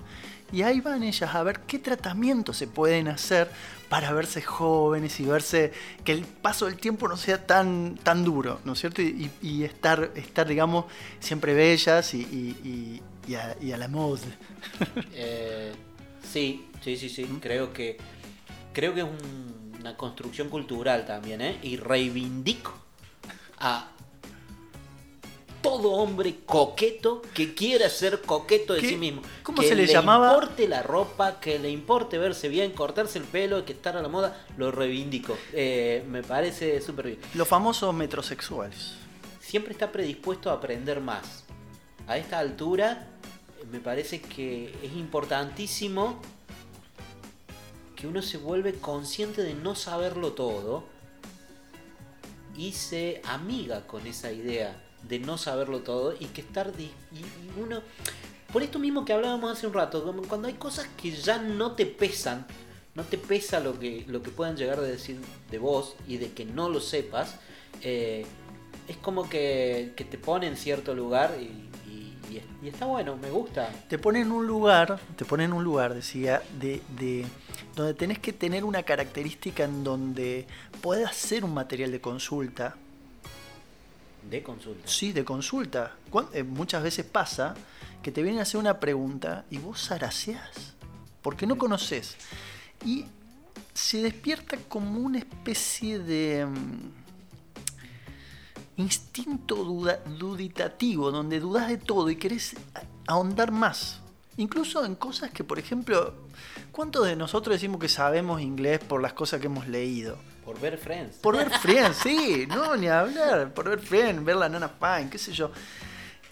Y 0.51 0.63
ahí 0.63 0.81
van 0.81 1.03
ellas 1.03 1.33
a 1.33 1.43
ver 1.43 1.61
qué 1.61 1.79
tratamientos 1.79 2.57
se 2.57 2.67
pueden 2.67 3.07
hacer 3.07 3.49
para 3.89 4.11
verse 4.13 4.41
jóvenes 4.41 5.19
y 5.19 5.25
verse 5.25 5.71
que 6.03 6.11
el 6.13 6.23
paso 6.25 6.65
del 6.65 6.77
tiempo 6.77 7.07
no 7.07 7.17
sea 7.17 7.45
tan, 7.45 7.97
tan 8.03 8.23
duro, 8.23 8.59
¿no 8.65 8.73
es 8.73 8.79
cierto? 8.79 9.01
Y, 9.01 9.29
y 9.41 9.63
estar, 9.63 10.11
estar, 10.15 10.47
digamos, 10.47 10.85
siempre 11.19 11.53
bellas 11.53 12.13
y, 12.13 12.19
y- 12.19 13.01
a, 13.35 13.77
la 13.77 13.87
moda. 13.87 14.21
Eh, 15.13 15.71
sí, 16.31 16.67
sí, 16.83 16.97
sí, 16.97 17.09
sí. 17.09 17.25
Creo 17.41 17.71
que 17.73 17.97
creo 18.73 18.93
que 18.93 19.01
es 19.01 19.05
un- 19.07 19.75
una 19.79 19.97
construcción 19.97 20.49
cultural 20.49 21.05
también, 21.05 21.41
¿eh? 21.41 21.57
Y 21.63 21.75
reivindico 21.77 22.73
a 23.59 23.89
todo 25.61 25.91
hombre 25.91 26.39
coqueto 26.45 27.21
que 27.33 27.53
quiera 27.53 27.89
ser 27.89 28.21
coqueto 28.21 28.73
de 28.73 28.81
¿Qué? 28.81 28.89
sí 28.89 28.97
mismo. 28.97 29.21
¿Cómo 29.43 29.61
que 29.61 29.67
se 29.67 29.75
le 29.75 29.85
llamaba? 29.85 30.33
importe 30.33 30.67
la 30.67 30.83
ropa, 30.83 31.39
que 31.39 31.59
le 31.59 31.69
importe 31.69 32.17
verse 32.17 32.49
bien, 32.49 32.71
cortarse 32.71 33.19
el 33.19 33.25
pelo, 33.25 33.63
que 33.65 33.73
estar 33.73 33.95
a 33.95 34.01
la 34.01 34.07
moda, 34.07 34.45
lo 34.57 34.71
reivindico. 34.71 35.37
Eh, 35.53 36.03
me 36.09 36.23
parece 36.23 36.81
súper 36.81 37.05
bien. 37.07 37.19
Los 37.35 37.47
famosos 37.47 37.93
metrosexuales. 37.93 38.93
siempre 39.39 39.73
está 39.73 39.91
predispuesto 39.91 40.49
a 40.49 40.53
aprender 40.53 41.01
más. 41.01 41.43
A 42.07 42.17
esta 42.17 42.39
altura, 42.39 43.07
me 43.71 43.79
parece 43.79 44.21
que 44.21 44.73
es 44.81 44.93
importantísimo 44.93 46.19
que 47.95 48.07
uno 48.07 48.21
se 48.21 48.37
vuelve 48.37 48.73
consciente 48.73 49.43
de 49.43 49.53
no 49.53 49.75
saberlo 49.75 50.33
todo 50.33 50.85
y 52.57 52.71
se 52.71 53.21
amiga 53.25 53.85
con 53.85 54.07
esa 54.07 54.31
idea 54.31 54.81
de 55.07 55.19
no 55.19 55.37
saberlo 55.37 55.81
todo 55.81 56.13
y 56.19 56.25
que 56.25 56.41
estar 56.41 56.71
y, 56.77 56.91
uno 57.59 57.81
por 58.51 58.63
esto 58.63 58.79
mismo 58.79 59.05
que 59.05 59.13
hablábamos 59.13 59.51
hace 59.51 59.67
un 59.67 59.73
rato 59.73 60.03
cuando 60.27 60.47
hay 60.47 60.55
cosas 60.55 60.87
que 61.01 61.11
ya 61.11 61.37
no 61.37 61.73
te 61.73 61.85
pesan 61.85 62.45
no 62.95 63.03
te 63.03 63.17
pesa 63.17 63.59
lo 63.59 63.79
que 63.79 64.05
lo 64.07 64.21
que 64.21 64.31
puedan 64.31 64.57
llegar 64.57 64.79
a 64.79 64.83
decir 64.83 65.19
de 65.49 65.57
vos 65.57 65.95
y 66.07 66.17
de 66.17 66.31
que 66.31 66.45
no 66.45 66.69
lo 66.69 66.79
sepas 66.79 67.35
eh, 67.81 68.25
es 68.87 68.97
como 68.97 69.29
que, 69.29 69.93
te 69.95 70.17
pone 70.17 70.47
en 70.47 70.57
cierto 70.57 70.93
lugar 70.93 71.37
y 71.39 72.67
está 72.67 72.85
bueno 72.85 73.17
me 73.17 73.29
gusta. 73.29 73.69
Te 73.89 73.97
pone 73.97 74.21
en 74.21 74.31
un 74.31 74.47
lugar, 74.47 74.99
te 75.15 75.25
pone 75.25 75.45
en 75.45 75.53
un 75.53 75.63
lugar, 75.63 75.93
decía, 75.93 76.41
de, 76.59 76.81
de 76.97 77.25
donde 77.75 77.93
tenés 77.93 78.19
que 78.19 78.33
tener 78.33 78.63
una 78.63 78.83
característica 78.83 79.63
en 79.63 79.83
donde 79.83 80.45
puedas 80.81 81.15
ser 81.15 81.43
un 81.43 81.53
material 81.53 81.91
de 81.91 82.01
consulta, 82.01 82.75
de 84.29 84.43
consulta 84.43 84.87
Sí, 84.87 85.13
de 85.13 85.25
consulta. 85.25 85.95
Eh, 86.33 86.43
muchas 86.43 86.83
veces 86.83 87.05
pasa 87.05 87.55
que 88.01 88.11
te 88.11 88.21
vienen 88.21 88.39
a 88.39 88.43
hacer 88.43 88.59
una 88.59 88.79
pregunta 88.79 89.45
y 89.49 89.57
vos 89.57 89.87
zaraseás, 89.87 90.73
porque 91.21 91.45
no 91.45 91.57
conoces. 91.57 92.15
Y 92.85 93.05
se 93.73 94.01
despierta 94.01 94.57
como 94.67 94.99
una 94.99 95.19
especie 95.19 95.99
de 95.99 96.45
mm, 96.45 96.91
instinto 98.77 99.55
duditativo, 99.55 101.11
donde 101.11 101.39
dudas 101.39 101.67
de 101.67 101.77
todo 101.77 102.09
y 102.09 102.15
querés 102.15 102.55
ahondar 103.07 103.51
más. 103.51 103.99
Incluso 104.37 104.85
en 104.85 104.95
cosas 104.95 105.31
que, 105.31 105.43
por 105.43 105.59
ejemplo, 105.59 106.13
¿cuántos 106.71 107.05
de 107.05 107.15
nosotros 107.15 107.55
decimos 107.55 107.79
que 107.79 107.89
sabemos 107.89 108.41
inglés 108.41 108.79
por 108.79 109.01
las 109.01 109.13
cosas 109.13 109.39
que 109.39 109.47
hemos 109.47 109.67
leído? 109.67 110.17
Por 110.51 110.59
ver 110.59 110.77
Friends 110.77 111.15
Por 111.17 111.37
ver 111.37 111.49
Friends, 111.49 111.97
sí, 111.97 112.45
no, 112.49 112.75
ni 112.75 112.87
hablar. 112.87 113.53
Por 113.53 113.69
ver 113.69 113.79
Friends, 113.79 114.21
ver 114.25 114.35
la 114.35 114.49
Nana 114.49 114.67
Fine, 114.67 115.09
qué 115.09 115.17
sé 115.17 115.31
yo. 115.31 115.49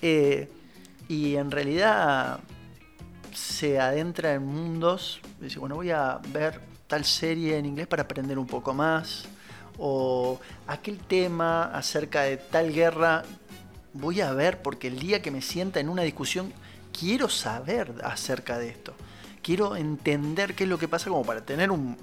Eh, 0.02 0.50
y 1.08 1.38
en 1.38 1.50
realidad 1.50 2.42
se 3.34 3.80
adentra 3.80 4.34
en 4.34 4.46
mundos. 4.46 5.22
Dice, 5.40 5.58
bueno, 5.58 5.76
voy 5.76 5.92
a 5.92 6.20
ver 6.34 6.60
tal 6.88 7.06
serie 7.06 7.58
en 7.58 7.66
inglés 7.66 7.88
para 7.88 8.04
aprender 8.04 8.38
un 8.38 8.46
poco 8.46 8.74
más. 8.74 9.24
O 9.78 10.38
aquel 10.68 10.98
tema 11.00 11.72
acerca 11.74 12.24
de 12.24 12.36
tal 12.36 12.74
guerra, 12.74 13.24
voy 13.94 14.20
a 14.20 14.34
ver 14.34 14.62
porque 14.62 14.88
el 14.90 15.00
día 15.00 15.22
que 15.22 15.32
me 15.32 15.42
sienta 15.42 15.80
en 15.80 15.88
una 15.88 16.02
discusión, 16.02 16.52
quiero 16.92 17.30
saber 17.30 17.94
acerca 18.04 18.58
de 18.58 18.68
esto. 18.68 18.94
Quiero 19.42 19.78
entender 19.78 20.56
qué 20.56 20.66
es 20.66 20.70
lo 20.70 20.78
que 20.78 20.90
pasa 20.90 21.10
como 21.10 21.24
para 21.24 21.40
tener 21.46 21.72
un- 21.72 21.96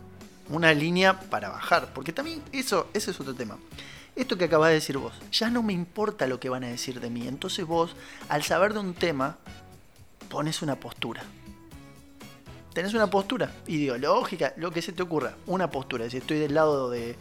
una 0.48 0.72
línea 0.74 1.18
para 1.20 1.48
bajar. 1.50 1.92
Porque 1.94 2.12
también 2.12 2.42
eso, 2.52 2.88
ese 2.94 3.10
es 3.10 3.20
otro 3.20 3.34
tema. 3.34 3.58
Esto 4.14 4.38
que 4.38 4.44
acabas 4.44 4.68
de 4.68 4.74
decir 4.74 4.96
vos, 4.96 5.12
ya 5.30 5.50
no 5.50 5.62
me 5.62 5.72
importa 5.74 6.26
lo 6.26 6.40
que 6.40 6.48
van 6.48 6.64
a 6.64 6.68
decir 6.68 7.00
de 7.00 7.10
mí. 7.10 7.28
Entonces 7.28 7.66
vos, 7.66 7.94
al 8.28 8.42
saber 8.42 8.72
de 8.72 8.80
un 8.80 8.94
tema, 8.94 9.36
pones 10.30 10.62
una 10.62 10.76
postura. 10.76 11.22
Tenés 12.72 12.92
una 12.94 13.08
postura 13.08 13.50
ideológica, 13.66 14.52
lo 14.56 14.70
que 14.70 14.82
se 14.82 14.92
te 14.92 15.02
ocurra. 15.02 15.34
Una 15.46 15.70
postura, 15.70 16.08
si 16.10 16.18
estoy 16.18 16.38
del 16.38 16.54
lado 16.54 16.90
de, 16.90 17.16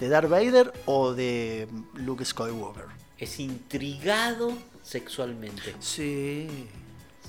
de 0.00 0.08
Darth 0.08 0.30
Vader 0.30 0.72
o 0.86 1.12
de 1.12 1.68
Luke 1.94 2.24
Skywalker. 2.24 2.86
es 3.18 3.38
intrigado 3.38 4.52
sexualmente 4.82 5.74
Sí, 5.80 6.48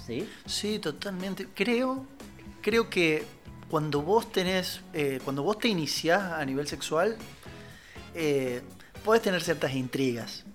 ¿sí? 0.06 0.30
sí, 0.46 0.80
totalmente. 0.80 1.48
Creo, 1.54 2.06
creo 2.62 2.90
que 2.90 3.26
cuando 3.70 4.02
vos 4.02 4.32
tenés, 4.32 4.82
eh, 4.94 5.20
cuando 5.24 5.44
vos 5.44 5.60
te 5.60 5.68
iniciás 5.68 6.34
a 6.34 6.46
nivel 6.46 6.68
sexual, 6.68 7.18
eh, 8.14 8.62
podés 9.04 9.22
tener 9.22 9.42
ciertas 9.42 9.74
intrigas. 9.74 10.46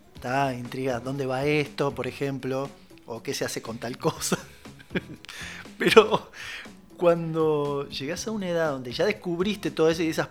Intrigas, 0.57 1.03
¿dónde 1.03 1.25
va 1.25 1.45
esto, 1.47 1.95
por 1.95 2.07
ejemplo? 2.07 2.69
O 3.07 3.23
qué 3.23 3.33
se 3.33 3.45
hace 3.45 3.63
con 3.63 3.79
tal 3.79 3.97
cosa. 3.97 4.39
Pero 5.79 6.31
cuando 6.97 7.89
llegás 7.89 8.27
a 8.27 8.31
una 8.31 8.49
edad 8.49 8.71
donde 8.73 8.93
ya 8.93 9.07
descubriste 9.07 9.71
todas 9.71 9.99
esas, 9.99 10.29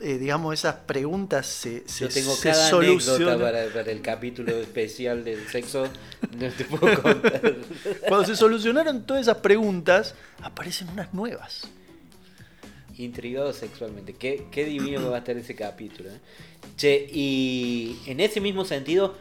eh, 0.00 0.18
digamos, 0.18 0.54
esas 0.54 0.76
preguntas 0.76 1.46
se, 1.46 1.82
se, 1.88 2.04
Yo 2.04 2.08
tengo 2.08 2.34
se 2.36 2.50
cada 2.50 2.68
anécdota 2.68 3.38
para, 3.38 3.68
para 3.72 3.90
el 3.90 4.00
capítulo 4.00 4.52
especial 4.52 5.24
del 5.24 5.48
sexo. 5.48 5.88
No 6.38 6.48
te 6.50 6.64
puedo 6.64 7.02
contar. 7.02 7.56
Cuando 8.06 8.24
se 8.24 8.36
solucionaron 8.36 9.04
todas 9.04 9.22
esas 9.22 9.38
preguntas, 9.38 10.14
aparecen 10.42 10.88
unas 10.90 11.12
nuevas. 11.12 11.68
Intrigado 12.98 13.52
sexualmente. 13.52 14.12
Qué, 14.14 14.46
qué 14.50 14.64
divino 14.64 15.00
que 15.00 15.08
va 15.08 15.16
a 15.16 15.18
estar 15.20 15.36
ese 15.36 15.54
capítulo. 15.54 16.10
¿eh? 16.10 16.18
Che, 16.76 17.08
y 17.12 17.98
en 18.06 18.20
ese 18.20 18.40
mismo 18.40 18.64
sentido, 18.64 19.14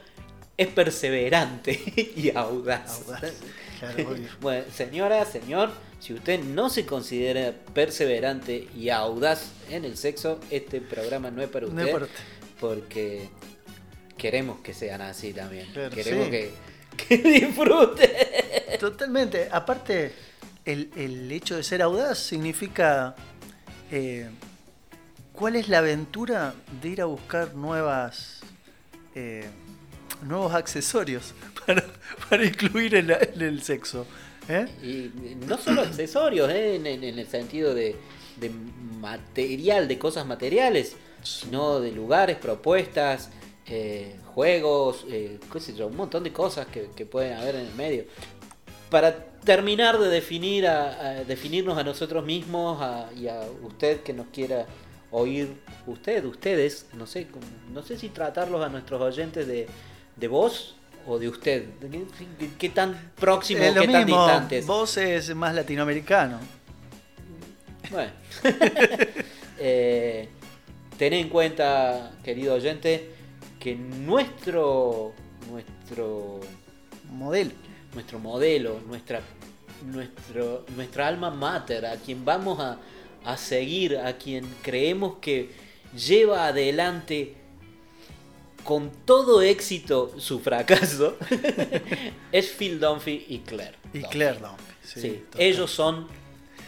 es 0.57 0.67
perseverante 0.67 1.79
y 2.15 2.35
audaz. 2.35 3.03
Audaz, 3.07 3.33
claro, 3.79 4.15
bueno, 4.41 4.65
señora, 4.73 5.23
señor, 5.25 5.69
si 5.99 6.13
usted 6.13 6.39
no 6.39 6.69
se 6.69 6.85
considera 6.85 7.53
perseverante 7.73 8.67
y 8.75 8.89
audaz 8.89 9.51
en 9.69 9.85
el 9.85 9.97
sexo, 9.97 10.39
este 10.49 10.81
programa 10.81 11.29
no 11.31 11.41
es 11.41 11.49
para 11.49 11.67
No 11.67 11.73
usted. 11.73 11.85
es 11.85 11.91
para 11.93 12.05
usted. 12.05 12.19
Porque 12.59 13.29
queremos 14.17 14.59
que 14.61 14.73
sean 14.73 15.01
así 15.01 15.33
también. 15.33 15.67
Queremos 15.93 16.25
sí. 16.25 16.31
que, 16.31 16.51
que 17.07 17.17
disfrute. 17.17 18.77
Totalmente. 18.79 19.47
Aparte, 19.51 20.11
el, 20.65 20.89
el 20.95 21.31
hecho 21.31 21.55
de 21.55 21.63
ser 21.63 21.83
audaz 21.83 22.17
significa 22.17 23.15
eh, 23.91 24.29
cuál 25.33 25.55
es 25.55 25.69
la 25.69 25.79
aventura 25.79 26.53
de 26.81 26.89
ir 26.89 27.01
a 27.01 27.05
buscar 27.05 27.53
nuevas 27.55 28.39
eh, 29.15 29.45
nuevos 30.23 30.53
accesorios 30.53 31.33
para, 32.29 32.45
incluir 32.45 32.95
en, 32.95 33.11
el 33.11 33.61
sexo. 33.61 34.05
¿eh? 34.47 34.67
Y 34.83 35.35
no 35.47 35.57
solo 35.57 35.81
accesorios, 35.81 36.49
¿eh? 36.51 36.75
en, 36.75 36.85
en- 36.87 37.03
el 37.03 37.27
sentido 37.27 37.73
de, 37.73 37.95
material, 38.99 39.87
de 39.87 39.97
cosas 39.99 40.25
materiales. 40.25 40.95
sino 41.23 41.79
de 41.79 41.91
lugares, 41.91 42.37
propuestas, 42.37 43.29
juegos, 44.33 45.05
un 45.05 45.95
montón 45.95 46.23
de 46.23 46.31
cosas 46.31 46.67
que 46.67 47.05
pueden 47.05 47.33
haber 47.33 47.55
en 47.55 47.65
el 47.67 47.75
medio. 47.75 48.05
Para 48.89 49.15
terminar 49.43 49.97
de 49.99 50.09
definir 50.09 50.67
a, 50.67 50.99
a- 51.09 51.23
definirnos 51.23 51.77
a 51.77 51.83
nosotros 51.83 52.25
mismos 52.25 52.81
a- 52.81 53.09
y 53.15 53.27
a 53.27 53.41
usted 53.63 54.01
que 54.01 54.13
nos 54.13 54.27
quiera 54.27 54.65
oír, 55.11 55.55
usted, 55.85 56.23
ustedes, 56.25 56.87
no 56.93 57.05
sé, 57.07 57.27
no 57.73 57.81
sé 57.83 57.97
si 57.97 58.09
tratarlos 58.09 58.63
a 58.63 58.69
nuestros 58.69 59.01
oyentes 59.01 59.47
de, 59.47 59.67
de 60.15 60.27
vos 60.27 60.75
o 61.05 61.17
de 61.17 61.29
usted. 61.29 61.65
¿De 61.79 62.05
¿Qué, 62.57 62.69
tan 62.69 63.11
próximo, 63.15 63.61
qué 63.79 63.87
tan 63.87 64.05
distantes? 64.05 64.65
vos 64.65 64.97
es 64.97 65.33
más 65.33 65.55
latinoamericano. 65.55 66.39
Bueno. 67.89 68.11
eh, 69.59 70.27
ten 70.97 71.13
en 71.13 71.29
cuenta, 71.29 72.11
querido 72.23 72.55
oyente, 72.55 73.11
que 73.59 73.75
nuestro 73.75 75.13
nuestro 75.49 76.41
Modelo. 77.09 77.51
Nuestro 77.97 78.19
modelo, 78.19 78.79
nuestra 78.87 79.21
nuestro 79.85 80.65
nuestra 80.75 81.07
alma 81.07 81.29
mater, 81.31 81.85
a 81.85 81.95
quien 81.97 82.23
vamos 82.23 82.59
a, 82.59 82.77
a 83.25 83.37
seguir, 83.37 83.97
a 83.97 84.17
quien 84.17 84.45
creemos 84.61 85.15
que 85.19 85.49
lleva 85.95 86.47
adelante 86.47 87.33
con 88.63 88.91
todo 89.05 89.41
éxito 89.41 90.13
su 90.19 90.39
fracaso, 90.39 91.15
es 92.31 92.47
Phil 92.49 92.79
Dunphy 92.79 93.25
y 93.29 93.39
Claire. 93.39 93.77
Y 93.93 93.99
Dunphy. 93.99 94.09
Claire 94.11 94.39
Dunphy. 94.39 94.73
sí, 95.01 95.23
ellos 95.37 95.71
son 95.71 96.07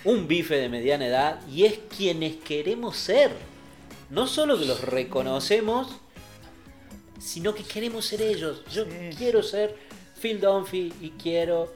un 0.05 0.27
bife 0.27 0.55
de 0.55 0.69
mediana 0.69 1.07
edad 1.07 1.47
y 1.47 1.65
es 1.65 1.79
quienes 1.95 2.37
queremos 2.37 2.95
ser. 2.97 3.31
No 4.09 4.25
solo 4.27 4.57
que 4.57 4.65
los 4.65 4.81
reconocemos, 4.81 5.87
sino 7.19 7.53
que 7.53 7.63
queremos 7.63 8.05
ser 8.05 8.21
ellos. 8.21 8.63
Yo 8.73 8.85
Sí. 8.85 8.91
quiero 9.17 9.43
ser 9.43 9.75
Phil 10.21 10.39
Dunphy 10.39 10.93
y 11.01 11.11
quiero 11.11 11.73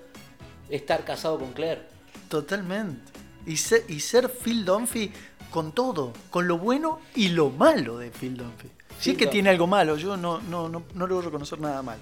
estar 0.70 1.04
casado 1.06 1.39
con 1.39 1.54
Claire. 1.54 1.82
Totalmente. 2.30 3.12
Y 3.46 3.58
ser, 3.58 3.84
y 3.89 4.00
ser 4.00 4.30
Phil 4.30 4.66
Dunphy 4.66 5.12
con 5.52 5.72
todo, 5.72 6.14
con 6.30 6.48
lo 6.48 6.58
bueno 6.58 7.00
y 7.16 7.30
lo 7.30 7.50
malo 7.50 7.98
de 7.98 8.10
Phil 8.10 8.38
Dunphy. 8.38 8.68
Si 9.00 9.12
Phil 9.12 9.12
es 9.14 9.18
que 9.18 9.26
Dunphy. 9.26 9.30
tiene 9.32 9.50
algo 9.50 9.68
malo, 9.68 9.98
yo 9.98 10.18
no, 10.18 10.39
no, 10.41 10.70
no, 10.70 10.84
no 10.94 11.08
logro 11.08 11.26
reconocer 11.26 11.60
nada 11.60 11.82
malo. 11.82 12.02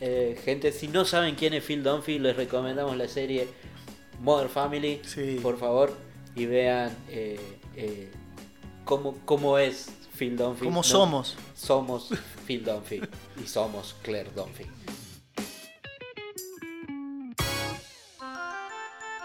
Eh, 0.00 0.40
gente, 0.44 0.72
si 0.72 0.88
no 0.88 1.04
saben 1.04 1.34
quién 1.34 1.54
es 1.54 1.64
Phil 1.64 1.82
Dunphy, 1.82 2.18
les 2.18 2.36
recomendamos 2.36 2.96
la 2.96 3.08
serie 3.08 3.48
Modern 4.20 4.50
Family, 4.50 5.00
Sí. 5.04 5.38
por 5.42 5.58
favor, 5.58 5.92
y 6.34 6.46
vean 6.46 6.94
eh, 7.08 7.40
eh, 7.76 8.10
cómo, 8.84 9.18
cómo 9.24 9.58
es 9.58 9.88
Phil 10.18 10.36
Dunphy. 10.36 10.64
Como 10.64 10.80
No- 10.80 10.82
somos. 10.84 11.36
Somos 11.54 12.10
Phil 12.46 12.64
Dunphy 12.64 13.00
y 13.42 13.46
somos 13.46 13.94
Claire 14.02 14.30
Dunphy. 14.34 14.64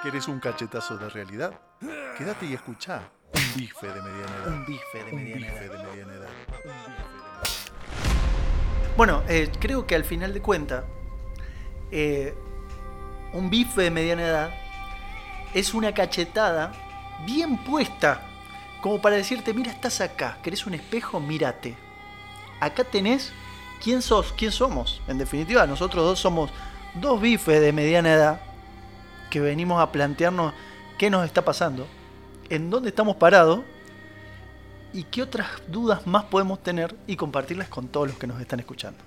¿Querés 0.04 0.28
un 0.28 0.40
cachetazo 0.40 0.98
de 0.98 1.10
realidad? 1.10 1.54
Quédate 2.18 2.48
y 2.48 2.54
escuchá. 2.54 3.04
Un 3.36 3.56
bife 3.56 3.86
de 3.86 4.02
mediana 4.02 4.36
edad. 4.36 4.48
Un 4.48 4.66
bife 4.66 4.98
de 4.98 5.12
Un 5.12 5.24
mediana 5.24 5.36
bife 5.36 5.66
edad. 5.66 5.78
de 5.78 5.84
mediana 5.84 6.14
edad. 6.14 6.30
Bueno, 8.98 9.22
eh, 9.28 9.52
creo 9.60 9.86
que 9.86 9.94
al 9.94 10.04
final 10.04 10.34
de 10.34 10.42
cuentas, 10.42 10.86
eh, 11.92 12.34
un 13.34 13.52
bife 13.52 13.80
de 13.80 13.92
mediana 13.92 14.24
edad 14.24 14.50
es 15.54 15.76
una 15.76 15.94
cachetada 15.94 16.72
bien 17.28 17.58
puesta, 17.64 18.22
como 18.82 19.00
para 19.02 19.18
decirte, 19.18 19.54
mira, 19.54 19.72
estás 19.72 20.02
acá, 20.02 20.40
¿querés 20.42 20.66
un 20.66 20.74
espejo? 20.74 21.20
Mírate. 21.20 21.78
Acá 22.60 22.84
tenés 22.84 23.32
quién 23.84 24.02
sos, 24.02 24.34
quién 24.36 24.52
somos. 24.52 25.00
En 25.08 25.20
definitiva, 25.20 25.68
nosotros 25.68 26.04
dos 26.04 26.20
somos 26.20 26.50
dos 26.96 27.22
bifes 27.22 27.62
de 27.62 27.72
mediana 27.72 28.14
edad 28.14 28.51
que 29.32 29.40
venimos 29.40 29.82
a 29.82 29.92
plantearnos 29.92 30.54
qué 31.00 31.10
nos 31.10 31.26
está 31.26 31.44
pasando, 31.44 31.88
en 32.50 32.70
dónde 32.70 32.90
estamos 32.90 33.16
parados 33.16 33.62
y 34.94 35.04
qué 35.06 35.24
otras 35.24 35.48
dudas 35.68 36.06
más 36.06 36.26
podemos 36.26 36.62
tener 36.62 36.94
y 37.08 37.16
compartirlas 37.16 37.70
con 37.70 37.88
todos 37.88 38.10
los 38.10 38.18
que 38.20 38.28
nos 38.28 38.40
están 38.40 38.60
escuchando. 38.60 39.00